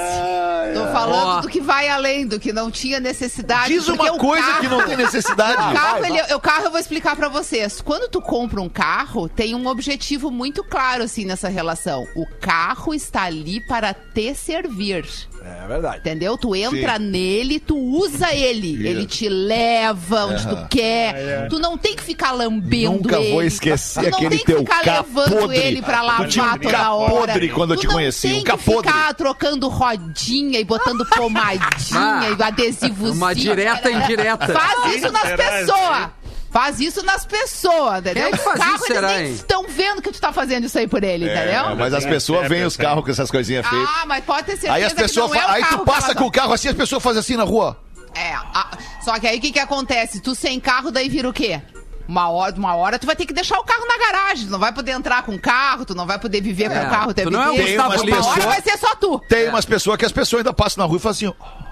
Tô 0.75 0.87
falando 0.93 1.27
Ó. 1.39 1.41
do 1.41 1.49
que 1.49 1.61
vai 1.61 1.89
além, 1.89 2.27
do 2.27 2.41
que 2.41 2.53
não 2.53 2.71
tinha 2.71 2.99
necessidade. 2.99 3.73
Diz 3.73 3.87
uma 3.89 4.17
coisa 4.19 4.43
carro- 4.47 4.61
que 4.61 4.69
não 4.69 4.87
tem 4.87 4.97
necessidade. 4.97 5.53
O 5.53 5.57
carro, 5.75 6.01
vai, 6.01 6.11
ele- 6.11 6.35
o 6.35 6.41
carro 6.41 6.65
eu 6.65 6.71
vou 6.71 6.81
explicar 6.81 7.15
pra 7.17 7.29
vocês. 7.29 7.81
Quando 7.81 8.09
tu 8.09 8.21
compra 8.21 8.61
um 8.61 8.69
carro, 8.69 9.29
tem 9.29 9.55
um 9.55 9.67
objetivo 9.67 10.31
muito 10.31 10.65
claro 10.65 11.03
assim 11.05 11.25
nessa 11.25 11.49
relação. 11.49 12.07
O 12.17 12.27
carro 12.41 12.95
está 12.95 13.23
ali 13.25 13.61
para 13.67 13.93
te 13.95 14.35
servir. 14.35 15.05
É 15.47 15.67
verdade. 15.67 15.99
Entendeu? 15.99 16.39
Tu 16.39 16.57
entra 16.57 16.99
nele, 16.99 17.61
tu 17.61 17.77
usa 17.77 18.33
ele. 18.35 18.87
Ele 18.87 19.05
te 19.05 19.29
leva 19.29 20.25
onde 20.25 20.49
tu 20.49 20.57
quer. 20.71 21.49
Tu 21.51 21.59
não 21.59 21.77
tem 21.77 21.95
que 21.95 22.03
ficar 22.03 22.33
lambendo 22.33 22.93
Nunca 22.93 23.19
ele. 23.21 23.31
vou 23.31 23.43
esquecer 23.43 24.05
tu 24.05 24.11
não 24.11 24.17
aquele 24.19 24.31
tem 24.31 24.39
que 24.39 24.45
teu 24.47 24.59
ficar 24.61 24.83
levando 24.83 25.37
podre. 25.41 25.57
ele 25.59 25.83
pra 25.83 26.01
Tu 26.01 26.07
lavar 26.19 26.29
tinha 26.29 26.45
um 26.45 26.59
toda 26.59 26.93
hora. 26.93 27.11
podre 27.13 27.49
quando 27.51 27.71
eu 27.75 27.77
tu 27.77 27.81
te 27.83 27.87
não 27.87 27.95
conheci, 27.95 28.29
tem 28.29 28.41
um 28.41 28.45
que 28.45 28.57
ficar 28.59 29.15
trocando 29.15 29.69
rodinha 29.69 30.59
e 30.61 30.65
botando 30.65 31.05
pomadinha 31.15 31.69
Ah, 31.95 32.31
e 32.39 32.43
adesivozinho. 32.43 33.13
Uma 33.15 33.35
direta 33.35 33.91
indireta. 33.91 34.47
Faz 34.53 34.95
isso 34.97 35.11
nas 35.13 35.23
pessoas. 35.33 36.09
Faz 36.51 36.79
isso 36.79 37.03
nas 37.05 37.27
pessoas, 37.27 37.99
entendeu? 37.99 38.23
Quem 38.27 38.33
é 38.33 38.37
Os 38.37 38.41
faz 38.43 38.59
carros, 38.61 38.77
isso, 38.77 38.87
será, 38.87 39.13
eles 39.15 39.23
nem 39.25 39.33
estão 39.35 39.65
vendo 39.69 40.01
que 40.01 40.13
tu 40.13 40.21
tá 40.21 40.33
fazendo 40.33 40.67
isso 40.67 40.79
aí 40.79 40.87
por 40.87 41.03
ele, 41.03 41.29
É, 41.29 41.35
entendeu? 41.35 41.75
mas 41.75 41.93
as 41.93 42.05
pessoas 42.05 42.45
É, 42.45 42.49
veem 42.49 42.65
os 42.65 42.79
é, 42.79 42.83
é. 42.83 42.87
carros 42.87 43.05
com 43.05 43.11
essas 43.11 43.29
coisinhas 43.29 43.67
feitas. 43.67 43.89
Ah, 43.93 44.05
mas 44.07 44.23
pode 44.25 44.45
ter 44.47 44.53
certeza 44.53 44.73
Aí 44.73 44.85
as 44.85 44.93
pessoas 44.93 45.33
que 45.33 45.37
não 45.37 45.43
é 45.45 45.47
fa- 45.49 45.53
aí 45.55 45.63
carro 45.63 45.79
tu 45.79 45.85
passa 45.85 46.15
com 46.15 46.25
o 46.27 46.31
carro 46.31 46.53
assim, 46.53 46.69
as 46.69 46.77
pessoas 46.77 47.03
fazem 47.03 47.19
assim 47.19 47.37
na 47.37 47.43
rua. 47.43 47.77
É, 48.15 48.35
a- 48.35 48.71
só 49.05 49.19
que 49.19 49.27
aí 49.27 49.39
o 49.39 49.41
que 49.41 49.51
que 49.51 49.59
acontece? 49.59 50.21
Tu 50.21 50.33
sem 50.37 50.61
carro, 50.61 50.93
daí 50.93 51.09
vira 51.09 51.29
o 51.29 51.33
quê? 51.33 51.61
Uma 52.07 52.29
hora, 52.29 52.55
uma 52.57 52.75
hora 52.77 52.99
tu 52.99 53.07
vai 53.07 53.17
ter 53.17 53.25
que 53.27 53.33
deixar 53.33 53.59
o 53.59 53.65
carro 53.65 53.87
na 53.87 53.99
garagem, 53.99 54.47
tu 54.47 54.51
não 54.53 54.59
vai 54.59 54.73
poder 54.73 54.93
entrar 54.93 55.23
com 55.23 55.33
o 55.33 55.39
carro, 55.41 55.85
tu 55.87 55.95
não 55.95 56.07
vai 56.07 56.19
poder 56.19 56.41
viver 56.43 56.69
com 56.69 56.77
É, 56.77 56.87
o 56.87 56.91
carro 56.91 57.11
o 57.11 57.15
tempo 57.15 57.31
tu 57.31 57.33
não 57.33 57.43
é 57.43 57.53
inteiro. 57.55 57.83
Gustavo 57.83 57.95
uma 57.95 58.05
Lima. 58.05 58.27
hora 58.27 58.41
vai 58.47 58.61
ser 58.63 58.77
só 58.79 58.95
tu. 58.97 59.19
Tem 59.29 59.49
umas 59.49 59.65
pessoas 59.65 59.97
que 59.97 60.05
as 60.05 60.13
pessoas 60.13 60.41
ainda 60.41 60.53
passam 60.53 60.83
na 60.83 60.89
rua 60.89 60.99
e 60.99 61.01
fazem 61.01 61.29
assim, 61.29 61.64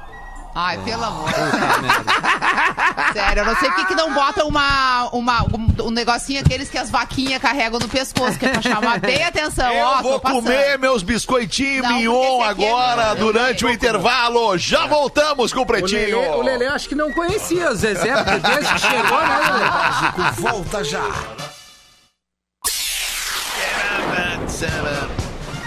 Ai, 0.54 0.78
pelo 0.78 1.04
amor. 1.04 1.30
Sério, 3.14 3.40
eu 3.40 3.46
não 3.46 3.56
sei 3.56 3.70
por 3.70 3.76
que 3.76 3.84
que 3.86 3.94
não 3.94 4.12
botam 4.12 4.46
uma, 4.46 5.08
uma, 5.12 5.42
um, 5.44 5.86
um 5.86 5.90
negocinho 5.90 6.40
aqueles 6.40 6.68
que 6.68 6.76
as 6.76 6.90
vaquinhas 6.90 7.40
carregam 7.40 7.80
no 7.80 7.88
pescoço, 7.88 8.38
que 8.38 8.44
é 8.44 8.50
pra 8.50 8.60
chamar 8.62 9.00
bem 9.00 9.24
atenção. 9.24 9.72
Eu 9.72 9.84
Ó, 9.84 10.02
vou 10.02 10.20
comer 10.20 10.78
meus 10.78 11.02
biscoitinhos 11.02 11.86
mignon 11.88 12.42
é 12.44 12.48
agora, 12.48 13.14
meu. 13.14 13.24
durante 13.24 13.64
o 13.64 13.70
intervalo. 13.70 14.58
Já 14.58 14.86
voltamos 14.86 15.52
com 15.52 15.60
o 15.60 15.66
Pretinho. 15.66 16.18
O 16.38 16.42
Lelê 16.42 16.66
acho 16.66 16.88
que 16.88 16.94
não 16.94 17.10
conhecia 17.12 17.70
o 17.70 17.74
Zezé, 17.74 18.14
porque 18.22 18.38
desde 18.40 18.72
que 18.74 18.78
chegou, 18.80 19.20
né, 19.22 19.38
Lelê? 19.52 19.70
Básico 19.70 20.42
volta 20.42 20.84
já. 20.84 21.02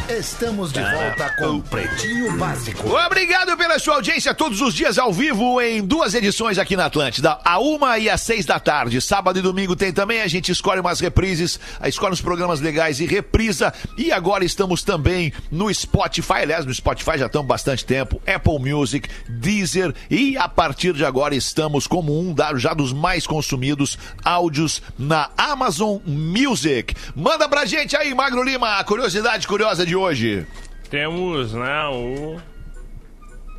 Estamos 0.10 0.72
de 0.72 0.80
volta 0.80 1.36
com 1.40 1.60
Pretinho 1.62 2.38
Básico. 2.38 2.96
Obrigado 2.96 3.58
pela 3.58 3.80
sua 3.80 3.96
audiência 3.96 4.36
todos 4.36 4.62
os 4.62 4.76
dias 4.76 5.00
ao 5.00 5.12
vivo 5.12 5.60
em 5.60 5.84
duas 5.84 6.14
edições 6.14 6.60
aqui 6.60 6.76
na 6.76 6.86
Atlântida, 6.86 7.40
a 7.44 7.58
uma 7.58 7.98
e 7.98 8.08
às 8.08 8.22
seis 8.22 8.46
da 8.46 8.60
tarde. 8.60 9.02
Sábado 9.02 9.40
e 9.40 9.42
domingo 9.42 9.76
tem 9.76 9.92
também, 9.92 10.22
a 10.22 10.28
gente 10.28 10.52
escolhe 10.52 10.80
umas 10.80 11.00
reprises, 11.00 11.60
escolhe 11.86 12.14
uns 12.14 12.22
programas 12.22 12.62
legais 12.62 13.00
e 13.00 13.08
reprisa. 13.08 13.74
E 13.98 14.12
agora 14.12 14.46
estamos 14.46 14.84
também 14.84 15.34
no 15.52 15.74
Spotify, 15.74 16.44
aliás, 16.44 16.68
no 16.68 16.74
Spotify 16.74 17.18
já 17.18 17.26
estamos 17.26 17.48
bastante 17.48 17.84
tempo, 17.84 18.22
Apple 18.28 18.60
Music, 18.60 19.10
Deezer 19.28 19.92
e 20.08 20.38
a 20.38 20.48
partir 20.48 20.94
de 20.94 21.04
agora 21.04 21.34
estamos 21.34 21.88
como 21.88 22.14
um 22.14 22.36
já 22.58 22.76
dos 22.76 22.94
mais 22.94 23.26
consumidos 23.26 23.98
áudios 24.24 24.84
na 25.00 25.32
Amazon 25.36 25.98
Music. 26.06 26.94
Manda 27.16 27.50
pra 27.50 27.66
gente 27.66 27.98
aí, 27.98 28.14
Magro 28.14 28.44
Lima, 28.44 28.78
a 28.78 28.84
curiosidade 28.84 29.48
curiosa 29.48 29.84
de 29.84 29.95
hoje. 29.96 30.46
Temos, 30.90 31.54
né, 31.54 31.88
o... 31.88 32.38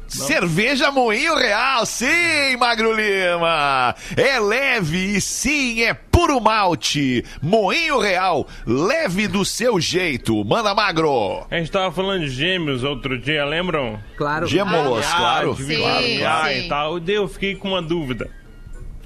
Cerveja 0.08 0.90
Moinho 0.92 1.34
Real, 1.34 1.84
sim, 1.84 2.56
Magro 2.58 2.92
Lima. 2.92 3.94
É 4.16 4.38
leve 4.38 5.16
e 5.16 5.20
sim, 5.20 5.82
é 5.82 5.92
puro 5.94 6.40
malte. 6.40 7.24
Moinho 7.42 7.98
Real, 7.98 8.46
leve 8.64 9.26
do 9.26 9.44
seu 9.44 9.80
jeito. 9.80 10.44
Manda, 10.44 10.74
Magro. 10.74 11.44
A 11.50 11.58
gente 11.58 11.70
tava 11.72 11.90
falando 11.92 12.20
de 12.20 12.30
gêmeos 12.30 12.84
outro 12.84 13.18
dia, 13.18 13.44
lembram? 13.44 13.98
Claro. 14.16 14.46
Gemolos, 14.46 15.04
claro. 15.06 15.54
de 15.54 15.64
Sim, 15.64 15.76
claro, 16.18 16.48
sim. 16.48 16.58
e 16.64 16.68
tal. 16.68 16.98
Eu 16.98 17.26
fiquei 17.28 17.56
com 17.56 17.68
uma 17.68 17.82
dúvida 17.82 18.30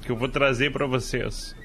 que 0.03 0.11
eu 0.11 0.15
vou 0.15 0.29
trazer 0.29 0.71
pra 0.71 0.85
vocês. 0.85 1.55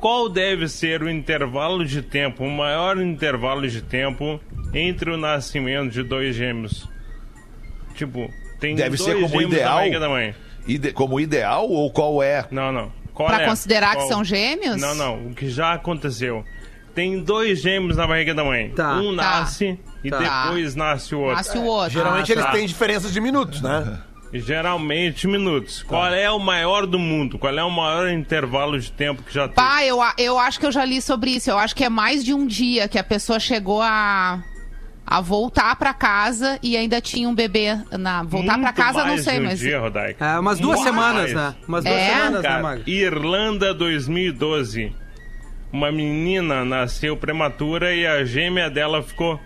Qual 0.00 0.28
deve 0.28 0.68
ser 0.68 1.02
o 1.02 1.10
intervalo 1.10 1.84
de 1.84 2.02
tempo, 2.02 2.44
o 2.44 2.50
maior 2.50 3.00
intervalo 3.00 3.68
de 3.68 3.82
tempo 3.82 4.40
entre 4.74 5.10
o 5.10 5.16
nascimento 5.16 5.90
de 5.92 6.02
dois 6.02 6.34
gêmeos? 6.34 6.88
Tipo, 7.94 8.30
tem 8.58 8.74
Deve 8.74 8.96
dois 8.96 9.02
ser 9.02 9.14
como 9.14 9.28
gêmeos 9.28 9.52
ideal? 9.52 9.68
na 9.70 9.76
barriga 9.76 10.00
da 10.00 10.08
mãe. 10.08 10.34
Ide- 10.66 10.92
como 10.92 11.18
ideal 11.20 11.68
ou 11.68 11.90
qual 11.90 12.22
é? 12.22 12.46
Não, 12.50 12.70
não. 12.72 12.92
Qual 13.14 13.28
Pra 13.28 13.42
é? 13.42 13.46
considerar 13.46 13.90
que 13.90 13.96
Qual? 13.96 14.08
são 14.08 14.24
gêmeos? 14.24 14.80
Não, 14.80 14.94
não. 14.94 15.26
O 15.28 15.34
que 15.34 15.50
já 15.50 15.72
aconteceu. 15.72 16.44
Tem 16.94 17.22
dois 17.22 17.60
gêmeos 17.62 17.96
na 17.96 18.06
barriga 18.06 18.34
da 18.34 18.42
mãe. 18.44 18.70
Tá. 18.70 18.96
Um 18.96 19.14
Tá. 19.16 19.22
nasce 19.22 19.78
e 20.02 20.10
Tá. 20.10 20.18
depois 20.46 20.74
nasce 20.74 21.14
o 21.14 21.20
outro. 21.20 21.36
Nasce 21.36 21.58
o 21.58 21.64
outro. 21.64 21.90
Geralmente 21.92 22.32
Ah, 22.32 22.34
eles 22.34 22.44
tá. 22.44 22.52
têm 22.52 22.66
diferenças 22.66 23.12
de 23.12 23.20
minutos, 23.20 23.60
né? 23.62 24.00
Geralmente 24.32 25.26
minutos. 25.26 25.82
Qual 25.82 26.06
é 26.14 26.30
o 26.30 26.38
maior 26.38 26.86
do 26.86 26.98
mundo? 26.98 27.38
Qual 27.38 27.56
é 27.56 27.64
o 27.64 27.70
maior 27.70 28.08
intervalo 28.10 28.78
de 28.78 28.90
tempo 28.92 29.22
que 29.22 29.34
já 29.34 29.46
tem? 29.48 29.54
Pá, 29.56 29.84
eu, 29.84 29.98
eu 30.18 30.38
acho 30.38 30.60
que 30.60 30.66
eu 30.66 30.72
já 30.72 30.84
li 30.84 31.02
sobre 31.02 31.30
isso. 31.32 31.50
Eu 31.50 31.58
acho 31.58 31.74
que 31.74 31.84
é 31.84 31.88
mais 31.88 32.24
de 32.24 32.32
um 32.32 32.46
dia 32.46 32.86
que 32.86 32.98
a 32.98 33.02
pessoa 33.04 33.40
chegou 33.40 33.82
a, 33.82 34.40
a 35.04 35.20
voltar 35.20 35.74
pra 35.74 35.92
casa 35.92 36.60
e 36.62 36.76
ainda 36.76 37.00
tinha 37.00 37.28
um 37.28 37.34
bebê 37.34 37.76
na. 37.98 38.22
Voltar 38.22 38.52
pra 38.54 38.62
Muito 38.62 38.74
casa, 38.76 38.98
não 39.00 39.06
mais 39.08 39.24
sei, 39.24 39.34
de 39.34 39.40
um 39.40 39.44
mas. 39.46 39.58
dia, 39.58 39.80
Rodaica. 39.80 40.24
É, 40.24 40.38
umas 40.38 40.60
duas 40.60 40.76
Muito 40.80 40.88
semanas, 40.88 41.32
mais. 41.32 41.34
né? 41.34 41.54
Umas 41.66 41.84
duas 41.84 41.96
É? 41.96 42.08
semanas, 42.08 42.42
né, 42.42 42.48
Cara, 42.48 42.62
Magro? 42.62 42.88
Irlanda 42.88 43.74
2012. 43.74 44.92
Uma 45.72 45.90
menina 45.92 46.64
nasceu 46.64 47.16
prematura 47.16 47.92
e 47.94 48.06
a 48.06 48.24
gêmea 48.24 48.70
dela 48.70 49.02
ficou. 49.02 49.40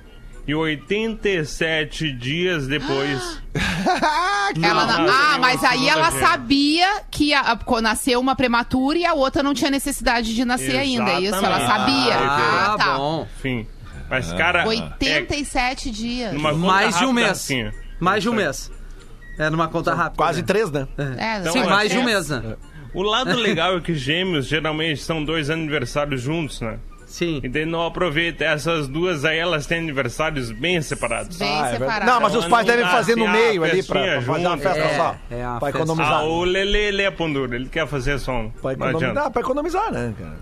E 0.47 0.55
87 0.55 2.13
dias 2.13 2.67
depois. 2.67 3.41
Ela 4.63 4.87
não- 4.87 5.07
Não, 5.07 5.13
ah, 5.13 5.39
mas 5.39 5.65
aí 5.65 5.89
ela 5.89 6.11
sabia 6.13 7.03
que 7.11 7.33
a, 7.33 7.41
a- 7.53 7.81
nasceu 7.81 8.21
uma 8.21 8.37
prematura 8.37 8.99
e 8.99 9.07
a 9.07 9.15
outra 9.15 9.43
não 9.43 9.55
tinha 9.55 9.71
necessidade 9.71 10.35
de 10.35 10.45
nascer 10.45 10.77
ainda. 10.77 11.11
É 11.13 11.21
isso? 11.21 11.35
Ela 11.35 11.57
Exatamente. 11.63 11.67
sabia. 11.67 12.15
Ah, 12.19 12.73
Ah, 12.73 12.77
tá. 12.79 12.97
bom. 12.99 13.27
Enfim. 13.39 13.67
Mas, 14.09 14.33
cara. 14.35 14.67
87 14.67 15.91
dias. 15.91 16.35
é, 16.35 16.39
conta 16.39 16.53
Mais 16.55 16.99
de 16.99 17.05
um 17.07 17.13
mês. 17.13 17.31
assim, 17.31 17.71
Mais 17.99 18.23
de 18.23 18.29
um 18.29 18.35
mês. 18.35 18.71
É 19.39 19.49
numa 19.51 19.67
conta 19.67 19.95
rápida. 19.95 20.17
Quase 20.17 20.43
três, 20.43 20.71
né? 20.71 20.87
É, 21.19 21.39
Então, 21.41 21.53
Sim, 21.55 21.61
é, 21.61 21.67
mais 21.67 21.91
de 21.91 21.99
um 21.99 22.03
é. 22.03 22.05
mês, 22.05 22.29
né? 22.29 22.57
O 22.93 23.03
lado 23.03 23.35
legal 23.41 23.77
é 23.79 23.81
que 23.81 23.95
gêmeos 23.95 24.47
geralmente 24.47 25.01
são 25.03 25.25
dois 25.25 25.51
aniversários 25.51 26.21
juntos, 26.23 26.61
né? 26.61 26.79
Sim. 27.15 27.41
E 27.45 27.49
daí 27.49 27.65
não 27.65 27.87
aproveita. 27.87 28.45
Essas 28.45 28.89
duas 28.89 29.25
aí, 29.25 29.39
elas 29.39 29.67
têm 29.67 29.79
aniversários 29.79 30.51
bem 30.51 30.83
separados. 30.83 31.37
Bem 31.37 31.49
Ah, 31.49 31.53
é 31.53 31.71
verdade. 31.71 31.79
separado. 31.79 32.07
Não, 32.11 32.21
mas 32.21 32.35
os 32.35 32.45
pais 32.47 32.67
não 32.67 32.75
devem 32.75 32.91
fazer 32.91 33.15
no 33.17 33.25
assim, 33.25 33.33
meio 33.33 33.63
ah, 33.63 33.67
ali 33.69 33.83
pra, 33.85 34.01
pra 34.03 34.23
fazer 34.23 34.47
uma 34.49 34.59
festa 34.59 34.79
é, 34.81 34.97
só. 34.97 35.17
é 35.31 35.47
uma 35.47 35.59
pra 35.61 35.69
festa. 35.69 35.79
economizar. 35.83 36.13
Ah, 36.13 36.25
o 36.25 36.43
Lele, 36.45 36.77
ele 36.79 37.03
é 37.03 37.11
pão 37.13 37.33
duro. 37.33 37.55
Ele 37.55 37.69
quer 37.69 37.87
fazer 37.87 38.19
som. 38.19 38.51
Pra 38.61 38.73
Não 38.77 38.89
economizar, 38.89 39.11
adianta. 39.11 39.31
pra 39.31 39.41
economizar, 39.43 39.93
né, 39.93 40.13
cara? 40.19 40.37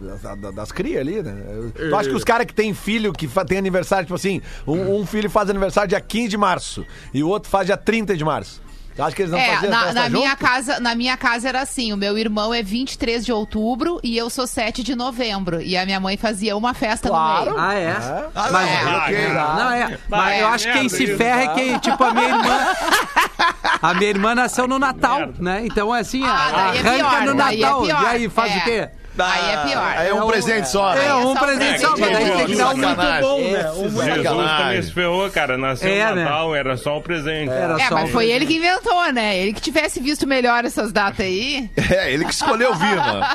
Das, 0.00 0.38
das, 0.40 0.54
das 0.54 0.72
crias 0.72 1.00
ali, 1.02 1.22
né? 1.22 1.34
Tu 1.76 1.94
acha 1.94 2.08
que 2.08 2.16
os 2.16 2.24
caras 2.24 2.46
que 2.46 2.54
têm 2.54 2.72
filho 2.72 3.12
que 3.12 3.28
tem 3.46 3.58
aniversário, 3.58 4.06
tipo 4.06 4.14
assim, 4.16 4.40
um, 4.66 5.00
um 5.00 5.04
filho 5.04 5.28
faz 5.28 5.50
aniversário 5.50 5.90
dia 5.90 6.00
15 6.00 6.28
de 6.28 6.38
março 6.38 6.86
e 7.12 7.22
o 7.22 7.28
outro 7.28 7.50
faz 7.50 7.66
dia 7.66 7.76
30 7.76 8.16
de 8.16 8.24
março. 8.24 8.62
Tu 9.00 9.04
acha 9.04 9.16
que 9.16 9.22
eles 9.22 9.32
não 9.32 9.38
É, 9.38 9.54
faziam 9.54 9.70
na, 9.70 9.78
festa 9.84 9.94
na 9.94 10.08
minha 10.10 10.30
junto? 10.30 10.38
casa, 10.40 10.80
na 10.80 10.94
minha 10.94 11.16
casa 11.16 11.48
era 11.48 11.60
assim, 11.62 11.92
o 11.92 11.96
meu 11.96 12.18
irmão 12.18 12.52
é 12.52 12.62
23 12.62 13.24
de 13.24 13.32
outubro 13.32 13.98
e 14.02 14.16
eu 14.16 14.28
sou 14.28 14.46
7 14.46 14.82
de 14.82 14.94
novembro. 14.94 15.60
E 15.62 15.76
a 15.76 15.86
minha 15.86 15.98
mãe 15.98 16.16
fazia 16.18 16.56
uma 16.56 16.74
festa 16.74 17.08
Claro. 17.08 17.50
no 17.52 17.56
meio. 17.56 17.58
Ah, 17.66 17.74
é? 17.74 17.90
Ah, 18.34 18.48
Mas, 18.52 18.52
não, 18.84 18.92
Ah, 18.92 19.04
ok. 19.06 19.26
cara. 19.26 19.54
não, 19.64 19.70
é. 19.72 19.98
Mas 20.08 20.32
é, 20.32 20.42
eu 20.42 20.48
acho 20.48 20.66
que 20.66 20.72
quem 20.78 20.88
se 20.88 21.16
ferra 21.16 21.42
é 21.42 21.48
quem, 21.48 21.78
tipo, 21.78 22.04
a 22.04 22.12
minha 22.14 22.28
irmã. 22.28 22.58
A 23.82 23.94
minha 23.94 24.10
irmã 24.10 24.34
nasceu 24.34 24.68
no 24.68 24.78
Natal, 24.78 25.20
Merda. 25.20 25.34
né? 25.42 25.62
Então, 25.64 25.90
assim, 25.92 26.22
Ah, 26.24 26.50
é 26.74 26.78
arranca 26.80 26.92
pior, 26.94 27.22
no 27.22 27.30
é 27.30 27.34
Natal. 27.34 27.86
E 27.86 27.92
aí, 27.92 28.28
faz 28.28 28.52
É. 28.52 28.58
o 28.58 28.64
quê? 28.64 28.88
Aí 29.18 29.50
é 29.52 29.56
pior. 29.68 29.94
Aí 29.98 30.08
é 30.08 30.14
um 30.14 30.22
É 30.22 30.26
presente 30.32 30.68
só. 30.68 30.94
É, 30.94 30.98
né? 30.98 31.14
um 31.14 31.22
só 31.22 31.30
um 31.32 31.36
presente 31.36 31.80
só, 31.80 31.90
mas 31.96 32.12
daí 32.12 32.30
tem 32.30 32.46
que 32.46 32.56
dar 32.56 32.70
um 32.70 32.76
muito 32.76 32.96
bom, 33.20 33.40
né? 33.40 33.70
Um 33.72 33.90
Jesus 33.90 33.94
Sacanagem. 33.94 34.56
também 34.58 34.82
se 34.82 34.92
ferrou, 34.92 35.30
cara. 35.30 35.58
Nasceu 35.58 35.88
É, 35.90 36.14
né? 36.14 36.24
Natal, 36.24 36.54
era 36.54 36.76
só 36.76 36.98
um 36.98 37.02
presente. 37.02 37.50
Era 37.50 37.74
É, 37.80 37.88
só 37.88 37.94
mas 37.96 38.08
um 38.08 38.12
foi 38.12 38.30
ele 38.30 38.46
que 38.46 38.56
inventou, 38.56 39.12
né? 39.12 39.38
Ele 39.38 39.52
que 39.52 39.60
tivesse 39.60 40.00
visto 40.00 40.26
melhor 40.26 40.64
essas 40.64 40.92
datas 40.92 41.26
aí. 41.26 41.68
É, 41.90 42.12
ele 42.12 42.24
que 42.24 42.32
escolheu 42.32 42.72
vir, 42.74 42.96
mano. 42.96 43.26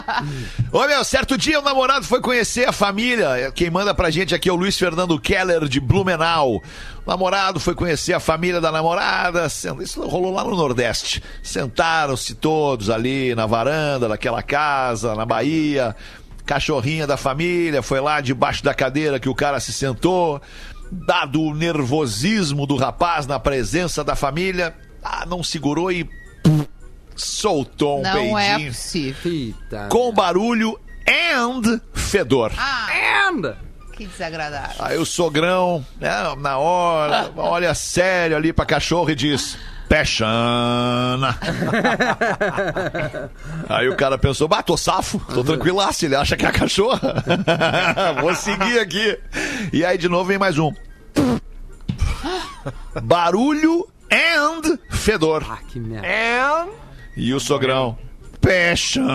Ô, 0.71 0.87
meu, 0.87 1.03
certo 1.03 1.37
dia 1.37 1.59
o 1.59 1.61
namorado 1.61 2.05
foi 2.05 2.21
conhecer 2.21 2.67
a 2.67 2.71
família. 2.71 3.51
Quem 3.53 3.69
manda 3.69 3.93
pra 3.93 4.09
gente 4.09 4.33
aqui 4.33 4.47
é 4.49 4.51
o 4.53 4.55
Luiz 4.55 4.77
Fernando 4.77 5.19
Keller, 5.19 5.67
de 5.67 5.79
Blumenau. 5.79 6.63
Namorado 7.05 7.59
foi 7.59 7.75
conhecer 7.75 8.13
a 8.13 8.19
família 8.19 8.59
da 8.59 8.71
namorada. 8.71 9.45
Isso 9.45 10.01
rolou 10.07 10.33
lá 10.33 10.43
no 10.43 10.55
Nordeste. 10.55 11.21
Sentaram-se 11.43 12.33
todos 12.35 12.89
ali 12.89 13.35
na 13.35 13.45
varanda 13.45 14.07
daquela 14.09 14.41
casa, 14.41 15.13
na 15.15 15.25
Bahia. 15.25 15.95
Cachorrinha 16.45 17.05
da 17.07 17.17
família 17.17 17.81
foi 17.81 17.99
lá 17.99 18.21
debaixo 18.21 18.63
da 18.63 18.73
cadeira 18.73 19.19
que 19.19 19.29
o 19.29 19.35
cara 19.35 19.59
se 19.59 19.71
sentou. 19.71 20.41
Dado 20.91 21.41
o 21.41 21.53
nervosismo 21.53 22.65
do 22.65 22.75
rapaz 22.75 23.25
na 23.27 23.39
presença 23.39 24.03
da 24.03 24.15
família, 24.15 24.75
ah, 25.03 25.25
não 25.25 25.43
segurou 25.43 25.91
e 25.91 26.03
pum, 26.43 26.63
soltou 27.15 27.99
um 27.99 28.03
Não 28.03 28.37
é 28.37 28.49
peidinho 28.49 28.71
possível. 28.71 29.31
Eita. 29.31 29.87
com 29.89 30.13
barulho 30.13 30.79
and 31.07 31.81
fedor. 31.93 32.51
Ah, 32.57 32.87
Anda. 33.29 33.57
Que 33.95 34.05
desagradável. 34.05 34.75
Aí 34.79 34.97
o 34.97 35.05
sogrão, 35.05 35.85
né, 35.99 36.11
na 36.37 36.57
hora, 36.57 37.31
olha 37.37 37.73
sério 37.73 38.35
ali 38.35 38.51
pra 38.51 38.65
cachorro 38.65 39.09
e 39.09 39.15
diz: 39.15 39.57
Peixana. 39.87 41.37
Aí 43.69 43.87
o 43.87 43.95
cara 43.95 44.17
pensou: 44.17 44.47
bah, 44.47 44.63
tô 44.63 44.75
safo, 44.75 45.19
tô 45.33 45.43
tranquilaço. 45.43 46.05
Ele 46.05 46.15
acha 46.15 46.35
que 46.35 46.45
é 46.45 46.49
a 46.49 46.51
cachorra. 46.51 47.23
Vou 48.21 48.35
seguir 48.35 48.79
aqui. 48.79 49.17
E 49.71 49.85
aí 49.85 49.97
de 49.97 50.09
novo 50.09 50.25
vem 50.25 50.37
mais 50.37 50.57
um: 50.57 50.73
barulho 53.01 53.87
and 54.11 54.77
fedor. 54.89 55.45
Ah, 55.49 55.59
que 55.67 55.79
merda. 55.79 56.07
É. 56.07 56.65
E 57.15 57.33
o 57.33 57.39
sogrão. 57.39 57.97
Peixana. 58.45 59.07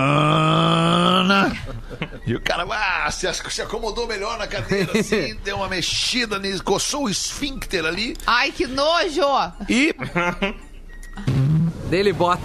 E 2.26 2.34
o 2.34 2.40
cara 2.40 2.66
ah, 2.70 3.08
se, 3.10 3.32
se 3.32 3.62
acomodou 3.62 4.06
melhor 4.06 4.36
na 4.38 4.46
cadeira, 4.48 4.98
assim, 4.98 5.36
deu 5.44 5.56
uma 5.56 5.68
mexida, 5.68 6.38
nisso, 6.38 6.64
coçou 6.64 7.04
o 7.04 7.08
esfíncter 7.08 7.84
ali 7.84 8.16
Ai, 8.26 8.50
que 8.50 8.66
nojo! 8.66 9.22
e. 9.68 9.94
Dele 11.88 12.12
bota. 12.12 12.42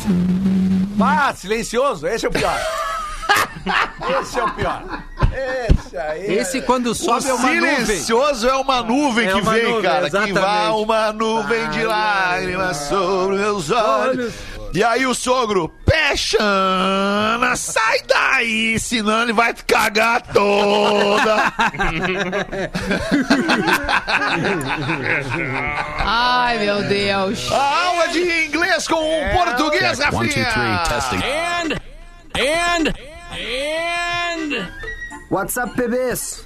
Ah, 1.00 1.34
silencioso, 1.34 2.08
esse 2.08 2.26
é 2.26 2.30
o 2.30 2.32
pior. 2.32 2.60
esse 4.22 4.40
é 4.40 4.44
o 4.44 4.52
pior. 4.52 4.84
Esse 5.36 5.98
aí. 5.98 6.38
Esse 6.38 6.62
quando 6.62 6.94
sobe 6.96 7.28
é 7.28 7.34
uma 7.34 7.54
nuvem. 7.54 7.86
Silencioso 7.86 8.48
é 8.48 8.56
uma 8.56 8.82
nuvem 8.82 9.28
É 9.28 9.34
que 9.34 9.42
uma 9.42 9.52
vem, 9.54 9.64
nuvem, 9.64 9.82
cara. 9.82 10.02
Que 10.02 10.08
exatamente. 10.08 10.40
vai 10.40 10.70
uma 10.70 11.14
nuvem 11.14 11.70
de 11.70 11.84
lágrimas 11.84 12.78
sobre 12.78 13.38
meus 13.38 13.72
olhos. 13.72 14.34
E 14.76 14.84
aí 14.84 15.06
o 15.06 15.16
sogro, 15.16 15.70
Peixana, 15.86 17.56
sai 17.56 18.02
daí, 18.06 18.78
senão 18.78 19.24
ele 19.24 19.32
vai 19.32 19.54
te 19.54 19.64
cagar 19.64 20.22
toda. 20.34 21.54
Ai, 26.04 26.58
meu 26.60 26.84
Deus. 26.84 27.50
A 27.52 27.86
aula 27.88 28.08
de 28.10 28.20
inglês 28.48 28.86
com 28.86 28.96
o 28.96 29.32
português, 29.32 29.98
One, 30.00 30.12
two, 30.12 30.34
three, 30.34 30.44
Rafinha. 30.44 30.84
testing. 30.90 31.22
And, 31.24 31.80
and, 32.38 32.94
and. 33.32 34.72
WhatsApp 35.32 35.74
PBS. 35.76 36.46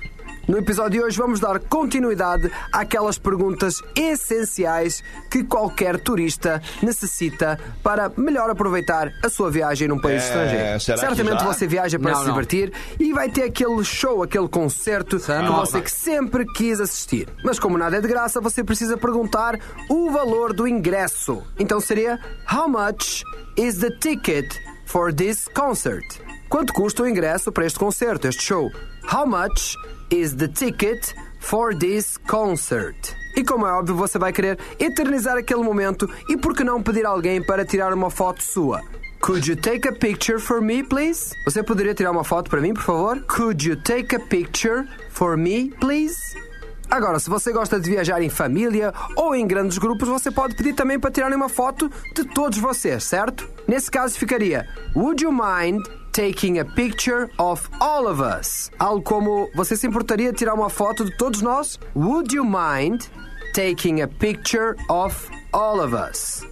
No 0.50 0.58
episódio 0.58 1.00
de 1.00 1.06
hoje 1.06 1.16
vamos 1.16 1.39
dar 1.39 1.60
continuidade 1.60 2.52
àquelas 2.74 3.20
perguntas 3.20 3.76
essenciais 3.95 5.04
que 5.30 5.43
qualquer 5.43 6.00
turista 6.00 6.60
necessita 6.82 7.60
para 7.84 8.12
melhor 8.18 8.50
aproveitar 8.50 9.12
a 9.24 9.30
sua 9.30 9.52
viagem 9.52 9.88
num 9.88 10.00
país 10.02 10.24
É, 10.24 10.26
estrangeiro. 10.26 10.80
que 10.80 11.00
Certamente 11.08 11.43
você 11.43 11.68
viaja 11.68 12.00
para 12.00 12.14
Não, 12.14 12.20
se 12.22 12.26
não. 12.26 12.34
divertir 12.34 12.74
e 13.00 13.14
vai 13.14 13.30
ter 13.30 13.43
aquele 13.43 13.84
show, 13.84 14.24
aquele 14.24 14.47
concerto 14.50 15.20
que 15.20 15.32
não. 15.32 15.58
você 15.58 15.82
que 15.82 15.91
sempre 15.91 16.43
quis 16.54 16.80
assistir. 16.80 17.28
Mas 17.45 17.60
como 17.60 17.78
nada 17.78 17.97
é 17.97 18.02
de 18.02 18.08
graça, 18.08 18.41
você 18.41 18.64
precisa 18.64 18.97
perguntar 18.97 19.60
o 19.88 20.10
valor 20.10 20.52
do 20.52 20.68
ingresso. 20.68 21.43
Então 21.60 21.80
seria 21.80 22.20
How 22.52 22.68
much 22.68 23.22
is 23.56 23.78
the 23.78 23.91
ticket 24.00 24.52
for 24.88 25.14
this 25.14 25.47
concert? 25.54 26.04
Quanto 26.50 26.74
custa 26.74 27.04
o 27.04 27.08
ingresso 27.08 27.52
para 27.52 27.68
este 27.68 27.78
concerto, 27.78 28.28
este 28.28 28.41
show? 28.41 28.72
How 29.14 29.28
much 29.28 29.76
is 30.12 30.36
the 30.36 30.47
ticket 30.47 31.14
for 31.39 31.78
this 31.78 32.18
concert? 32.18 33.16
E 33.36 33.43
como 33.43 33.66
é 33.66 33.72
óbvio, 33.72 33.95
você 33.95 34.18
vai 34.18 34.34
querer 34.34 34.57
eternizar 34.80 35.38
aquele 35.38 35.64
momento 35.64 36.10
e 36.30 36.36
por 36.36 36.55
que 36.55 36.64
não 36.64 36.82
pedir 36.82 37.05
alguém 37.05 37.41
para 37.41 37.66
tirar 37.66 37.93
uma 37.93 38.10
foto 38.10 38.43
sua? 38.43 38.82
Could 39.22 39.49
you 39.49 39.55
take 39.55 39.88
a 39.88 39.91
picture 39.91 40.39
for 40.39 40.62
me, 40.62 40.84
please? 40.84 41.36
Você 41.45 41.62
poderia 41.62 41.93
tirar 41.93 42.12
uma 42.12 42.24
foto 42.24 42.49
para 42.49 42.62
mim, 42.62 42.74
por 42.74 42.84
favor? 42.84 43.22
Could 43.28 43.68
you 43.68 43.76
take 43.76 44.16
a 44.16 44.20
picture 44.20 44.88
for 45.10 45.38
me, 45.38 45.72
please? 45.80 46.18
Agora, 46.89 47.20
se 47.20 47.30
você 47.30 47.51
gosta 47.51 47.80
de 47.80 47.88
viajar 47.88 48.22
em 48.22 48.30
família 48.30 48.91
ou 49.16 49.36
em 49.36 49.45
grandes 49.45 49.78
grupos, 49.78 50.07
você 50.07 50.32
pode 50.32 50.55
pedir 50.55 50.74
também 50.74 50.99
para 50.99 51.12
tirarem 51.12 51.36
uma 51.36 51.49
foto 51.49 51.91
de 52.16 52.24
todos 52.26 52.57
vocês, 52.57 53.03
certo? 53.03 53.47
Nesse 53.68 53.91
caso 53.91 54.18
ficaria 54.18 54.68
Would 54.95 55.24
you 55.24 55.32
mind 55.32 55.86
taking 56.20 56.59
a 56.59 56.65
picture 56.65 57.30
of 57.39 57.70
all 57.80 58.05
of 58.05 58.22
us. 58.22 58.70
Algo 58.78 59.01
como, 59.01 59.49
você 59.55 59.78
se 59.78 59.88
importaria 59.88 60.34
de 60.34 60.38
tirar 60.38 60.53
uma 60.53 60.70
foto 60.70 61.05
de 61.05 61.15
todos 61.15 61.41
nós? 61.41 61.80
Would 61.95 62.36
you 62.36 62.43
mind 62.43 63.05
taking 63.53 64.01
a 64.01 64.07
picture 64.07 64.76
of 64.89 65.15
all 65.53 65.80
of 65.80 65.95
us? 65.95 66.45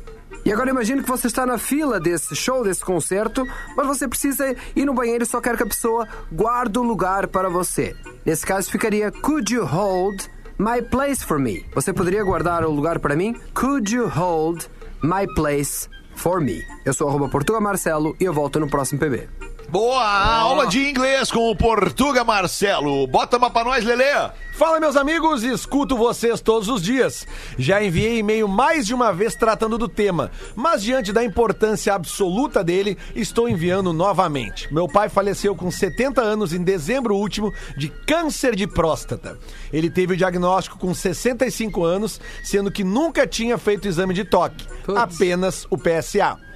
E 0.45 0.53
agora 0.53 0.69
imagine 0.69 1.03
que 1.03 1.09
você 1.09 1.27
está 1.27 1.45
na 1.45 1.57
fila 1.57 1.99
desse 1.99 2.33
show, 2.33 2.63
desse 2.63 2.85
concerto, 2.85 3.45
mas 3.75 3.85
você 3.85 4.07
precisa 4.07 4.55
ir 4.73 4.85
no 4.85 4.93
banheiro 4.93 5.25
e 5.25 5.27
só 5.27 5.41
quer 5.41 5.57
que 5.57 5.63
a 5.63 5.67
pessoa 5.67 6.07
guarde 6.31 6.79
o 6.79 6.83
lugar 6.83 7.27
para 7.27 7.49
você. 7.49 7.93
Nesse 8.25 8.45
caso 8.45 8.71
ficaria 8.71 9.11
Could 9.11 9.53
you 9.53 9.65
hold 9.65 10.29
my 10.57 10.81
place 10.81 11.25
for 11.25 11.37
me? 11.37 11.65
Você 11.75 11.91
poderia 11.91 12.23
guardar 12.23 12.63
o 12.63 12.71
lugar 12.71 12.99
para 12.99 13.17
mim? 13.17 13.35
Could 13.53 13.93
you 13.93 14.07
hold 14.07 14.65
my 15.03 15.27
place 15.35 15.89
for 16.15 16.39
me? 16.39 16.63
Eu 16.85 16.93
sou 16.93 17.09
arroba 17.09 17.27
Portuga 17.27 17.59
Marcelo 17.59 18.15
e 18.17 18.23
eu 18.23 18.31
volto 18.31 18.61
no 18.61 18.69
próximo 18.69 19.01
PB. 19.01 19.46
Boa 19.69 20.01
aula 20.01 20.65
de 20.65 20.79
inglês 20.79 21.29
com 21.29 21.51
o 21.51 21.55
Portuga 21.55 22.23
Marcelo. 22.23 23.05
Bota 23.05 23.35
uma 23.35 23.49
pra 23.49 23.65
nós, 23.65 23.83
Lelê. 23.83 24.05
Fala, 24.53 24.79
meus 24.79 24.95
amigos, 24.95 25.43
escuto 25.43 25.97
vocês 25.97 26.39
todos 26.39 26.69
os 26.69 26.81
dias. 26.81 27.27
Já 27.57 27.83
enviei 27.83 28.19
e-mail 28.19 28.47
mais 28.47 28.87
de 28.87 28.93
uma 28.93 29.11
vez 29.11 29.35
tratando 29.35 29.77
do 29.77 29.89
tema, 29.89 30.31
mas 30.55 30.81
diante 30.81 31.11
da 31.11 31.21
importância 31.21 31.93
absoluta 31.93 32.63
dele, 32.63 32.97
estou 33.13 33.49
enviando 33.49 33.91
novamente. 33.91 34.73
Meu 34.73 34.87
pai 34.87 35.09
faleceu 35.09 35.53
com 35.53 35.69
70 35.69 36.21
anos 36.21 36.53
em 36.53 36.63
dezembro 36.63 37.17
último 37.17 37.53
de 37.75 37.89
câncer 37.89 38.55
de 38.55 38.65
próstata. 38.65 39.37
Ele 39.71 39.89
teve 39.89 40.13
o 40.13 40.17
diagnóstico 40.17 40.79
com 40.79 40.93
65 40.93 41.83
anos, 41.83 42.21
sendo 42.41 42.71
que 42.71 42.85
nunca 42.85 43.27
tinha 43.27 43.57
feito 43.57 43.85
exame 43.85 44.13
de 44.13 44.23
toque, 44.23 44.65
apenas 44.95 45.67
o 45.69 45.77
PSA. 45.77 46.46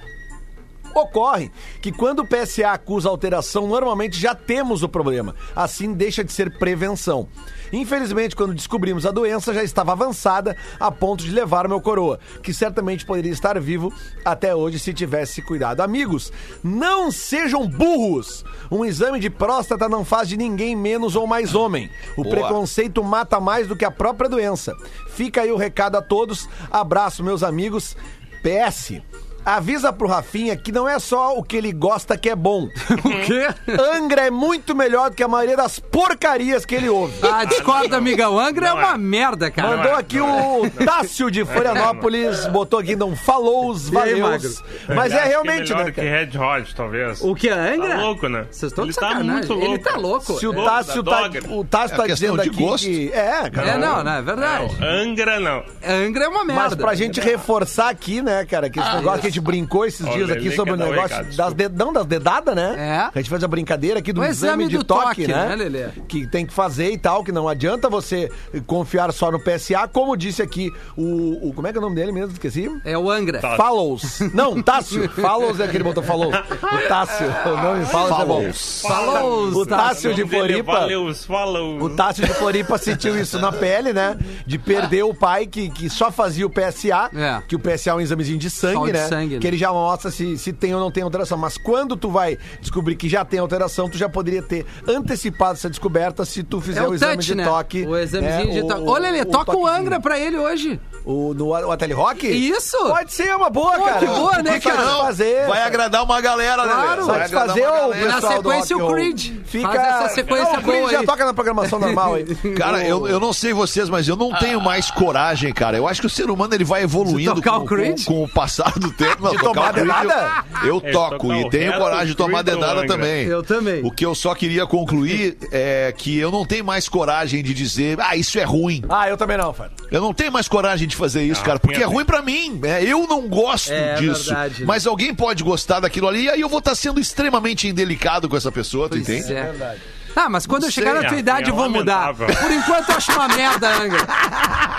Ocorre 0.94 1.50
que 1.80 1.90
quando 1.90 2.20
o 2.20 2.26
PSA 2.26 2.70
acusa 2.70 3.08
alteração, 3.08 3.66
normalmente 3.66 4.18
já 4.18 4.34
temos 4.34 4.82
o 4.82 4.88
problema. 4.88 5.34
Assim, 5.54 5.92
deixa 5.92 6.22
de 6.22 6.32
ser 6.32 6.58
prevenção. 6.58 7.28
Infelizmente, 7.72 8.36
quando 8.36 8.54
descobrimos 8.54 9.06
a 9.06 9.10
doença, 9.10 9.54
já 9.54 9.62
estava 9.62 9.92
avançada 9.92 10.56
a 10.78 10.90
ponto 10.90 11.24
de 11.24 11.30
levar 11.30 11.66
meu 11.66 11.80
coroa, 11.80 12.20
que 12.42 12.52
certamente 12.52 13.06
poderia 13.06 13.32
estar 13.32 13.58
vivo 13.58 13.92
até 14.24 14.54
hoje 14.54 14.78
se 14.78 14.92
tivesse 14.92 15.40
cuidado. 15.40 15.80
Amigos, 15.80 16.30
não 16.62 17.10
sejam 17.10 17.66
burros! 17.66 18.44
Um 18.70 18.84
exame 18.84 19.18
de 19.18 19.30
próstata 19.30 19.88
não 19.88 20.04
faz 20.04 20.28
de 20.28 20.36
ninguém 20.36 20.76
menos 20.76 21.16
ou 21.16 21.26
mais 21.26 21.54
homem. 21.54 21.90
O 22.16 22.22
Boa. 22.22 22.36
preconceito 22.36 23.02
mata 23.02 23.40
mais 23.40 23.66
do 23.66 23.76
que 23.76 23.84
a 23.84 23.90
própria 23.90 24.28
doença. 24.28 24.76
Fica 25.08 25.42
aí 25.42 25.50
o 25.50 25.56
recado 25.56 25.96
a 25.96 26.02
todos. 26.02 26.48
Abraço, 26.70 27.24
meus 27.24 27.42
amigos. 27.42 27.96
PS. 28.42 29.00
Avisa 29.44 29.92
pro 29.92 30.06
Rafinha 30.08 30.56
que 30.56 30.70
não 30.72 30.88
é 30.88 30.98
só 30.98 31.36
o 31.36 31.42
que 31.42 31.56
ele 31.56 31.72
gosta 31.72 32.16
que 32.16 32.28
é 32.30 32.36
bom. 32.36 32.68
O 33.04 33.24
quê? 33.26 33.48
Angra 33.94 34.22
é 34.26 34.30
muito 34.30 34.74
melhor 34.74 35.10
do 35.10 35.16
que 35.16 35.22
a 35.22 35.28
maioria 35.28 35.56
das 35.56 35.78
porcarias 35.78 36.64
que 36.64 36.74
ele 36.74 36.88
ouve. 36.88 37.14
Ah, 37.22 37.44
discorda, 37.44 37.96
amigão. 37.96 38.38
Angra 38.38 38.66
é 38.66 38.70
Não 38.70 38.76
uma 38.76 38.94
é. 38.94 38.98
merda, 38.98 39.50
cara. 39.50 39.76
Mandou 39.76 39.94
aqui 39.94 40.20
o 40.20 40.70
Tássio 40.84 41.30
de 41.30 41.44
Florianópolis, 41.44 42.46
botou 42.46 42.78
aqui, 42.78 42.94
não 42.94 43.16
falou 43.16 43.70
os 43.70 43.88
valeus. 43.88 44.62
Mas 44.88 45.12
é 45.12 45.22
que 45.22 45.28
realmente, 45.28 45.70
melhor 45.72 45.84
né, 45.86 45.90
que 45.92 46.00
cara? 46.00 46.08
Red 46.08 46.38
Hot, 46.62 46.74
talvez. 46.74 47.20
O 47.22 47.34
que, 47.34 47.48
Angra? 47.48 47.96
Tá 47.96 48.02
louco, 48.02 48.28
né? 48.28 48.46
Vocês 48.50 48.70
estão 48.72 48.86
de 48.86 48.94
tá 48.94 49.14
muito 49.14 49.52
louco. 49.52 49.66
Ele 49.66 49.78
tá 49.78 49.96
louco. 49.96 50.38
Se 50.38 50.46
o 50.46 50.64
Tássio 50.64 51.02
tá, 51.02 51.30
o 51.50 51.64
Tássio 51.64 51.94
É 51.94 51.96
tá 51.98 52.06
dizendo 52.06 52.42
de 52.42 52.48
aqui 52.48 52.62
gosto. 52.62 52.84
que... 52.86 53.10
É, 53.12 53.50
cara. 53.50 53.70
É, 53.70 53.78
não, 53.78 54.04
não, 54.04 54.12
é 54.12 54.22
verdade. 54.22 54.76
Angra 54.84 55.40
não. 55.40 55.64
Angra 55.84 56.24
é 56.24 56.28
uma 56.28 56.44
merda. 56.44 56.62
Mas 56.62 56.74
pra 56.74 56.94
gente 56.94 57.20
reforçar 57.20 57.88
aqui, 57.88 58.22
né, 58.22 58.44
cara, 58.44 58.70
que 58.70 58.78
esse 58.78 58.88
Ah, 58.88 58.96
negócio 58.96 59.20
que 59.20 59.31
gente 59.32 59.40
brincou 59.40 59.84
esses 59.86 60.06
dias 60.10 60.30
aqui 60.30 60.50
sobre 60.52 60.74
o 60.74 60.76
negócio 60.76 61.24
das, 61.36 61.52
dedão, 61.54 61.92
das 61.92 62.06
dedadas, 62.06 62.54
né? 62.54 62.74
É. 62.78 62.98
A 63.14 63.18
gente 63.20 63.30
fez 63.30 63.42
a 63.44 63.48
brincadeira 63.48 63.98
aqui 63.98 64.12
do 64.12 64.20
O 64.20 64.24
exame, 64.24 64.64
exame 64.64 64.68
de 64.68 64.78
do 64.78 64.84
toque, 64.84 65.02
toque, 65.22 65.26
né? 65.26 65.56
né? 65.56 65.92
Que 66.08 66.26
tem 66.26 66.44
que 66.46 66.52
fazer 66.52 66.90
e 66.92 66.98
tal, 66.98 67.24
que 67.24 67.32
não 67.32 67.48
adianta 67.48 67.88
você 67.88 68.30
confiar 68.66 69.12
só 69.12 69.30
no 69.30 69.38
PSA, 69.40 69.88
como 69.92 70.16
disse 70.16 70.42
aqui 70.42 70.70
o, 70.96 71.48
o- 71.48 71.52
como 71.54 71.66
é 71.66 71.72
que 71.72 71.78
é 71.78 71.80
o 71.80 71.82
nome 71.82 71.96
dele 71.96 72.12
mesmo? 72.12 72.32
Esqueci? 72.32 72.68
É 72.84 72.96
o 72.96 73.10
Angra. 73.10 73.40
Tá. 73.40 73.56
Follows. 73.56 74.20
Não, 74.34 74.60
Tássio. 74.62 75.08
Follows 75.14 75.60
é 75.60 75.64
aquele 75.64 75.84
botou 75.84 76.02
falou. 76.02 76.30
O 76.32 76.88
Tássio. 76.88 77.26
O 77.46 77.56
nome 77.62 77.84
Follows 77.86 78.20
é 78.20 78.24
bom. 78.24 78.52
Falou, 78.88 79.48
O 79.48 79.66
Tássio 79.66 80.14
de 80.14 80.22
é 80.22 80.26
Floripa. 80.26 80.72
Valeu, 80.72 81.14
falou. 81.14 81.80
O 81.82 81.90
Tássio 81.90 82.26
de 82.26 82.32
Floripa 82.34 82.78
sentiu 82.78 83.18
isso 83.18 83.38
na 83.38 83.52
pele, 83.52 83.92
né? 83.92 84.16
De 84.46 84.58
perder 84.58 85.02
o 85.04 85.14
pai 85.14 85.46
que, 85.46 85.70
que 85.70 85.88
só 85.88 86.10
fazia 86.10 86.46
o 86.46 86.50
PSA, 86.50 87.10
É. 87.14 87.42
que 87.46 87.56
o 87.56 87.58
PSA 87.58 87.90
é 87.90 87.94
um 87.94 88.00
examezinho 88.00 88.38
de 88.38 88.50
sangue, 88.50 88.74
Só 88.78 88.86
de 88.86 88.92
né? 88.92 89.06
Sangue, 89.22 89.34
né? 89.36 89.40
Que 89.40 89.46
ele 89.46 89.56
já 89.56 89.72
mostra 89.72 90.10
se, 90.10 90.36
se 90.38 90.52
tem 90.52 90.74
ou 90.74 90.80
não 90.80 90.90
tem 90.90 91.02
alteração. 91.02 91.38
Mas 91.38 91.56
quando 91.56 91.96
tu 91.96 92.10
vai 92.10 92.38
descobrir 92.60 92.96
que 92.96 93.08
já 93.08 93.24
tem 93.24 93.38
alteração, 93.40 93.88
tu 93.88 93.96
já 93.96 94.08
poderia 94.08 94.42
ter 94.42 94.66
antecipado 94.86 95.52
essa 95.54 95.70
descoberta 95.70 96.24
se 96.24 96.42
tu 96.42 96.60
fizer 96.60 96.80
É 96.80 96.86
o, 96.86 96.90
o 96.90 96.94
exame 96.94 97.14
touch, 97.14 97.26
de 97.26 97.34
né? 97.34 97.44
toque. 97.44 97.86
O 97.86 97.96
examezinho 97.96 98.46
né? 98.54 98.60
de 98.60 98.68
toque. 98.68 98.82
Ô, 98.82 98.96
Lelê, 98.98 99.24
toca 99.24 99.56
o. 99.56 99.66
Angra 99.66 100.00
pra 100.00 100.18
ele 100.18 100.36
hoje. 100.36 100.80
O, 101.04 101.34
no 101.34 101.48
o 101.48 101.72
Ateli 101.72 101.92
Rock? 101.92 102.28
Isso. 102.28 102.76
Pode 102.78 103.12
ser 103.12 103.34
uma 103.34 103.50
boa, 103.50 103.72
Pô, 103.76 103.84
cara. 103.84 103.98
que 103.98 104.06
boa, 104.06 104.42
né, 104.42 104.60
cara? 104.60 104.84
não 104.84 105.00
fazer. 105.02 105.46
Vai 105.48 105.62
agradar 105.62 106.04
uma 106.04 106.20
galera, 106.20 106.62
Lelê. 106.62 106.74
Claro. 106.74 107.06
Vai 107.06 107.28
fazer 107.28 107.66
uma 107.66 107.86
o. 107.86 107.88
Na 107.94 108.14
pessoal 108.14 108.42
do 108.42 108.50
sequência, 108.50 108.76
rock 108.76 108.88
o. 108.90 108.94
Creed. 108.94 109.32
Fica... 109.44 109.68
Faz 109.68 109.78
essa 110.04 110.14
sequência 110.14 110.52
Não, 110.52 110.60
o 110.60 110.62
Creed 110.62 110.78
boa 110.80 110.92
já 110.92 111.00
aí. 111.00 111.06
toca 111.06 111.24
na 111.24 111.34
programação 111.34 111.78
normal 111.78 112.14
aí. 112.14 112.24
Cara, 112.56 112.84
eu, 112.84 113.06
eu 113.08 113.18
não 113.18 113.32
sei 113.32 113.52
vocês, 113.52 113.88
mas 113.88 114.06
eu 114.06 114.16
não 114.16 114.32
tenho 114.38 114.60
mais 114.60 114.90
coragem, 114.90 115.52
cara. 115.52 115.76
Eu 115.76 115.88
acho 115.88 116.00
que 116.00 116.06
o 116.06 116.10
ser 116.10 116.30
humano 116.30 116.54
ele 116.54 116.64
vai 116.64 116.82
evoluindo 116.82 117.42
com, 117.42 117.50
o 117.50 117.66
com- 117.66 117.94
com 118.06 118.22
o 118.24 118.28
passar 118.28 118.72
do 118.78 118.92
tempo. 118.92 119.11
De 119.16 119.38
tocar 119.38 119.40
tomar 119.40 119.72
dedada? 119.72 120.44
Eu, 120.62 120.66
eu 120.68 120.82
É, 120.84 120.90
toco 120.90 121.32
e 121.32 121.50
tenho 121.50 121.72
coragem 121.74 122.06
de 122.06 122.14
tomar 122.14 122.38
ou 122.38 122.44
dedada 122.44 122.86
também. 122.86 123.26
Eu 123.26 123.42
também. 123.42 123.84
O 123.84 123.90
que 123.90 124.04
eu 124.04 124.14
só 124.14 124.34
queria 124.34 124.66
concluir 124.66 125.36
é 125.52 125.92
que 125.96 126.18
eu 126.18 126.30
não 126.30 126.44
tenho 126.44 126.64
mais 126.64 126.88
coragem 126.88 127.42
de 127.42 127.52
dizer, 127.54 127.98
ah, 128.00 128.16
isso 128.16 128.38
é 128.38 128.44
ruim. 128.44 128.82
Ah, 128.88 129.08
eu 129.08 129.16
também 129.16 129.36
não, 129.36 129.52
Fábio. 129.52 129.72
Eu 129.90 130.00
não 130.00 130.12
tenho 130.14 130.32
mais 130.32 130.48
coragem 130.48 130.88
de 130.88 130.96
fazer 130.96 131.22
isso, 131.22 131.42
cara, 131.42 131.58
porque 131.58 131.82
é 131.82 131.86
ruim 131.86 132.04
pra 132.04 132.22
mim. 132.22 132.60
É, 132.64 132.82
eu 132.84 133.06
não 133.06 133.28
gosto 133.28 133.72
É 133.72 133.94
disso. 133.94 134.26
verdade, 134.26 134.60
né? 134.60 134.66
Mas 134.66 134.86
alguém 134.86 135.14
pode 135.14 135.42
gostar 135.42 135.80
daquilo 135.80 136.08
ali, 136.08 136.24
e 136.24 136.30
aí 136.30 136.40
eu 136.40 136.48
vou 136.48 136.58
estar 136.60 136.74
sendo 136.74 137.00
extremamente 137.00 137.68
indelicado 137.68 138.28
com 138.28 138.36
essa 138.36 138.50
pessoa, 138.50 138.88
tu 138.88 138.96
entende? 138.96 139.32
É. 139.32 139.76
Ah, 140.14 140.28
mas 140.28 140.46
quando 140.46 140.64
eu 140.64 140.72
sei, 140.72 140.84
chegar 140.84 140.94
na 141.00 141.08
tua 141.08 141.16
é, 141.16 141.20
idade 141.20 141.48
é 141.48 141.52
eu 141.52 141.56
vou 141.56 141.68
mudar. 141.70 142.14
Por 142.14 142.50
enquanto 142.50 142.90
eu 142.90 142.96
acho 142.96 143.12
uma 143.12 143.28
merda, 143.28 143.68
Angra. 143.82 144.06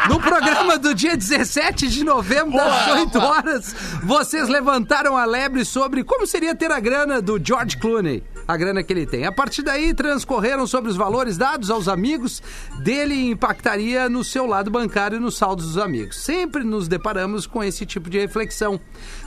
No 0.10 0.20
programa 0.20 0.78
do 0.78 0.94
dia 0.94 1.16
17 1.16 1.88
de 1.88 2.04
novembro, 2.04 2.58
das 2.58 2.88
8 2.88 3.20
horas, 3.20 3.76
vocês 4.04 4.50
levantaram 4.50 5.18
a 5.18 5.26
lebre 5.26 5.64
sobre 5.64 6.04
como 6.04 6.28
seria 6.28 6.54
ter 6.54 6.72
a 6.72 6.80
grana 6.80 7.22
do 7.22 7.40
George 7.44 7.78
Clooney. 7.78 8.24
A 8.46 8.58
grana 8.58 8.84
que 8.84 8.92
ele 8.92 9.06
tem. 9.06 9.26
A 9.26 9.32
partir 9.32 9.62
daí, 9.62 9.94
transcorreram 9.94 10.68
sobre 10.68 10.92
os 10.92 10.98
valores 10.98 11.38
dados 11.38 11.72
aos 11.72 11.88
amigos 11.88 12.44
dele 12.80 13.14
e 13.14 13.32
impactaria 13.32 14.10
no 14.10 14.22
seu 14.22 14.46
lado 14.46 14.70
bancário 14.70 15.16
e 15.16 15.20
nos 15.20 15.38
saldos 15.38 15.68
dos 15.68 15.78
amigos. 15.78 16.18
Sempre 16.18 16.64
nos 16.64 16.90
deparamos 16.90 17.48
com 17.48 17.64
esse 17.64 17.86
tipo 17.86 18.10
de 18.10 18.20
reflexão. 18.20 18.80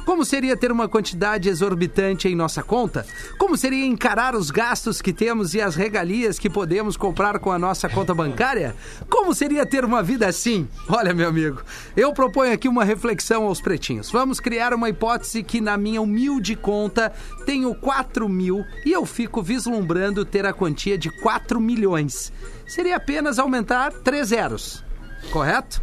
Como 0.06 0.24
seria 0.24 0.56
ter 0.56 0.70
uma 0.70 0.88
quantidade 0.88 1.48
exorbitante 1.48 2.28
em 2.28 2.36
nossa 2.36 2.62
conta? 2.62 3.04
Como 3.36 3.56
seria 3.56 3.84
encarar 3.84 4.36
os 4.36 4.52
gastos 4.52 5.02
que 5.02 5.12
temos 5.12 5.52
e 5.52 5.60
as 5.60 5.74
regalias 5.74 6.38
que 6.38 6.48
podemos 6.48 6.96
comprar 6.96 7.40
com 7.40 7.50
a 7.50 7.58
nossa 7.58 7.88
conta 7.88 8.14
bancária? 8.14 8.76
Como 9.10 9.34
seria 9.34 9.66
ter 9.66 9.84
uma 9.84 10.04
vida 10.04 10.28
assim? 10.28 10.68
Olha, 10.88 11.12
meu 11.12 11.28
amigo, 11.28 11.60
eu 11.96 12.12
proponho 12.12 12.52
aqui 12.52 12.68
uma 12.68 12.84
reflexão 12.84 13.46
aos 13.46 13.60
pretinhos. 13.60 14.08
Vamos 14.08 14.38
criar 14.38 14.72
uma 14.72 14.88
hipótese 14.88 15.42
que, 15.42 15.60
na 15.60 15.76
minha 15.76 16.00
humilde 16.00 16.54
conta, 16.54 17.12
tenho 17.44 17.74
4 17.74 18.28
mil 18.28 18.64
e 18.84 18.92
eu 18.92 19.04
fico 19.04 19.42
vislumbrando 19.42 20.24
ter 20.24 20.46
a 20.46 20.52
quantia 20.52 20.96
de 20.96 21.10
4 21.10 21.60
milhões. 21.60 22.32
Seria 22.64 22.94
apenas 22.94 23.40
aumentar 23.40 23.92
3 23.92 24.28
zeros, 24.28 24.84
correto? 25.32 25.82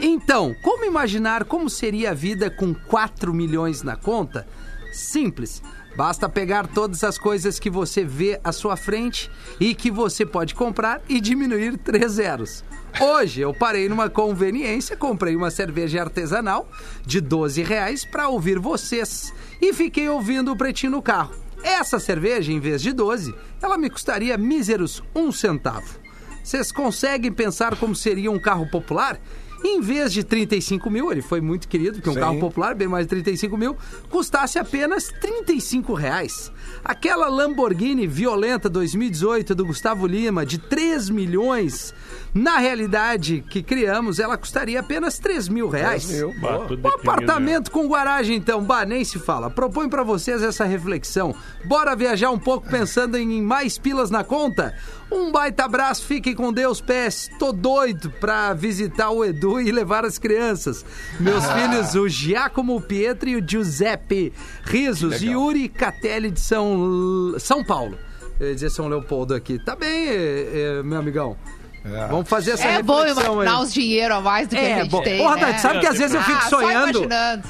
Então, 0.00 0.54
como 0.62 0.84
imaginar 0.84 1.44
como 1.44 1.68
seria 1.68 2.10
a 2.10 2.14
vida 2.14 2.50
com 2.50 2.74
4 2.74 3.32
milhões 3.34 3.82
na 3.82 3.96
conta? 3.96 4.46
Simples. 4.92 5.62
Basta 5.96 6.28
pegar 6.28 6.66
todas 6.66 7.04
as 7.04 7.18
coisas 7.18 7.58
que 7.58 7.68
você 7.68 8.04
vê 8.04 8.40
à 8.42 8.52
sua 8.52 8.76
frente 8.76 9.30
e 9.58 9.74
que 9.74 9.90
você 9.90 10.24
pode 10.24 10.54
comprar 10.54 11.02
e 11.08 11.20
diminuir 11.20 11.76
três 11.76 12.12
zeros. 12.12 12.64
Hoje 12.98 13.40
eu 13.40 13.52
parei 13.52 13.88
numa 13.88 14.08
conveniência, 14.08 14.96
comprei 14.96 15.36
uma 15.36 15.50
cerveja 15.50 16.00
artesanal 16.00 16.68
de 17.04 17.20
12 17.20 17.62
reais 17.62 18.04
para 18.04 18.28
ouvir 18.28 18.58
vocês 18.58 19.32
e 19.60 19.72
fiquei 19.72 20.08
ouvindo 20.08 20.52
o 20.52 20.56
pretinho 20.56 20.92
no 20.92 21.02
carro. 21.02 21.34
Essa 21.62 21.98
cerveja, 21.98 22.52
em 22.52 22.58
vez 22.58 22.80
de 22.80 22.92
12, 22.92 23.34
ela 23.60 23.76
me 23.76 23.90
custaria 23.90 24.38
míseros 24.38 25.02
um 25.14 25.30
centavo. 25.30 25.98
Vocês 26.42 26.72
conseguem 26.72 27.30
pensar 27.30 27.76
como 27.76 27.94
seria 27.94 28.30
um 28.30 28.38
carro 28.38 28.68
popular? 28.70 29.20
Em 29.62 29.80
vez 29.80 30.12
de 30.12 30.24
35 30.24 30.88
mil, 30.90 31.12
ele 31.12 31.20
foi 31.22 31.40
muito 31.40 31.68
querido, 31.68 31.96
porque 31.96 32.10
um 32.10 32.14
Sim. 32.14 32.20
carro 32.20 32.38
popular, 32.38 32.74
bem 32.74 32.88
mais 32.88 33.06
de 33.06 33.10
35 33.10 33.56
mil, 33.56 33.76
custasse 34.08 34.58
apenas 34.58 35.08
35 35.20 35.92
reais. 35.92 36.50
Aquela 36.82 37.28
Lamborghini 37.28 38.06
violenta 38.06 38.68
2018 38.70 39.54
do 39.54 39.66
Gustavo 39.66 40.06
Lima, 40.06 40.46
de 40.46 40.58
3 40.58 41.10
milhões, 41.10 41.94
Na 42.32 42.58
realidade 42.58 43.44
que 43.50 43.60
criamos, 43.60 44.20
ela 44.20 44.36
custaria 44.36 44.78
apenas 44.78 45.18
3 45.18 45.48
mil 45.48 45.68
reais. 45.68 46.08
Bah, 46.40 46.58
tô 46.58 46.74
Um 46.74 46.76
deprimido, 46.76 46.86
apartamento 46.86 47.70
com 47.72 47.88
garagem, 47.88 48.36
então, 48.36 48.62
bah, 48.62 48.84
nem 48.84 49.04
se 49.04 49.18
fala. 49.18 49.50
Propõe 49.50 49.88
pra 49.88 50.04
vocês 50.04 50.40
essa 50.40 50.64
reflexão. 50.64 51.34
Bora 51.64 51.96
viajar 51.96 52.30
um 52.30 52.38
pouco 52.38 52.68
pensando 52.68 53.18
em 53.18 53.42
mais 53.42 53.78
pilas 53.78 54.10
na 54.10 54.22
conta? 54.22 54.74
Um 55.10 55.32
baita 55.32 55.64
abraço, 55.64 56.04
fiquem 56.04 56.34
com 56.34 56.52
Deus, 56.52 56.80
PS. 56.80 57.28
Tô 57.38 57.52
doido 57.52 58.10
pra 58.20 58.54
visitar 58.54 59.10
o 59.10 59.24
Edu 59.24 59.60
e 59.60 59.72
levar 59.72 60.04
as 60.04 60.18
crianças. 60.18 60.84
Meus 61.18 61.44
filhos, 61.50 61.94
o 61.96 62.08
Giacomo 62.08 62.76
o 62.76 62.80
Pietro 62.80 63.28
e 63.28 63.36
o 63.36 63.44
Giuseppe 63.46 64.32
Risos. 64.64 65.20
Yuri 65.20 65.68
Catelli 65.68 66.30
de 66.30 66.40
São, 66.40 67.34
São 67.38 67.64
Paulo. 67.64 67.98
Eu 68.38 68.48
ia 68.48 68.54
dizer 68.54 68.70
São 68.70 68.88
Leopoldo 68.88 69.34
aqui. 69.34 69.58
Tá 69.58 69.74
bem, 69.74 70.08
eh, 70.08 70.78
eh, 70.78 70.82
meu 70.84 70.98
amigão. 70.98 71.36
Vamos 71.82 72.28
fazer 72.28 72.52
essa 72.52 72.64
É 72.68 72.82
bom 72.82 72.98
reflexão 72.98 73.24
aí. 73.40 73.46
imaginar 73.46 73.60
os 73.62 73.72
dinheiro 73.72 74.14
a 74.14 74.20
mais 74.20 74.46
do 74.46 74.54
que 74.54 74.60
a 74.60 74.64
É, 74.68 74.82
gente 74.82 74.90
bom. 74.90 75.02
tem. 75.02 75.18
Porra, 75.18 75.36
né? 75.36 75.58
Sabe 75.58 75.80
que 75.80 75.86
às 75.86 75.96
vezes 75.98 76.14
eu 76.14 76.22
fico 76.22 76.38
Ah, 76.38 76.48
sonhando. 76.48 76.98
Eu 77.04 77.08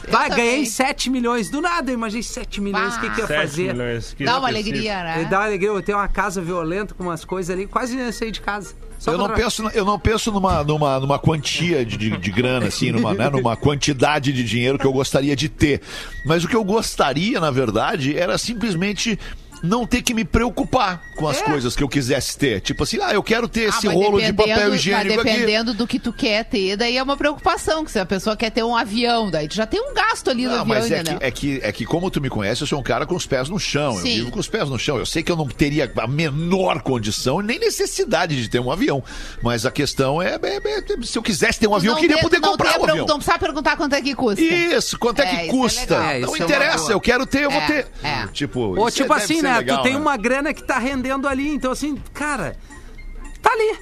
Vai, 0.09 0.29
também. 0.29 0.47
ganhei 0.51 0.67
7 0.67 1.11
milhões. 1.11 1.51
Do 1.51 1.61
nada, 1.61 1.91
eu 1.91 1.95
imaginei 1.95 2.23
7 2.23 2.61
milhões. 2.61 2.97
O 2.97 3.01
que, 3.01 3.11
que 3.11 3.21
eu 3.21 3.25
ia 3.25 3.27
7 3.27 3.41
fazer? 3.41 3.73
milhões. 3.75 4.15
que 4.15 4.25
Dá 4.25 4.39
uma 4.39 4.49
alegria, 4.49 5.03
né? 5.03 5.27
Dá 5.29 5.39
uma 5.41 5.47
alegria. 5.47 5.69
Eu 5.71 5.83
tenho 5.83 5.99
uma 5.99 6.09
casa 6.09 6.41
violenta 6.41 6.95
com 6.95 7.03
umas 7.03 7.25
coisas 7.25 7.55
ali. 7.55 7.67
Quase 7.67 7.97
ia 7.97 8.13
sair 8.13 8.31
de 8.31 8.41
casa. 8.41 8.73
Só 9.01 9.13
Eu 9.13 9.19
não, 9.19 9.31
penso, 9.31 9.67
eu 9.73 9.85
não 9.85 9.99
penso 9.99 10.31
numa, 10.31 10.63
numa, 10.63 11.01
numa 11.01 11.19
quantia 11.19 11.85
de, 11.87 11.97
de, 11.97 12.17
de 12.19 12.31
grana, 12.31 12.67
assim, 12.67 12.93
numa, 12.93 13.15
né, 13.15 13.31
numa 13.31 13.57
quantidade 13.57 14.31
de 14.31 14.45
dinheiro 14.45 14.79
que 14.79 14.87
eu 14.87 14.93
gostaria 14.93 15.35
de 15.35 15.49
ter. 15.49 15.81
Mas 16.27 16.45
o 16.45 16.49
que 16.49 16.55
eu 16.55 16.63
gostaria, 16.63 17.41
na 17.41 17.51
verdade, 17.51 18.15
era 18.17 18.37
simplesmente 18.37 19.19
não 19.63 19.87
ter 19.87 20.03
que 20.03 20.15
me 20.15 20.25
preocupar 20.25 21.03
com 21.17 21.29
as 21.29 21.41
coisas 21.43 21.77
que 21.77 21.83
eu 21.83 21.89
quisesse 21.89 22.37
ter. 22.39 22.61
Tipo 22.61 22.83
assim, 22.85 22.99
ah, 23.03 23.13
eu 23.13 23.23
quero 23.23 23.47
ter 23.49 23.67
Ah, 23.67 23.69
esse 23.69 23.87
mas 23.87 23.95
rolo 23.97 24.21
de 24.21 24.33
papel 24.33 24.71
mas 24.71 24.75
higiênico 24.81 25.21
aqui. 25.21 25.31
dependendo 25.31 25.75
do 25.75 25.87
que 25.87 25.99
tu 25.99 26.13
quer 26.13 26.45
ter, 26.45 26.77
daí 26.77 26.97
é 26.97 27.03
uma 27.03 27.17
preocupação, 27.17 27.85
que 27.85 27.91
se 27.91 27.99
a 27.99 28.07
pessoa 28.07 28.37
quer 28.37 28.51
ter 28.51 28.63
um 28.65 28.75
avião, 28.77 29.31
daí 29.31 29.47
tu 29.49 29.55
já 29.55 29.67
tem 29.67 29.81
um 29.81 29.93
gasto 29.95 30.31
ali 30.31 30.45
no 30.45 30.51
Não, 30.53 30.61
avião, 30.61 30.77
mas 30.79 30.91
é 30.91 30.95
que, 30.97 31.01
entendeu? 31.03 31.19
é, 31.21 31.31
que, 31.31 31.61
é 31.63 31.73
que, 31.73 31.85
como 31.85 32.11
tu 32.11 32.21
me 32.21 32.29
conhece, 32.31 32.63
eu 32.63 32.67
sou 32.67 32.79
um 32.79 32.83
cara 32.83 33.05
com 33.07 33.15
os 33.15 33.27
pés 33.27 33.49
no 33.49 33.59
chão. 33.59 33.95
Eu 33.97 34.03
Sim. 34.03 34.15
vivo 34.17 34.31
com 34.31 34.41
os 34.41 34.49
pés 34.49 34.69
no 34.69 34.79
chão. 34.79 34.97
Eu 34.99 35.07
sei 35.07 35.23
que 35.23 35.31
eu 35.31 35.37
não 35.37 35.47
teria 35.47 35.91
a 35.97 36.07
menor 36.07 36.83
condição, 36.83 37.41
nem 37.41 37.59
necessidade 37.59 38.41
de 38.41 38.49
ter 38.49 38.61
um 38.61 38.71
avião. 38.71 39.03
Mas 39.43 39.67
a 39.67 39.71
questão 39.71 40.21
é, 40.23 40.39
é- 40.43 40.57
é- 40.57 41.03
se 41.03 41.19
eu 41.19 41.23
quisesse 41.23 41.59
ter 41.61 41.67
um 41.67 41.75
avião, 41.75 41.95
eu 41.95 42.01
queria 42.01 42.17
ter- 42.17 42.23
poder 42.23 42.41
comprar 42.41 42.79
um 42.81 42.85
avião. 42.85 43.07
Não 43.07 43.17
precisa 43.17 43.39
perguntar 43.39 43.77
quanto 43.77 43.95
é 43.95 44.01
que 44.03 44.15
custa. 44.15 44.41
Isso, 44.43 44.99
quanto 44.99 45.21
é, 45.21 45.25
É, 45.25 45.27
que 45.29 45.37
é 45.37 45.47
custa? 45.49 45.81
legal. 45.99 46.11
É, 46.11 46.19
não 46.21 46.35
é 46.37 46.39
interessa, 46.39 46.93
eu 46.93 47.01
quero 47.01 47.27
ter, 47.27 47.43
eu 47.45 47.51
vou 47.51 47.61
É, 47.61 47.67
ter. 47.67 47.87
é. 48.03 48.27
Tipo, 48.33 48.61
Ou 48.81 48.91
tipo 48.91 49.13
assim, 49.13 49.41
ser 49.41 49.50
né? 49.53 49.59
legal, 49.59 49.79
tu 49.79 49.83
tem 49.83 49.97
uma 49.97 50.17
grana 50.17 50.53
que 50.55 50.63
tá 50.63 50.79
rendendo 50.79 51.27
ali. 51.29 51.49
Então, 51.55 51.73
assim, 51.73 51.97
cara, 52.15 52.57
tá 53.43 53.51
ali. 53.53 53.79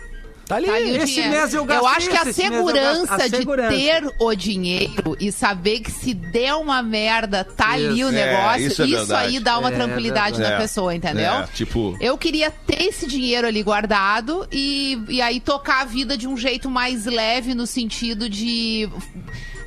Tá 0.46 0.56
ali. 0.56 0.66
Tá 0.66 0.72
ali 0.76 0.96
Esse 0.96 1.20
mês 1.28 1.52
eu 1.52 1.62
gastei 1.66 1.88
acho 1.90 2.08
que 2.08 2.16
a 2.16 2.22
eu 2.24 2.32
segurança, 2.32 3.14
a 3.16 3.28
segurança. 3.28 3.68
de 3.76 3.76
ter 3.84 4.08
o 4.18 4.34
dinheiro 4.34 5.14
e 5.20 5.30
saber 5.30 5.80
que 5.80 5.90
se 5.90 6.14
der 6.14 6.54
uma 6.54 6.82
merda, 6.82 7.44
tá 7.44 7.72
ali 7.72 8.02
o 8.02 8.08
Isso. 8.08 8.16
É, 8.16 8.26
negócio, 8.32 8.66
isso 8.66 8.82
é 8.82 8.86
verdade. 8.86 9.26
aí 9.36 9.40
dá 9.40 9.58
uma 9.58 9.68
É 9.68 9.72
tranquilidade 9.74 10.40
na 10.40 10.52
É. 10.54 10.56
pessoa, 10.56 10.94
entendeu? 10.94 11.30
É, 11.32 11.46
tipo- 11.52 11.94
Eu 12.00 12.16
queria 12.16 12.50
ter 12.50 12.82
esse 12.84 13.06
dinheiro 13.06 13.46
ali 13.46 13.62
guardado 13.62 14.48
e, 14.50 14.98
e 15.10 15.20
aí 15.20 15.38
tocar 15.38 15.82
a 15.82 15.84
vida 15.84 16.16
de 16.16 16.26
um 16.26 16.34
jeito 16.34 16.70
mais 16.70 17.04
leve 17.04 17.54
no 17.54 17.66
sentido 17.66 18.26
de 18.26 18.88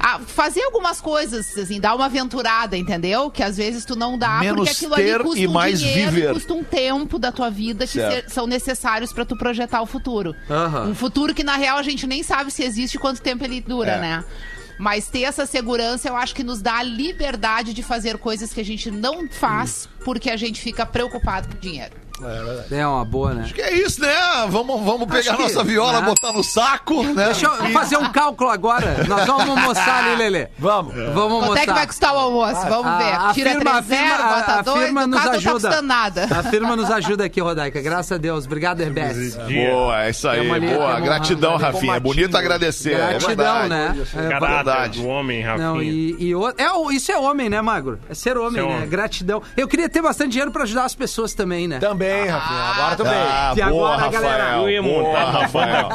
ah, 0.04 0.20
fazer 0.20 0.64
algumas 0.64 1.00
coisas, 1.00 1.56
assim, 1.58 1.80
dar 1.80 1.96
uma 1.96 2.06
aventurada, 2.06 2.76
entendeu? 2.76 3.30
Que 3.30 3.44
às 3.44 3.58
vezes 3.58 3.86
tu 3.86 3.96
não 3.96 4.18
dá, 4.18 4.40
Menos 4.40 4.56
porque 4.56 4.72
aquilo 4.72 4.96
ter 4.96 5.14
ali 5.16 5.24
custa 5.24 5.40
e 5.40 5.48
um 5.48 5.52
mais 5.52 5.80
dinheiro, 5.80 6.12
viver. 6.12 6.34
custa 6.34 6.54
um 6.54 6.64
tempo 6.64 7.20
da 7.20 7.32
tua 7.32 7.50
vida 7.52 7.86
que 7.86 7.94
ser- 7.94 8.26
são 8.30 8.48
necessários 8.48 9.14
pra 9.14 9.24
tu 9.26 9.38
projetar 9.38 9.82
o 9.82 9.86
futuro. 9.86 10.36
Um 10.90 10.96
futuro 10.96 11.34
que, 11.34 11.44
na 11.44 11.56
real, 11.56 11.78
a 11.78 11.84
gente 11.84 12.08
nem 12.08 12.24
sabe 12.24 12.50
se 12.52 12.64
existe 12.64 12.96
e 12.96 13.00
quanto 13.00 13.22
tempo 13.22 13.44
ele 13.44 13.62
dura, 13.62 13.92
É. 13.92 14.00
né? 14.02 14.24
Mas 14.80 15.08
ter 15.08 15.22
essa 15.22 15.46
segurança, 15.46 16.08
eu 16.10 16.16
acho 16.16 16.34
que 16.34 16.44
nos 16.44 16.60
dá 16.60 16.78
a 16.78 16.84
liberdade 16.84 17.72
de 17.72 17.84
fazer 17.84 18.18
coisas 18.18 18.52
que 18.52 18.60
a 18.60 18.66
gente 18.66 18.90
não 18.90 19.28
faz 19.30 19.88
porque 20.04 20.28
a 20.32 20.36
gente 20.36 20.60
fica 20.60 20.84
preocupado 20.88 21.48
com 21.50 21.60
dinheiro. 21.60 22.01
É 22.72 22.86
uma 22.88 23.04
boa, 23.06 23.34
né? 23.34 23.44
Acho 23.44 23.54
que 23.54 23.62
é 23.62 23.74
isso, 23.74 24.02
né? 24.02 24.14
Vamos, 24.50 24.82
vamos 24.84 25.08
pegar 25.08 25.36
que- 25.36 25.44
nossa 25.44 25.64
viola, 25.64 26.00
né? 26.02 26.06
botar 26.06 26.32
no 26.34 26.44
saco, 26.44 27.04
né? 27.04 27.26
Deixa 27.26 27.46
eu 27.48 27.70
fazer 27.72 27.98
um 27.98 28.12
cálculo 28.12 28.50
agora. 28.50 29.04
Nós 29.08 29.26
vamos 29.26 29.50
almoçar 29.50 30.04
ali, 30.06 30.16
Lelê. 30.18 30.48
Vamos. 30.58 30.94
Vamos 30.94 31.14
Quanto 31.14 31.34
almoçar. 31.44 31.62
é 31.64 31.66
que 31.66 31.74
vai 31.74 31.88
custar 31.88 32.14
o 32.14 32.18
almoço? 32.18 32.62
Vamos 32.68 32.86
A- 32.88 32.98
ver. 32.98 33.14
a 33.14 33.34
Tira 33.34 33.50
firma- 33.52 33.72
3 33.72 33.78
a 33.78 33.84
firma- 33.84 34.08
0, 34.18 34.24
a- 34.24 34.36
bota 34.36 34.52
a 34.54 34.62
2, 34.62 34.84
firma 34.84 35.02
no 35.02 35.08
nos 35.08 35.20
não 35.24 35.32
tá 35.32 35.38
ajuda. 35.38 35.54
custando 35.54 35.88
nada. 35.88 36.28
A 36.32 36.44
firma 36.44 36.76
nos 36.76 36.92
ajuda 36.92 37.26
aqui, 37.26 37.40
Rodaica. 37.42 37.82
Graças 37.82 38.12
a 38.12 38.18
Deus. 38.18 38.46
Obrigado, 38.46 38.82
Herbes. 38.82 39.38
Dia. 39.48 39.72
Boa, 39.72 40.04
é 40.04 40.10
isso 40.10 40.28
aí. 40.28 40.48
Boa, 40.76 41.00
gratidão, 41.00 41.58
Rafinha. 41.58 41.96
É 41.96 42.00
bonito 42.00 42.36
agradecer. 42.38 42.94
é 42.94 43.10
Gratidão, 43.20 43.28
verdade. 43.36 43.70
né? 43.70 43.96
É, 44.16 44.40
verdade. 44.40 45.02
do 45.02 45.08
homem, 45.08 45.42
Rafinha. 45.42 45.68
Não, 45.68 45.82
e, 45.82 46.16
e 46.20 46.36
o- 46.36 46.50
é, 46.50 46.94
isso 46.94 47.12
é 47.12 47.18
homem, 47.18 47.50
né, 47.50 47.62
Magro? 47.62 48.00
É 48.10 48.14
ser 48.14 48.38
homem, 48.38 48.62
Ser 48.62 48.68
né? 48.68 48.76
homem. 48.76 48.90
Gratidão. 48.90 49.42
Eu 49.56 49.68
queria 49.68 49.90
ter 49.90 50.02
bastante 50.02 50.32
dinheiro 50.32 50.52
pra 50.52 50.64
ajudar 50.64 50.86
as 50.86 50.96
pessoas 50.96 51.34
também, 51.34 51.68
né? 51.68 51.80
Também, 51.80 52.11
Rafinha. 52.28 52.60
Agora 52.62 52.96
também. 52.96 53.14
Ah, 53.14 53.54
E 53.56 53.62
boa, 53.64 53.94
agora, 53.96 54.12
galera? 54.12 54.44
Rafael. 54.44 54.62
Eu 54.62 54.70
ia 54.70 54.82
Boa, 54.82 55.04
montar 55.04 55.32
Rafael. 55.32 55.90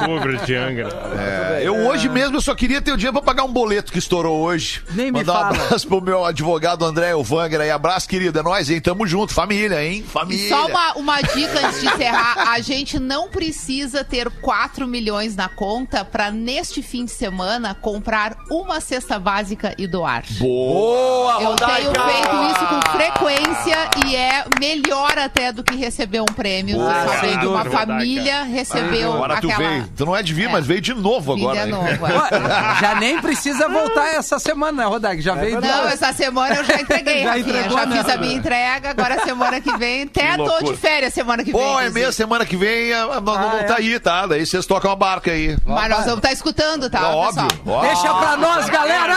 de 0.45 0.55
Angra. 0.55 0.89
É, 1.19 1.61
eu 1.63 1.75
hoje 1.87 2.09
mesmo 2.09 2.37
eu 2.37 2.41
só 2.41 2.55
queria 2.55 2.81
ter 2.81 2.93
o 2.93 2.97
dinheiro 2.97 3.13
pra 3.15 3.23
pagar 3.23 3.45
um 3.45 3.53
boleto 3.53 3.93
que 3.93 3.99
estourou 3.99 4.41
hoje. 4.41 4.83
Nem 4.93 5.07
me 5.07 5.19
Mandar 5.21 5.33
fala. 5.33 5.47
um 5.59 5.65
abraço 5.65 5.89
pro 5.89 6.01
meu 6.01 6.25
advogado 6.25 6.85
André 6.85 7.11
Elvanger 7.11 7.61
aí. 7.61 7.71
Abraço, 7.71 8.09
querido. 8.09 8.39
É 8.39 8.43
nóis, 8.43 8.71
hein? 8.71 8.81
Tamo 8.81 9.07
junto. 9.07 9.33
Família, 9.35 9.83
hein? 9.85 10.05
Família. 10.07 10.47
E 10.47 10.49
só 10.49 10.67
uma, 10.67 10.93
uma 10.95 11.21
dica 11.21 11.67
antes 11.67 11.81
de 11.81 11.87
encerrar: 11.87 12.51
a 12.53 12.61
gente 12.61 12.99
não 12.99 13.29
precisa 13.29 14.05
ter 14.05 14.31
4 14.31 14.87
milhões 14.87 15.35
na 15.37 15.49
conta 15.49 16.05
pra, 16.05 16.31
neste 16.31 16.83
fim 16.83 17.05
de 17.05 17.11
semana, 17.11 17.75
comprar 17.75 18.37
uma 18.51 18.81
cesta 18.81 19.19
básica 19.19 19.75
e 19.79 19.87
doar. 19.87 20.23
Boa. 20.39 21.33
Eu 21.43 21.57
tenho 21.57 21.89
Rodaica! 21.89 22.03
feito 22.05 22.45
isso 22.53 22.67
com 22.67 22.91
frequência 22.93 23.91
e 24.07 24.17
é 24.17 24.45
melhor 24.61 25.19
até 25.19 25.53
do 25.53 25.63
que 25.63 25.75
receber 25.77 26.06
um 26.23 26.25
prêmio. 26.27 26.79
Sem 27.21 27.47
uma 27.47 27.65
família 27.65 28.43
recebeu 28.45 29.13
Agora 29.15 29.41
tu 29.41 29.51
aquela. 29.51 29.69
veio. 29.71 29.89
Tu 29.97 30.07
não 30.07 30.17
é 30.17 30.23
de 30.23 30.33
vir, 30.35 30.49
É. 30.49 30.49
mas 30.53 30.67
veio 30.67 30.81
de 30.81 30.95
novo 30.95 31.33
agora. 31.35 31.67
nova. 31.67 31.87
Ué, 32.07 32.81
Já 32.81 32.95
nem 33.01 33.21
precisa 33.21 33.69
voltar 33.69 34.07
essa 34.15 34.39
semana, 34.39 34.83
né, 34.83 34.89
Rodaica? 34.89 35.23
Já 35.23 35.35
veio 35.35 35.61
Não, 35.61 35.81
duas. 35.83 35.95
essa 35.95 36.13
semana 36.13 36.55
eu 36.57 36.65
já 36.65 36.81
entreguei, 36.81 37.23
Já 37.25 37.39
entregou, 37.39 37.79
já 37.79 37.87
né? 37.87 37.97
fiz 38.03 38.15
a 38.15 38.17
minha 38.19 38.35
entrega, 38.35 38.91
agora 38.91 39.23
semana 39.25 39.61
que 39.61 39.77
vem. 39.77 40.03
Até 40.03 40.37
Que 40.37 40.45
tô 40.45 40.63
de 40.65 40.77
férias 40.77 41.13
semana 41.15 41.43
que 41.45 41.53
vem. 41.53 41.61
Pô, 41.61 41.81
é 41.81 41.91
mesmo, 41.91 42.13
semana 42.13 42.45
que 42.47 42.57
vem 42.57 42.93
ah, 42.93 43.07
nós 43.07 43.25
não 43.25 43.51
vamos 43.51 43.67
tá 43.67 43.77
aí, 43.77 43.99
tá? 43.99 44.27
Daí 44.27 44.45
vocês 44.47 44.65
tocam 44.67 44.91
a 44.91 44.97
barca 44.97 45.31
aí. 45.31 45.57
Mas 45.65 45.89
nós 45.91 46.01
vamos 46.05 46.19
estar 46.19 46.33
escutando, 46.33 46.89
tá, 46.91 47.09
Óbvio. 47.11 47.47
pessoal? 47.47 47.77
óbvio. 47.79 47.91
Deixa 47.91 48.15
pra 48.15 48.37
nós, 48.37 48.69
galera! 48.69 49.17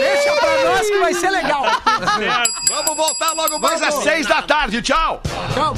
Deixa 0.00 0.32
pra 0.32 0.70
nós 0.70 0.86
que 0.86 0.98
vai 0.98 1.14
ser 1.14 1.30
legal. 1.30 1.62
Vamos 2.70 2.96
voltar 2.96 3.32
logo 3.32 3.58
mais 3.58 3.82
às 3.82 3.94
seis 3.94 4.26
da 4.26 4.40
tarde. 4.42 4.80
Tchau. 4.82 5.20
Tchau, 5.54 5.74